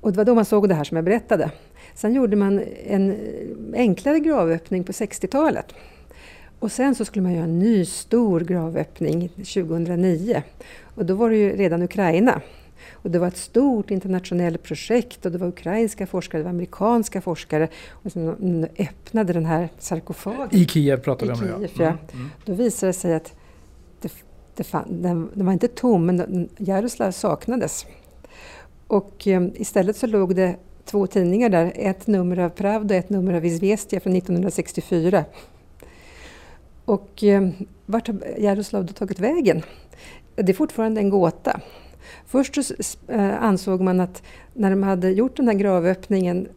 Och 0.00 0.12
det 0.12 0.16
var 0.16 0.24
då 0.24 0.34
man 0.34 0.44
såg 0.44 0.68
det 0.68 0.74
här 0.74 0.84
som 0.84 0.96
jag 0.96 1.04
berättade. 1.04 1.50
Sen 1.94 2.14
gjorde 2.14 2.36
man 2.36 2.60
en 2.86 3.16
enklare 3.74 4.20
gravöppning 4.20 4.84
på 4.84 4.92
60-talet. 4.92 5.74
Och 6.58 6.72
sen 6.72 6.94
så 6.94 7.04
skulle 7.04 7.22
man 7.22 7.32
göra 7.32 7.44
en 7.44 7.58
ny 7.58 7.84
stor 7.84 8.40
gravöppning 8.40 9.28
2009. 9.28 10.42
Och 10.98 11.06
då 11.06 11.14
var 11.14 11.30
det 11.30 11.36
ju 11.36 11.56
redan 11.56 11.82
Ukraina. 11.82 12.40
Och 12.92 13.10
det 13.10 13.18
var 13.18 13.28
ett 13.28 13.36
stort 13.36 13.90
internationellt 13.90 14.62
projekt 14.62 15.26
och 15.26 15.32
det 15.32 15.38
var 15.38 15.46
ukrainska 15.48 16.06
forskare, 16.06 16.40
det 16.40 16.44
var 16.44 16.50
amerikanska 16.50 17.20
forskare. 17.20 17.68
Och 17.90 18.12
sen 18.12 18.66
öppnade 18.78 19.32
den 19.32 19.46
här 19.46 19.68
sarkofagen. 19.78 20.48
I 20.50 20.66
Kiev 20.66 20.96
pratar 20.96 21.26
vi 21.26 21.32
om 21.32 21.38
Kiev, 21.38 21.70
ja. 21.78 21.84
Mm, 21.84 21.98
mm. 22.12 22.30
Då 22.44 22.52
visade 22.52 22.88
det 22.88 22.98
sig 22.98 23.14
att 23.14 23.34
det, 24.00 24.12
det 24.56 24.64
fann, 24.64 25.02
den, 25.02 25.30
den, 25.34 25.46
var 25.46 25.52
inte 25.52 25.68
tom, 25.68 26.06
men 26.06 26.48
Jaroslav 26.56 27.10
saknades. 27.10 27.86
Och 28.86 29.26
um, 29.26 29.52
istället 29.54 29.96
så 29.96 30.06
låg 30.06 30.36
det 30.36 30.56
två 30.84 31.06
tidningar 31.06 31.48
där, 31.48 31.72
ett 31.74 32.06
nummer 32.06 32.38
av 32.38 32.48
Pravda 32.48 32.94
och 32.94 32.98
ett 32.98 33.10
nummer 33.10 33.34
av 33.34 33.44
Izvestia 33.44 34.00
från 34.00 34.16
1964. 34.16 35.24
Och 36.84 37.24
eh, 37.24 37.48
vart 37.86 38.06
har 38.06 38.16
Jaroslav 38.38 38.84
då 38.86 38.92
tagit 38.92 39.18
vägen? 39.18 39.62
Det 40.42 40.52
är 40.52 40.54
fortfarande 40.54 41.00
en 41.00 41.10
gåta. 41.10 41.60
Först 42.26 42.64
så 42.64 42.74
eh, 43.08 43.42
ansåg 43.42 43.80
man 43.80 44.00
att 44.00 44.22
när 44.54 44.70
de 44.70 44.82
hade 44.82 45.10
gjort 45.10 45.36
den 45.36 45.48
här 45.48 45.54
gravöppningen 45.54 46.48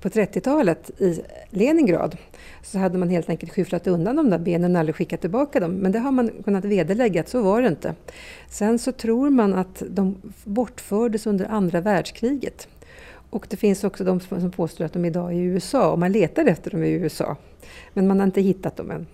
på 0.00 0.08
30-talet 0.08 1.00
i 1.00 1.22
Leningrad 1.50 2.16
så 2.62 2.78
hade 2.78 2.98
man 2.98 3.08
helt 3.08 3.30
enkelt 3.30 3.52
skyfflat 3.52 3.86
undan 3.86 4.16
de 4.16 4.30
där 4.30 4.38
benen 4.38 4.74
och 4.74 4.80
aldrig 4.80 4.96
skickat 4.96 5.20
tillbaka 5.20 5.60
dem. 5.60 5.72
Men 5.72 5.92
det 5.92 5.98
har 5.98 6.12
man 6.12 6.30
kunnat 6.44 6.64
vederlägga 6.64 7.20
att 7.20 7.28
så 7.28 7.42
var 7.42 7.62
det 7.62 7.68
inte. 7.68 7.94
Sen 8.48 8.78
så 8.78 8.92
tror 8.92 9.30
man 9.30 9.54
att 9.54 9.82
de 9.88 10.16
bortfördes 10.44 11.26
under 11.26 11.46
andra 11.46 11.80
världskriget. 11.80 12.68
Och 13.30 13.46
det 13.50 13.56
finns 13.56 13.84
också 13.84 14.04
de 14.04 14.20
som 14.20 14.50
påstår 14.50 14.84
att 14.84 14.92
de 14.92 15.04
idag 15.04 15.32
är 15.32 15.36
i 15.36 15.42
USA 15.42 15.92
och 15.92 15.98
man 15.98 16.12
letar 16.12 16.46
efter 16.46 16.70
dem 16.70 16.82
i 16.82 16.90
USA. 16.90 17.36
Men 17.92 18.06
man 18.06 18.18
har 18.18 18.26
inte 18.26 18.40
hittat 18.40 18.76
dem 18.76 18.90
än. 18.90 19.06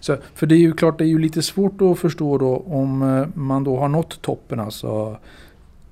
Så, 0.00 0.16
för 0.34 0.46
det 0.46 0.54
är 0.54 0.58
ju 0.58 0.72
klart, 0.72 0.98
det 0.98 1.04
är 1.04 1.08
ju 1.08 1.18
lite 1.18 1.42
svårt 1.42 1.80
att 1.80 1.98
förstå 1.98 2.38
då 2.38 2.56
om 2.56 3.02
eh, 3.02 3.26
man 3.34 3.64
då 3.64 3.76
har 3.76 3.88
nått 3.88 4.22
toppen, 4.22 4.60
alltså 4.60 5.16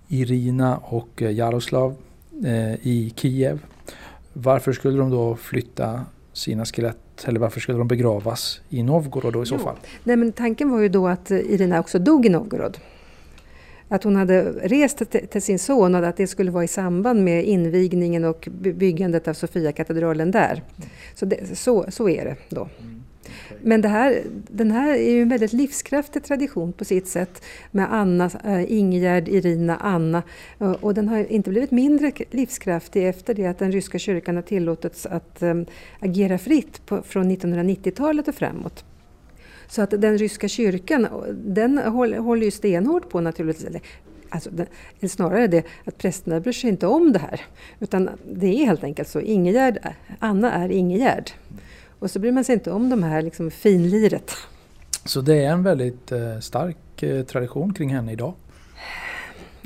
Irina 0.09 0.77
och 0.77 1.23
eh, 1.23 1.31
Jaroslav 1.31 1.97
eh, 2.45 2.73
i 2.73 3.13
Kiev. 3.17 3.59
Varför 4.33 4.73
skulle 4.73 4.99
de 4.99 5.11
då 5.11 5.37
flytta 5.37 6.01
sina 6.33 6.65
skelett 6.65 7.25
eller 7.25 7.41
varför 7.41 7.61
skulle 7.61 7.79
de 7.79 7.89
begravas 7.89 8.61
i 8.69 8.83
Novgorod 8.83 9.33
då 9.33 9.43
i 9.43 9.47
så 9.47 9.59
fall? 9.59 9.77
Nej, 10.05 10.17
men 10.17 10.33
tanken 10.33 10.71
var 10.71 10.81
ju 10.81 10.89
då 10.89 11.09
att 11.09 11.31
Irina 11.31 11.81
också 11.81 11.99
dog 11.99 12.27
i 12.27 12.29
Novgorod. 12.29 12.79
Att 13.89 14.05
hon 14.05 14.17
hade 14.17 14.43
rest 14.43 15.03
till 15.31 15.43
sin 15.43 15.59
son 15.59 15.95
och 15.95 16.07
att 16.07 16.17
det 16.17 16.27
skulle 16.27 16.51
vara 16.51 16.65
i 16.65 16.69
samband 16.69 17.25
med 17.25 17.45
invigningen 17.45 18.25
och 18.25 18.49
byggandet 18.51 19.29
av 19.29 19.35
Sofia-katedralen 19.35 20.31
där. 20.31 20.63
Så, 21.15 21.27
det, 21.27 21.59
så, 21.59 21.87
så 21.89 22.09
är 22.09 22.25
det 22.25 22.37
då. 22.49 22.69
Mm. 22.81 22.96
Men 23.63 23.81
det 23.81 23.89
här, 23.89 24.23
den 24.49 24.71
här 24.71 24.95
är 24.95 25.11
ju 25.11 25.23
en 25.23 25.29
väldigt 25.29 25.53
livskraftig 25.53 26.25
tradition 26.25 26.73
på 26.73 26.85
sitt 26.85 27.09
sätt 27.09 27.43
med 27.71 27.95
Anna, 27.95 28.31
eh, 28.45 28.73
Ingegärd, 28.73 29.29
Irina, 29.29 29.77
Anna. 29.77 30.23
Eh, 30.61 30.71
och 30.71 30.95
den 30.95 31.09
har 31.09 31.33
inte 31.33 31.51
blivit 31.51 31.71
mindre 31.71 32.13
livskraftig 32.31 33.09
efter 33.09 33.35
det 33.35 33.47
att 33.47 33.59
den 33.59 33.73
ryska 33.73 33.99
kyrkan 33.99 34.35
har 34.35 34.43
tillåtits 34.43 35.07
att 35.07 35.43
eh, 35.43 35.55
agera 36.01 36.39
fritt 36.39 36.87
på, 36.87 37.03
från 37.03 37.31
1990-talet 37.31 38.29
och 38.29 38.35
framåt. 38.35 38.85
Så 39.69 39.83
att 39.83 39.91
den 39.91 40.19
ryska 40.19 40.49
kyrkan, 40.49 41.09
den 41.45 41.79
håller, 41.79 42.19
håller 42.19 42.45
ju 42.45 42.51
stenhårt 42.51 43.11
på 43.11 43.21
naturligtvis. 43.21 43.83
Alltså, 44.29 44.51
eller 45.01 45.09
snarare 45.09 45.47
det 45.47 45.63
att 45.85 45.99
prästerna 45.99 46.41
bryr 46.41 46.53
sig 46.53 46.71
inte 46.71 46.87
om 46.87 47.13
det 47.13 47.19
här. 47.19 47.41
Utan 47.81 48.11
det 48.33 48.47
är 48.47 48.67
helt 48.67 48.85
enkelt 48.85 49.09
så, 49.09 49.21
Ingegärd, 49.21 49.79
Anna 50.19 50.53
är 50.53 50.69
Ingegärd. 50.69 51.31
Och 51.99 52.11
så 52.11 52.19
bryr 52.19 52.33
man 52.33 52.45
sig 52.45 52.53
inte 52.53 52.71
om 52.71 52.91
de 52.91 53.03
här 53.03 53.23
liksom, 53.23 53.51
finliret. 53.51 54.31
Så 55.05 55.21
det 55.21 55.45
är 55.45 55.53
en 55.53 55.63
väldigt 55.63 56.13
eh, 56.13 56.39
stark 56.41 57.03
eh, 57.03 57.25
tradition 57.25 57.75
kring 57.75 57.95
henne 57.95 58.13
idag? 58.13 58.35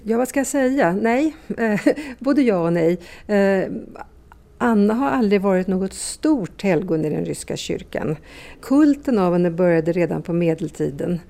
Ja, 0.03 0.19
vad 0.19 0.29
ska 0.29 0.41
jag 0.41 0.47
säga? 0.47 0.93
Nej, 0.93 1.37
eh, 1.59 1.81
både 2.19 2.43
ja 2.43 2.59
och 2.59 2.73
nej. 2.73 2.99
Anna 4.63 4.95
har 4.95 5.11
aldrig 5.11 5.41
varit 5.41 5.67
något 5.67 5.93
stort 5.93 6.63
helgon 6.63 7.05
i 7.05 7.11
den 7.11 7.25
ryska 7.25 7.57
kyrkan. 7.57 8.17
Kulten 8.61 9.19
av 9.19 9.33
henne 9.33 9.51
började 9.51 9.93
redan 9.93 10.23
på 10.23 10.33
medeltiden. 10.33 11.21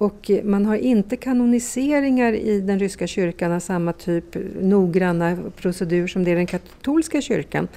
Och 0.00 0.30
man 0.44 0.66
har 0.66 0.76
inte 0.76 1.16
kanoniseringar 1.16 2.32
i 2.32 2.60
den 2.60 2.78
ryska 2.78 3.06
kyrkan 3.06 3.52
av 3.52 3.60
samma 3.60 3.92
typ 3.92 4.24
noggranna 4.60 5.38
procedur 5.56 6.06
som 6.06 6.24
det 6.24 6.30
är 6.30 6.32
i 6.32 6.36
den 6.36 6.46
katolska 6.46 7.20
kyrkan. 7.20 7.68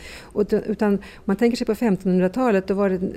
Utan 0.50 1.00
man 1.26 1.36
tänker 1.36 1.58
sig 1.58 1.68
på 1.68 1.74
1500-talet, 1.74 2.68
då 2.68 2.74
var 2.74 2.90
det 2.90 2.96
en 2.96 3.14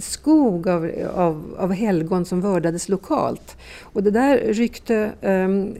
skog 0.00 0.68
av, 0.68 0.90
av, 1.14 1.54
av 1.58 1.72
helgon 1.72 2.24
som 2.24 2.40
vördades 2.40 2.88
lokalt. 2.88 3.56
Och 3.82 4.02
det 4.02 4.10
där 4.10 4.38
ryckte 4.38 5.10
um, 5.20 5.74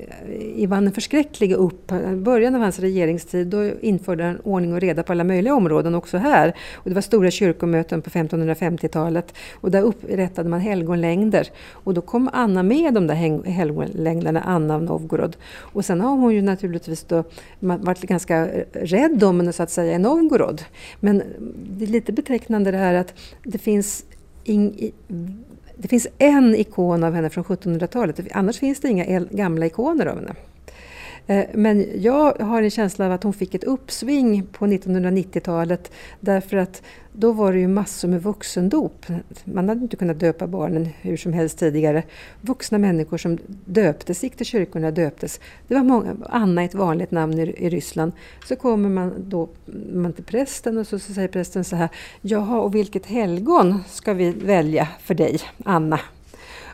Ivan 0.57 0.85
den 0.85 0.93
förskräcklige 0.93 1.55
upp. 1.55 1.93
I 1.93 2.17
början 2.17 2.55
av 2.55 2.61
hans 2.61 2.79
regeringstid 2.79 3.47
då 3.47 3.71
införde 3.81 4.25
han 4.25 4.41
ordning 4.41 4.73
och 4.73 4.81
reda 4.81 5.03
på 5.03 5.13
alla 5.13 5.25
möjliga 5.25 5.54
områden 5.55 5.95
också 5.95 6.19
här. 6.19 6.55
Och 6.75 6.91
det 6.91 6.95
var 6.95 7.03
stora 7.03 7.31
kyrkomöten 7.31 8.03
på 8.03 8.11
1550-talet 8.11 9.35
och 9.55 9.71
där 9.71 9.83
upprättade 9.83 10.49
man 10.49 10.61
helgonlängder. 10.61 11.49
Och 11.71 11.95
då 11.95 12.01
kom 12.01 12.31
Anna 12.33 12.63
med 12.63 12.95
de 12.95 13.07
där 13.07 13.15
helgonlängderna, 13.49 14.41
Anna 14.41 14.75
av 14.75 14.83
Novgorod. 14.83 15.37
Och 15.57 15.85
sen 15.85 16.01
har 16.01 16.17
hon 16.17 16.35
ju 16.35 16.43
naturligtvis 16.43 17.05
då 17.05 17.25
varit 17.59 18.01
ganska 18.01 18.49
rädd 18.73 19.25
om 19.25 19.41
henne 19.41 19.53
så 19.53 19.63
att 19.63 19.71
säga 19.71 19.93
i 19.93 19.99
Novgorod. 19.99 20.63
Men 21.01 21.23
det 21.79 21.85
är 21.85 21.89
lite 21.89 22.13
betecknande 22.13 22.71
det 22.71 22.79
här 22.79 22.95
att 22.95 23.15
det 23.43 23.59
finns 23.59 24.05
ing, 24.45 24.91
det 25.77 25.89
finns 25.89 26.09
en 26.19 26.55
ikon 26.55 27.05
av 27.05 27.15
henne 27.15 27.31
från 27.31 27.45
1700-talet, 27.45 28.21
annars 28.33 28.59
finns 28.59 28.81
det 28.81 28.89
inga 28.89 29.21
gamla 29.21 29.67
ikoner 29.67 30.07
av 30.07 30.17
henne. 30.17 30.35
Eh, 31.27 31.45
men 31.55 31.87
jag 32.03 32.35
har 32.35 32.63
en 32.63 32.71
känsla 32.71 33.07
av 33.07 33.13
att 33.13 33.23
hon 33.23 33.33
fick 33.33 33.55
ett 33.55 33.65
uppsving 33.65 34.47
på 34.47 34.67
1990-talet 34.67 35.93
därför 36.21 36.57
att 36.57 36.83
då 37.13 37.33
var 37.33 37.53
det 37.53 37.59
ju 37.59 37.69
massor 37.69 38.09
med 38.09 38.23
vuxendop. 38.23 39.07
Man 39.45 39.69
hade 39.69 39.81
inte 39.81 39.97
kunnat 39.97 40.21
döpa 40.21 40.47
barnen 40.47 40.89
hur 41.01 41.17
som 41.17 41.33
helst 41.33 41.59
tidigare. 41.59 42.03
Vuxna 42.41 42.79
människor 42.79 43.19
som 43.19 43.39
döptes, 43.65 44.23
gick 44.23 44.37
till 44.37 44.47
kyrkorna 44.47 44.87
och 44.87 44.93
döptes. 44.93 45.41
Det 45.69 45.75
var 45.75 45.83
många, 45.83 46.17
Anna 46.29 46.63
är 46.63 46.67
ett 46.67 46.75
vanligt 46.75 47.11
namn 47.11 47.39
i, 47.39 47.43
i 47.43 47.71
Ryssland. 47.71 48.13
Så 48.49 48.57
kommer 48.57 48.89
man 48.89 49.13
då 49.19 49.49
man 49.93 50.13
till 50.13 50.25
prästen 50.25 50.79
och 50.79 50.87
så, 50.87 50.99
så 50.99 51.13
säger 51.13 51.29
prästen 51.29 51.65
så 51.65 51.77
här. 51.77 51.89
Jaha, 52.21 52.61
och 52.61 52.75
vilket 52.75 53.07
helgon 53.07 53.85
ska 53.89 54.13
vi 54.13 54.31
välja 54.31 54.89
för 55.01 55.15
dig, 55.15 55.41
Anna? 55.65 56.01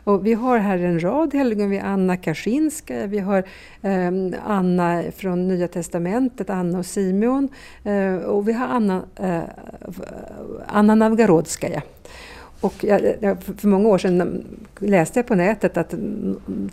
Och 0.03 0.25
vi 0.25 0.33
har 0.33 0.57
här 0.57 0.77
en 0.77 1.03
rad 1.03 1.33
helgon. 1.33 1.69
Vi 1.69 1.77
har 1.77 1.89
Anna 1.89 2.17
Kaczynska, 2.17 3.07
vi 3.07 3.19
har 3.19 3.43
eh, 3.81 4.11
Anna 4.45 5.03
från 5.15 5.47
Nya 5.47 5.67
Testamentet, 5.67 6.49
Anna 6.49 6.79
och 6.79 6.85
Simeon. 6.85 7.49
Eh, 7.83 8.15
och 8.15 8.47
vi 8.47 8.53
har 8.53 8.67
Anna, 8.67 9.03
eh, 9.15 9.41
Anna 10.67 10.95
Novgorodskaja. 10.95 11.81
Och 12.61 12.83
jag, 12.83 13.43
för 13.57 13.67
många 13.67 13.89
år 13.89 13.97
sedan 13.97 14.43
läste 14.79 15.19
jag 15.19 15.27
på 15.27 15.35
nätet 15.35 15.77
att 15.77 15.93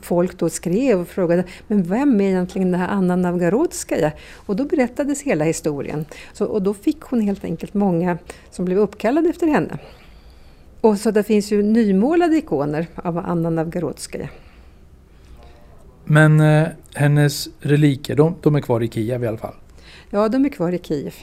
folk 0.03 0.39
då 0.39 0.51
skrev 0.51 1.01
och 1.01 1.09
frågade 1.09 1.45
men 1.67 1.83
vem 1.83 2.21
är 2.21 2.25
egentligen 2.25 2.71
den 2.71 2.81
här 2.81 2.89
Anna 2.89 3.17
Novgorodskaja? 3.17 4.13
Och 4.35 4.57
då 4.57 4.65
berättades 4.65 5.23
hela 5.23 5.45
historien. 5.45 6.05
Så, 6.33 6.47
och 6.47 6.63
då 6.63 6.75
fick 6.75 7.01
hon 7.01 7.21
helt 7.21 7.45
enkelt 7.45 7.75
många 7.75 8.19
som 8.51 8.65
blev 8.65 8.79
uppkallade 8.79 9.29
efter 9.29 9.47
henne. 9.47 9.79
Och 10.81 10.99
så 10.99 11.11
det 11.11 11.23
finns 11.23 11.53
ju 11.53 11.63
nymålade 11.63 12.37
ikoner 12.37 12.87
av 12.95 13.19
Anna 13.19 13.51
Novgorodskaja. 13.51 14.29
Men 16.05 16.41
eh, 16.41 16.69
hennes 16.95 17.49
reliker, 17.61 18.15
de, 18.17 18.35
de, 18.43 18.55
är 18.55 18.61
kvar 18.61 18.83
i 18.83 18.89
Kiev 18.89 19.25
i 19.25 19.27
alla 19.27 19.39
fall? 19.39 19.55
Ja, 20.11 20.29
de 20.29 20.45
är 20.45 20.49
kvar 20.49 20.73
i 20.73 20.79
Kiev. 20.79 21.15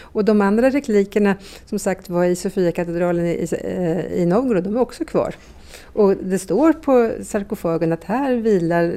Och 0.00 0.24
de 0.24 0.40
andra 0.40 0.70
relikerna 0.70 1.36
som 1.66 1.78
sagt 1.78 2.08
var 2.08 2.24
i 2.24 2.36
Sofiakatedralen 2.36 3.26
i, 3.26 3.30
i, 3.30 4.22
i 4.22 4.26
Novgorod, 4.26 4.64
de 4.64 4.76
är 4.76 4.80
också 4.80 5.04
kvar. 5.04 5.34
Och 5.82 6.16
det 6.16 6.38
står 6.38 6.72
på 6.72 7.12
sarkofagen 7.24 7.92
att 7.92 8.04
här 8.04 8.34
vilar 8.34 8.94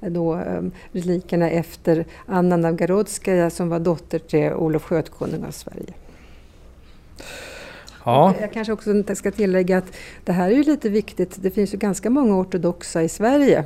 då 0.00 0.34
um, 0.34 0.72
relikerna 0.92 1.50
efter 1.50 2.04
Anna 2.26 2.56
Novgorodskaja 2.56 3.50
som 3.50 3.68
var 3.68 3.78
dotter 3.78 4.18
till 4.18 4.52
Olof 4.52 4.82
Skötkonung 4.82 5.44
av 5.44 5.50
Sverige. 5.50 5.94
Ja. 8.04 8.34
Jag 8.40 8.52
kanske 8.52 8.72
också 8.72 9.14
ska 9.14 9.30
tillägga 9.30 9.78
att 9.78 9.92
det 10.24 10.32
här 10.32 10.50
är 10.50 10.54
ju 10.54 10.62
lite 10.62 10.88
viktigt. 10.88 11.42
Det 11.42 11.50
finns 11.50 11.74
ju 11.74 11.78
ganska 11.78 12.10
många 12.10 12.36
ortodoxa 12.36 13.02
i 13.02 13.08
Sverige. 13.08 13.64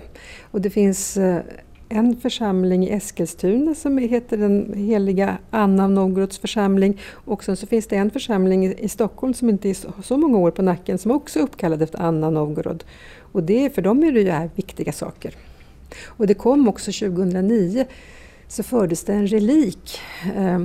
Och 0.50 0.60
det 0.60 0.70
finns 0.70 1.16
eh, 1.16 1.40
en 1.88 2.16
församling 2.16 2.86
i 2.86 2.90
Eskilstuna 2.90 3.74
som 3.74 3.98
heter 3.98 4.36
den 4.36 4.72
heliga 4.74 5.38
Anna 5.50 5.84
av 5.84 5.90
Novgorods 5.90 6.38
församling. 6.38 7.00
Och 7.12 7.44
sen 7.44 7.56
så 7.56 7.66
finns 7.66 7.86
det 7.86 7.96
en 7.96 8.10
församling 8.10 8.66
i 8.66 8.88
Stockholm 8.88 9.34
som 9.34 9.48
inte 9.48 9.70
är 9.70 10.02
så 10.02 10.16
många 10.16 10.38
år 10.38 10.50
på 10.50 10.62
nacken 10.62 10.98
som 10.98 11.10
också 11.10 11.38
är 11.38 11.42
uppkallad 11.42 11.82
efter 11.82 11.98
Anna 11.98 12.30
Novgorod. 12.30 12.84
Och 13.18 13.42
det, 13.42 13.74
för 13.74 13.82
dem 13.82 14.04
är 14.04 14.12
det 14.12 14.20
ju 14.20 14.30
här 14.30 14.50
viktiga 14.54 14.92
saker. 14.92 15.34
Och 16.04 16.26
det 16.26 16.34
kom 16.34 16.68
också 16.68 16.92
2009 16.92 17.86
så 18.48 18.62
fördes 18.62 19.04
det 19.04 19.12
en 19.12 19.26
relik 19.26 20.00
eh, 20.36 20.64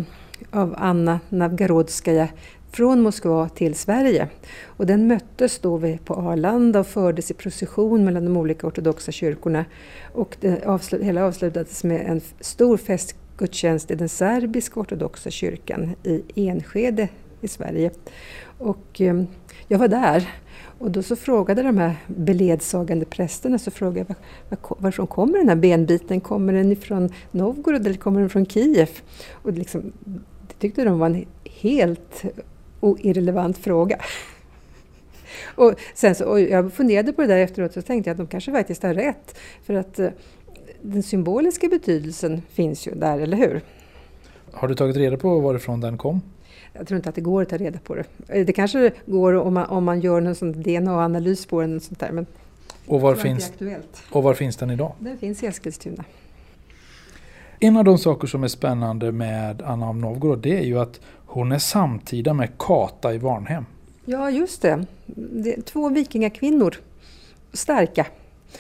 av 0.52 0.76
Anna 0.78 1.20
Novgorodskaja 1.30 2.28
från 2.72 3.02
Moskva 3.02 3.50
till 3.50 3.76
Sverige. 3.76 4.28
Och 4.66 4.86
den 4.86 5.08
möttes 5.08 5.60
då 5.60 5.98
på 6.06 6.14
Arlanda 6.14 6.80
och 6.80 6.88
fördes 6.88 7.32
i 7.32 7.34
procession 7.34 8.06
mellan 8.06 8.26
de 8.26 8.38
olika 8.38 8.68
ortodoxa 8.68 9.12
kyrkorna. 9.12 9.66
Och 10.14 10.38
det 10.40 10.66
avslut, 10.66 11.04
hela 11.04 11.26
avslutades 11.26 11.84
med 11.84 12.06
en 12.10 12.22
stor 12.40 12.78
festgudstjänst 12.78 13.92
i 13.92 13.96
den 13.96 14.10
serbiska 14.10 14.80
ortodoxa 14.80 15.30
kyrkan 15.30 15.96
i 16.04 16.24
Enskede 16.36 17.08
i 17.42 17.48
Sverige. 17.48 17.92
Och 18.58 19.02
eh, 19.02 19.24
jag 19.68 19.80
var 19.80 19.88
där 19.88 20.30
och 20.82 20.92
då 20.92 21.04
så 21.04 21.16
frågade 21.16 21.64
de 21.64 21.78
här 21.78 21.96
beledsagande 22.08 23.06
prästerna 23.06 23.60
så 23.60 23.72
frågade 23.72 24.06
jag 24.08 24.16
var, 24.50 24.78
varifrån 24.82 25.08
kommer 25.08 25.38
den 25.38 25.50
här 25.50 25.56
benbiten? 25.56 26.22
Kommer 26.22 26.54
den 26.54 26.72
ifrån 26.72 27.10
Novgorod 27.32 27.88
eller 27.88 27.98
kommer 27.98 28.20
den 28.20 28.30
från 28.30 28.46
Kiev? 28.46 28.90
Och 29.32 29.52
liksom, 29.52 29.92
det 30.48 30.54
tyckte 30.60 30.84
de 30.84 31.00
var 31.00 31.08
en 31.08 31.26
helt 31.44 32.24
irrelevant 33.00 33.58
fråga. 33.58 34.00
och 35.56 35.74
sen 35.94 36.16
så, 36.16 36.26
och 36.26 36.42
jag 36.42 36.74
funderade 36.74 37.14
på 37.14 37.22
det 37.22 37.28
där 37.28 37.38
efteråt 37.38 37.78
och 37.78 37.86
tänkte 37.86 38.10
jag 38.10 38.14
att 38.14 38.18
de 38.18 38.28
kanske 38.28 38.52
faktiskt 38.52 38.84
har 38.84 38.94
rätt. 38.94 39.38
För 39.64 39.74
att 39.74 40.00
eh, 40.00 40.10
den 40.82 41.04
symboliska 41.04 41.68
betydelsen 41.68 42.42
finns 42.50 42.88
ju 42.88 42.96
där, 42.96 43.20
eller 43.20 43.38
hur? 43.38 43.62
Har 44.52 44.68
du 44.68 44.76
tagit 44.76 44.96
reda 44.96 45.18
på 45.18 45.40
varifrån 45.40 45.82
den 45.82 45.98
kom? 45.98 46.22
Jag 46.74 46.88
tror 46.88 46.96
inte 46.96 47.10
att 47.10 47.16
det 47.16 47.22
går 47.22 47.42
att 47.42 47.50
ta 47.50 47.58
reda 47.58 47.80
på 47.80 47.96
det. 47.96 48.06
Eh, 48.28 48.46
det 48.46 48.54
kanske 48.54 48.92
går 49.06 49.34
om 49.34 49.54
man, 49.54 49.66
om 49.66 49.84
man 49.84 50.02
gör 50.02 50.22
någon 50.22 50.36
sån 50.36 50.64
DNA-analys 50.64 51.46
på 51.46 51.62
den. 51.62 51.76
Och, 51.76 51.82
sånt 51.82 52.00
där, 52.00 52.12
men 52.12 52.26
och, 52.88 53.02
var 53.02 53.16
finns, 53.16 53.52
och 54.12 54.24
var 54.24 54.34
finns 54.34 54.58
den 54.58 54.70
idag? 54.70 54.94
Den 55.00 55.18
finns 55.18 55.44
i 55.44 55.46
Eskilstuna. 55.46 56.04
En 57.64 57.78
av 57.78 57.84
de 57.84 57.98
saker 57.98 58.28
som 58.28 58.44
är 58.44 58.48
spännande 58.48 59.12
med 59.12 59.62
Anna 59.62 59.88
av 59.88 59.98
Novgorod 59.98 60.40
det 60.40 60.58
är 60.58 60.64
ju 60.64 60.80
att 60.80 61.00
hon 61.26 61.52
är 61.52 61.60
samtida 61.60 62.34
med 62.34 62.58
Kata 62.58 63.14
i 63.14 63.18
Varnhem. 63.18 63.66
Ja, 64.06 64.30
just 64.30 64.62
det. 64.62 64.86
det 65.06 65.54
är 65.58 65.62
två 65.62 65.90
vikingakvinnor. 65.90 66.76
Starka. 67.54 68.06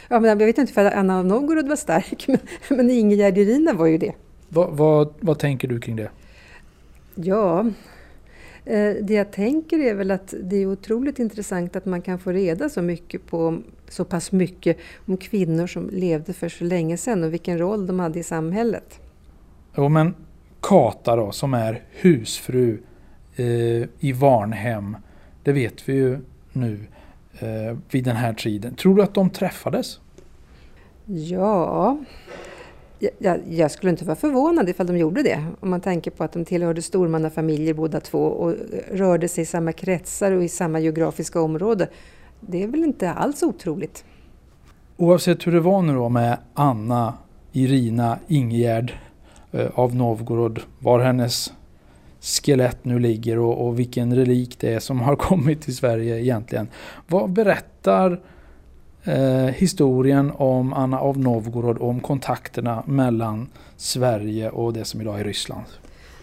Ja, 0.07 0.19
men 0.19 0.29
jag 0.29 0.35
vet 0.35 0.57
inte 0.57 0.73
för 0.73 0.91
Anna 0.91 1.19
av 1.19 1.25
Novgorod 1.25 1.67
var 1.67 1.75
stark, 1.75 2.25
men, 2.27 2.37
men 2.69 2.91
Ingegerd 2.91 3.37
Irina 3.37 3.73
var 3.73 3.85
ju 3.85 3.97
det. 3.97 4.13
Vad, 4.49 4.69
vad, 4.69 5.13
vad 5.19 5.39
tänker 5.39 5.67
du 5.67 5.79
kring 5.79 5.95
det? 5.95 6.09
Ja, 7.15 7.65
det 9.01 9.13
jag 9.13 9.31
tänker 9.31 9.79
är 9.79 9.93
väl 9.93 10.11
att 10.11 10.33
det 10.43 10.55
är 10.55 10.65
otroligt 10.65 11.19
intressant 11.19 11.75
att 11.75 11.85
man 11.85 12.01
kan 12.01 12.19
få 12.19 12.31
reda 12.31 12.69
så 12.69 12.81
mycket 12.81 13.27
på 13.27 13.61
så 13.89 14.05
pass 14.05 14.31
mycket 14.31 14.77
om 15.05 15.17
kvinnor 15.17 15.67
som 15.67 15.89
levde 15.89 16.33
för 16.33 16.49
så 16.49 16.63
länge 16.63 16.97
sedan 16.97 17.23
och 17.23 17.33
vilken 17.33 17.57
roll 17.57 17.87
de 17.87 17.99
hade 17.99 18.19
i 18.19 18.23
samhället. 18.23 18.99
Jo, 19.75 19.89
men 19.89 20.15
Kata 20.61 21.15
då, 21.15 21.31
som 21.31 21.53
är 21.53 21.83
husfru 21.91 22.81
eh, 23.35 23.45
i 23.99 24.13
Varnhem, 24.15 24.97
det 25.43 25.51
vet 25.51 25.89
vi 25.89 25.93
ju 25.93 26.19
nu 26.53 26.79
eh, 27.39 27.77
vid 27.91 28.03
den 28.03 28.15
här 28.15 28.33
tiden. 28.33 28.75
Tror 28.75 28.95
du 28.95 29.03
att 29.03 29.13
de 29.13 29.29
träffades? 29.29 29.99
Ja, 31.05 31.97
jag, 33.19 33.39
jag, 33.49 33.71
skulle 33.71 33.89
inte 33.89 34.05
vara 34.05 34.15
förvånad 34.15 34.69
ifall 34.69 34.87
de 34.87 34.97
gjorde 34.97 35.23
det. 35.23 35.45
Om 35.59 35.69
man 35.69 35.81
tänker 35.81 36.11
på 36.11 36.23
att 36.23 36.33
de 36.33 36.45
tillhörde 36.45 36.81
stormannafamiljer 36.81 37.73
båda 37.73 37.99
två 37.99 38.23
och 38.25 38.51
eh, 38.51 38.57
rörde 38.91 39.27
sig 39.27 39.41
i 39.41 39.45
samma 39.45 39.71
kretsar 39.71 40.31
och 40.31 40.43
i 40.43 40.49
samma 40.49 40.79
geografiska 40.79 41.41
område. 41.41 41.87
Det 42.39 42.63
är 42.63 42.67
väl 42.67 42.83
inte 42.83 43.11
alls 43.11 43.43
otroligt. 43.43 44.05
Oavsett 44.97 45.47
hur 45.47 45.51
det 45.51 45.59
var 45.59 45.81
nu 45.81 45.93
då 45.93 46.09
med 46.09 46.37
Anna, 46.53 47.13
Irina, 47.51 48.19
Ingegärd 48.27 48.93
eh, 49.51 49.67
av 49.75 49.95
Novgorod, 49.95 50.59
var 50.79 50.99
hennes 50.99 51.53
skelett 52.21 52.85
nu 52.85 52.99
ligger 52.99 53.39
och, 53.39 53.67
och, 53.67 53.79
vilken 53.79 54.15
relik 54.15 54.59
det 54.59 54.73
är 54.73 54.79
som 54.79 54.99
har 54.99 55.15
kommit 55.29 55.61
till 55.61 55.75
Sverige 55.75 56.19
egentligen. 56.19 56.67
Vad 57.07 57.29
berättar 57.29 58.19
eh, 59.03 59.45
historien 59.45 60.31
om 60.35 60.73
Anna 60.73 60.99
av 60.99 61.19
Novgorod 61.19 61.77
och 61.77 61.89
om 61.89 61.99
kontakterna 61.99 62.83
mellan 62.87 63.49
Sverige 63.77 64.49
och 64.49 64.73
det 64.73 64.85
som 64.85 65.01
idag 65.01 65.19
är 65.19 65.23
Ryssland? 65.23 65.65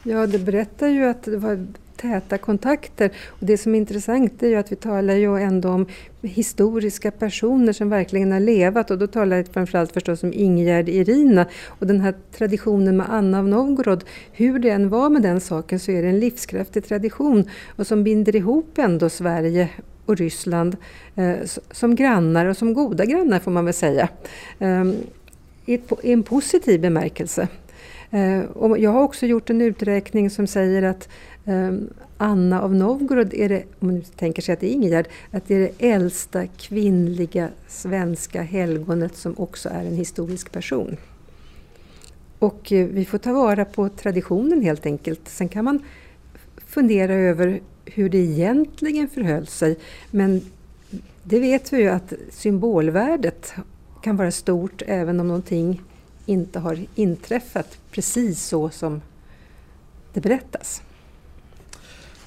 Ja, 0.03 0.27
det 0.27 0.39
berättar 0.39 0.89
ju 0.89 1.05
att 1.05 1.23
det 1.23 1.37
var 1.37 1.67
täta 2.01 2.39
kontakter. 2.39 3.11
Och 3.29 3.47
det 3.47 3.59
som 3.59 3.75
är 3.75 3.79
intressant 3.79 4.43
är 4.43 4.49
ju 4.49 4.57
att 4.57 4.73
vi 4.73 4.77
talar 4.77 5.15
ju 5.15 5.39
ändå 5.39 5.69
om 5.69 5.87
historiska 6.23 7.11
personer 7.11 7.73
som 7.73 7.91
verkligen 7.91 8.33
har 8.33 8.41
levat 8.41 8.91
och 8.91 8.99
då 8.99 9.07
talar 9.07 9.37
jag 9.37 9.49
framförallt 9.49 9.93
förstås 9.93 10.23
om 10.23 10.33
Ingegärd 10.33 10.89
Irina 10.89 11.47
och 11.67 11.87
den 11.87 12.01
här 12.01 12.15
traditionen 12.33 12.97
med 12.97 13.07
Anna 13.11 13.39
av 13.39 13.49
Novgorod. 13.49 14.05
Hur 14.33 14.59
det 14.59 14.71
än 14.71 14.89
var 14.89 15.11
med 15.11 15.23
den 15.23 15.41
saken 15.41 15.81
så 15.81 15.91
är 15.91 16.03
det 16.03 16.09
en 16.09 16.21
livskraftig 16.21 16.85
tradition 16.85 17.45
och 17.77 17.87
som 17.87 18.05
binder 18.05 18.37
ihop 18.37 18.79
ändå 18.79 19.09
Sverige 19.09 19.69
och 20.09 20.17
Ryssland 20.17 20.77
eh, 21.17 21.37
som 21.71 21.95
grannar 21.95 22.47
och 22.47 22.57
som 22.57 22.75
goda 22.75 23.05
grannar 23.05 23.39
får 23.39 23.51
man 23.51 23.65
väl 23.65 23.75
säga. 23.75 24.09
Eh, 24.59 24.85
i, 25.67 25.81
en 26.03 26.23
positiv 26.23 26.81
bemärkelse. 26.81 27.49
Eh, 28.11 28.41
och 28.41 28.79
jag 28.79 28.91
har 28.91 29.03
också 29.03 29.27
gjort 29.27 29.51
en 29.51 29.61
uträkning 29.61 30.31
som 30.31 30.47
säger 30.47 30.83
att 30.83 31.09
ehm, 31.45 31.91
Anna 32.17 32.63
av 32.63 32.75
Novgorod 32.75 33.35
är 33.35 33.49
det, 33.49 33.63
om 33.79 33.89
man 33.89 34.03
tänker 34.03 34.43
sig 34.43 34.53
att 34.53 34.61
det 34.61 34.67
är 34.67 34.73
Ingegärd, 34.73 35.09
att 35.31 35.49
det 35.49 35.55
är 35.55 35.61
det 35.61 35.89
äldsta 35.89 36.47
kvinnliga 36.47 37.49
svenska 37.69 38.43
helgonet 38.43 39.17
som 39.17 39.35
också 39.39 39.69
är 39.69 39.85
en 39.85 39.97
historisk 39.97 40.53
person. 40.53 40.97
Och 42.39 42.73
eh, 42.73 42.87
vi 42.87 43.05
får 43.05 43.19
ta 43.19 43.33
vara 43.33 43.65
på 43.65 43.89
traditionen 43.89 44.63
helt 44.63 44.87
enkelt. 44.87 45.21
Sen 45.29 45.49
kan 45.49 45.65
man 45.65 45.83
fundera 46.67 47.15
över 47.15 47.61
hur 47.95 48.09
det 48.09 48.19
egentligen 48.19 49.09
förhöll 49.09 49.47
sig. 49.47 49.77
Men 50.11 50.41
det 51.23 51.41
vet 51.41 51.73
vi 51.73 51.81
ju 51.81 51.89
att 51.89 52.13
symbolvärdet 52.31 53.53
kan 54.03 54.17
vara 54.17 54.31
stort 54.31 54.83
även 54.87 55.21
om 55.21 55.29
någonting 55.29 55.83
inte 56.27 56.59
har 56.59 56.79
inträffat 56.95 57.79
precis 57.91 58.45
så 58.45 58.71
som 58.71 59.03
det 60.13 60.21
berättas. 60.21 60.83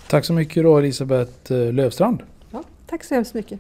Tack 0.08 0.26
så 0.26 0.34
mycket 0.34 0.64
då 0.64 0.78
Elisabeth 0.78 1.54
eh, 1.54 1.74
Lövstrand. 1.74 2.24
Ja, 2.52 2.64
tack 2.88 3.04
så 3.04 3.16
hemskt 3.16 3.34
mycket. 3.34 3.60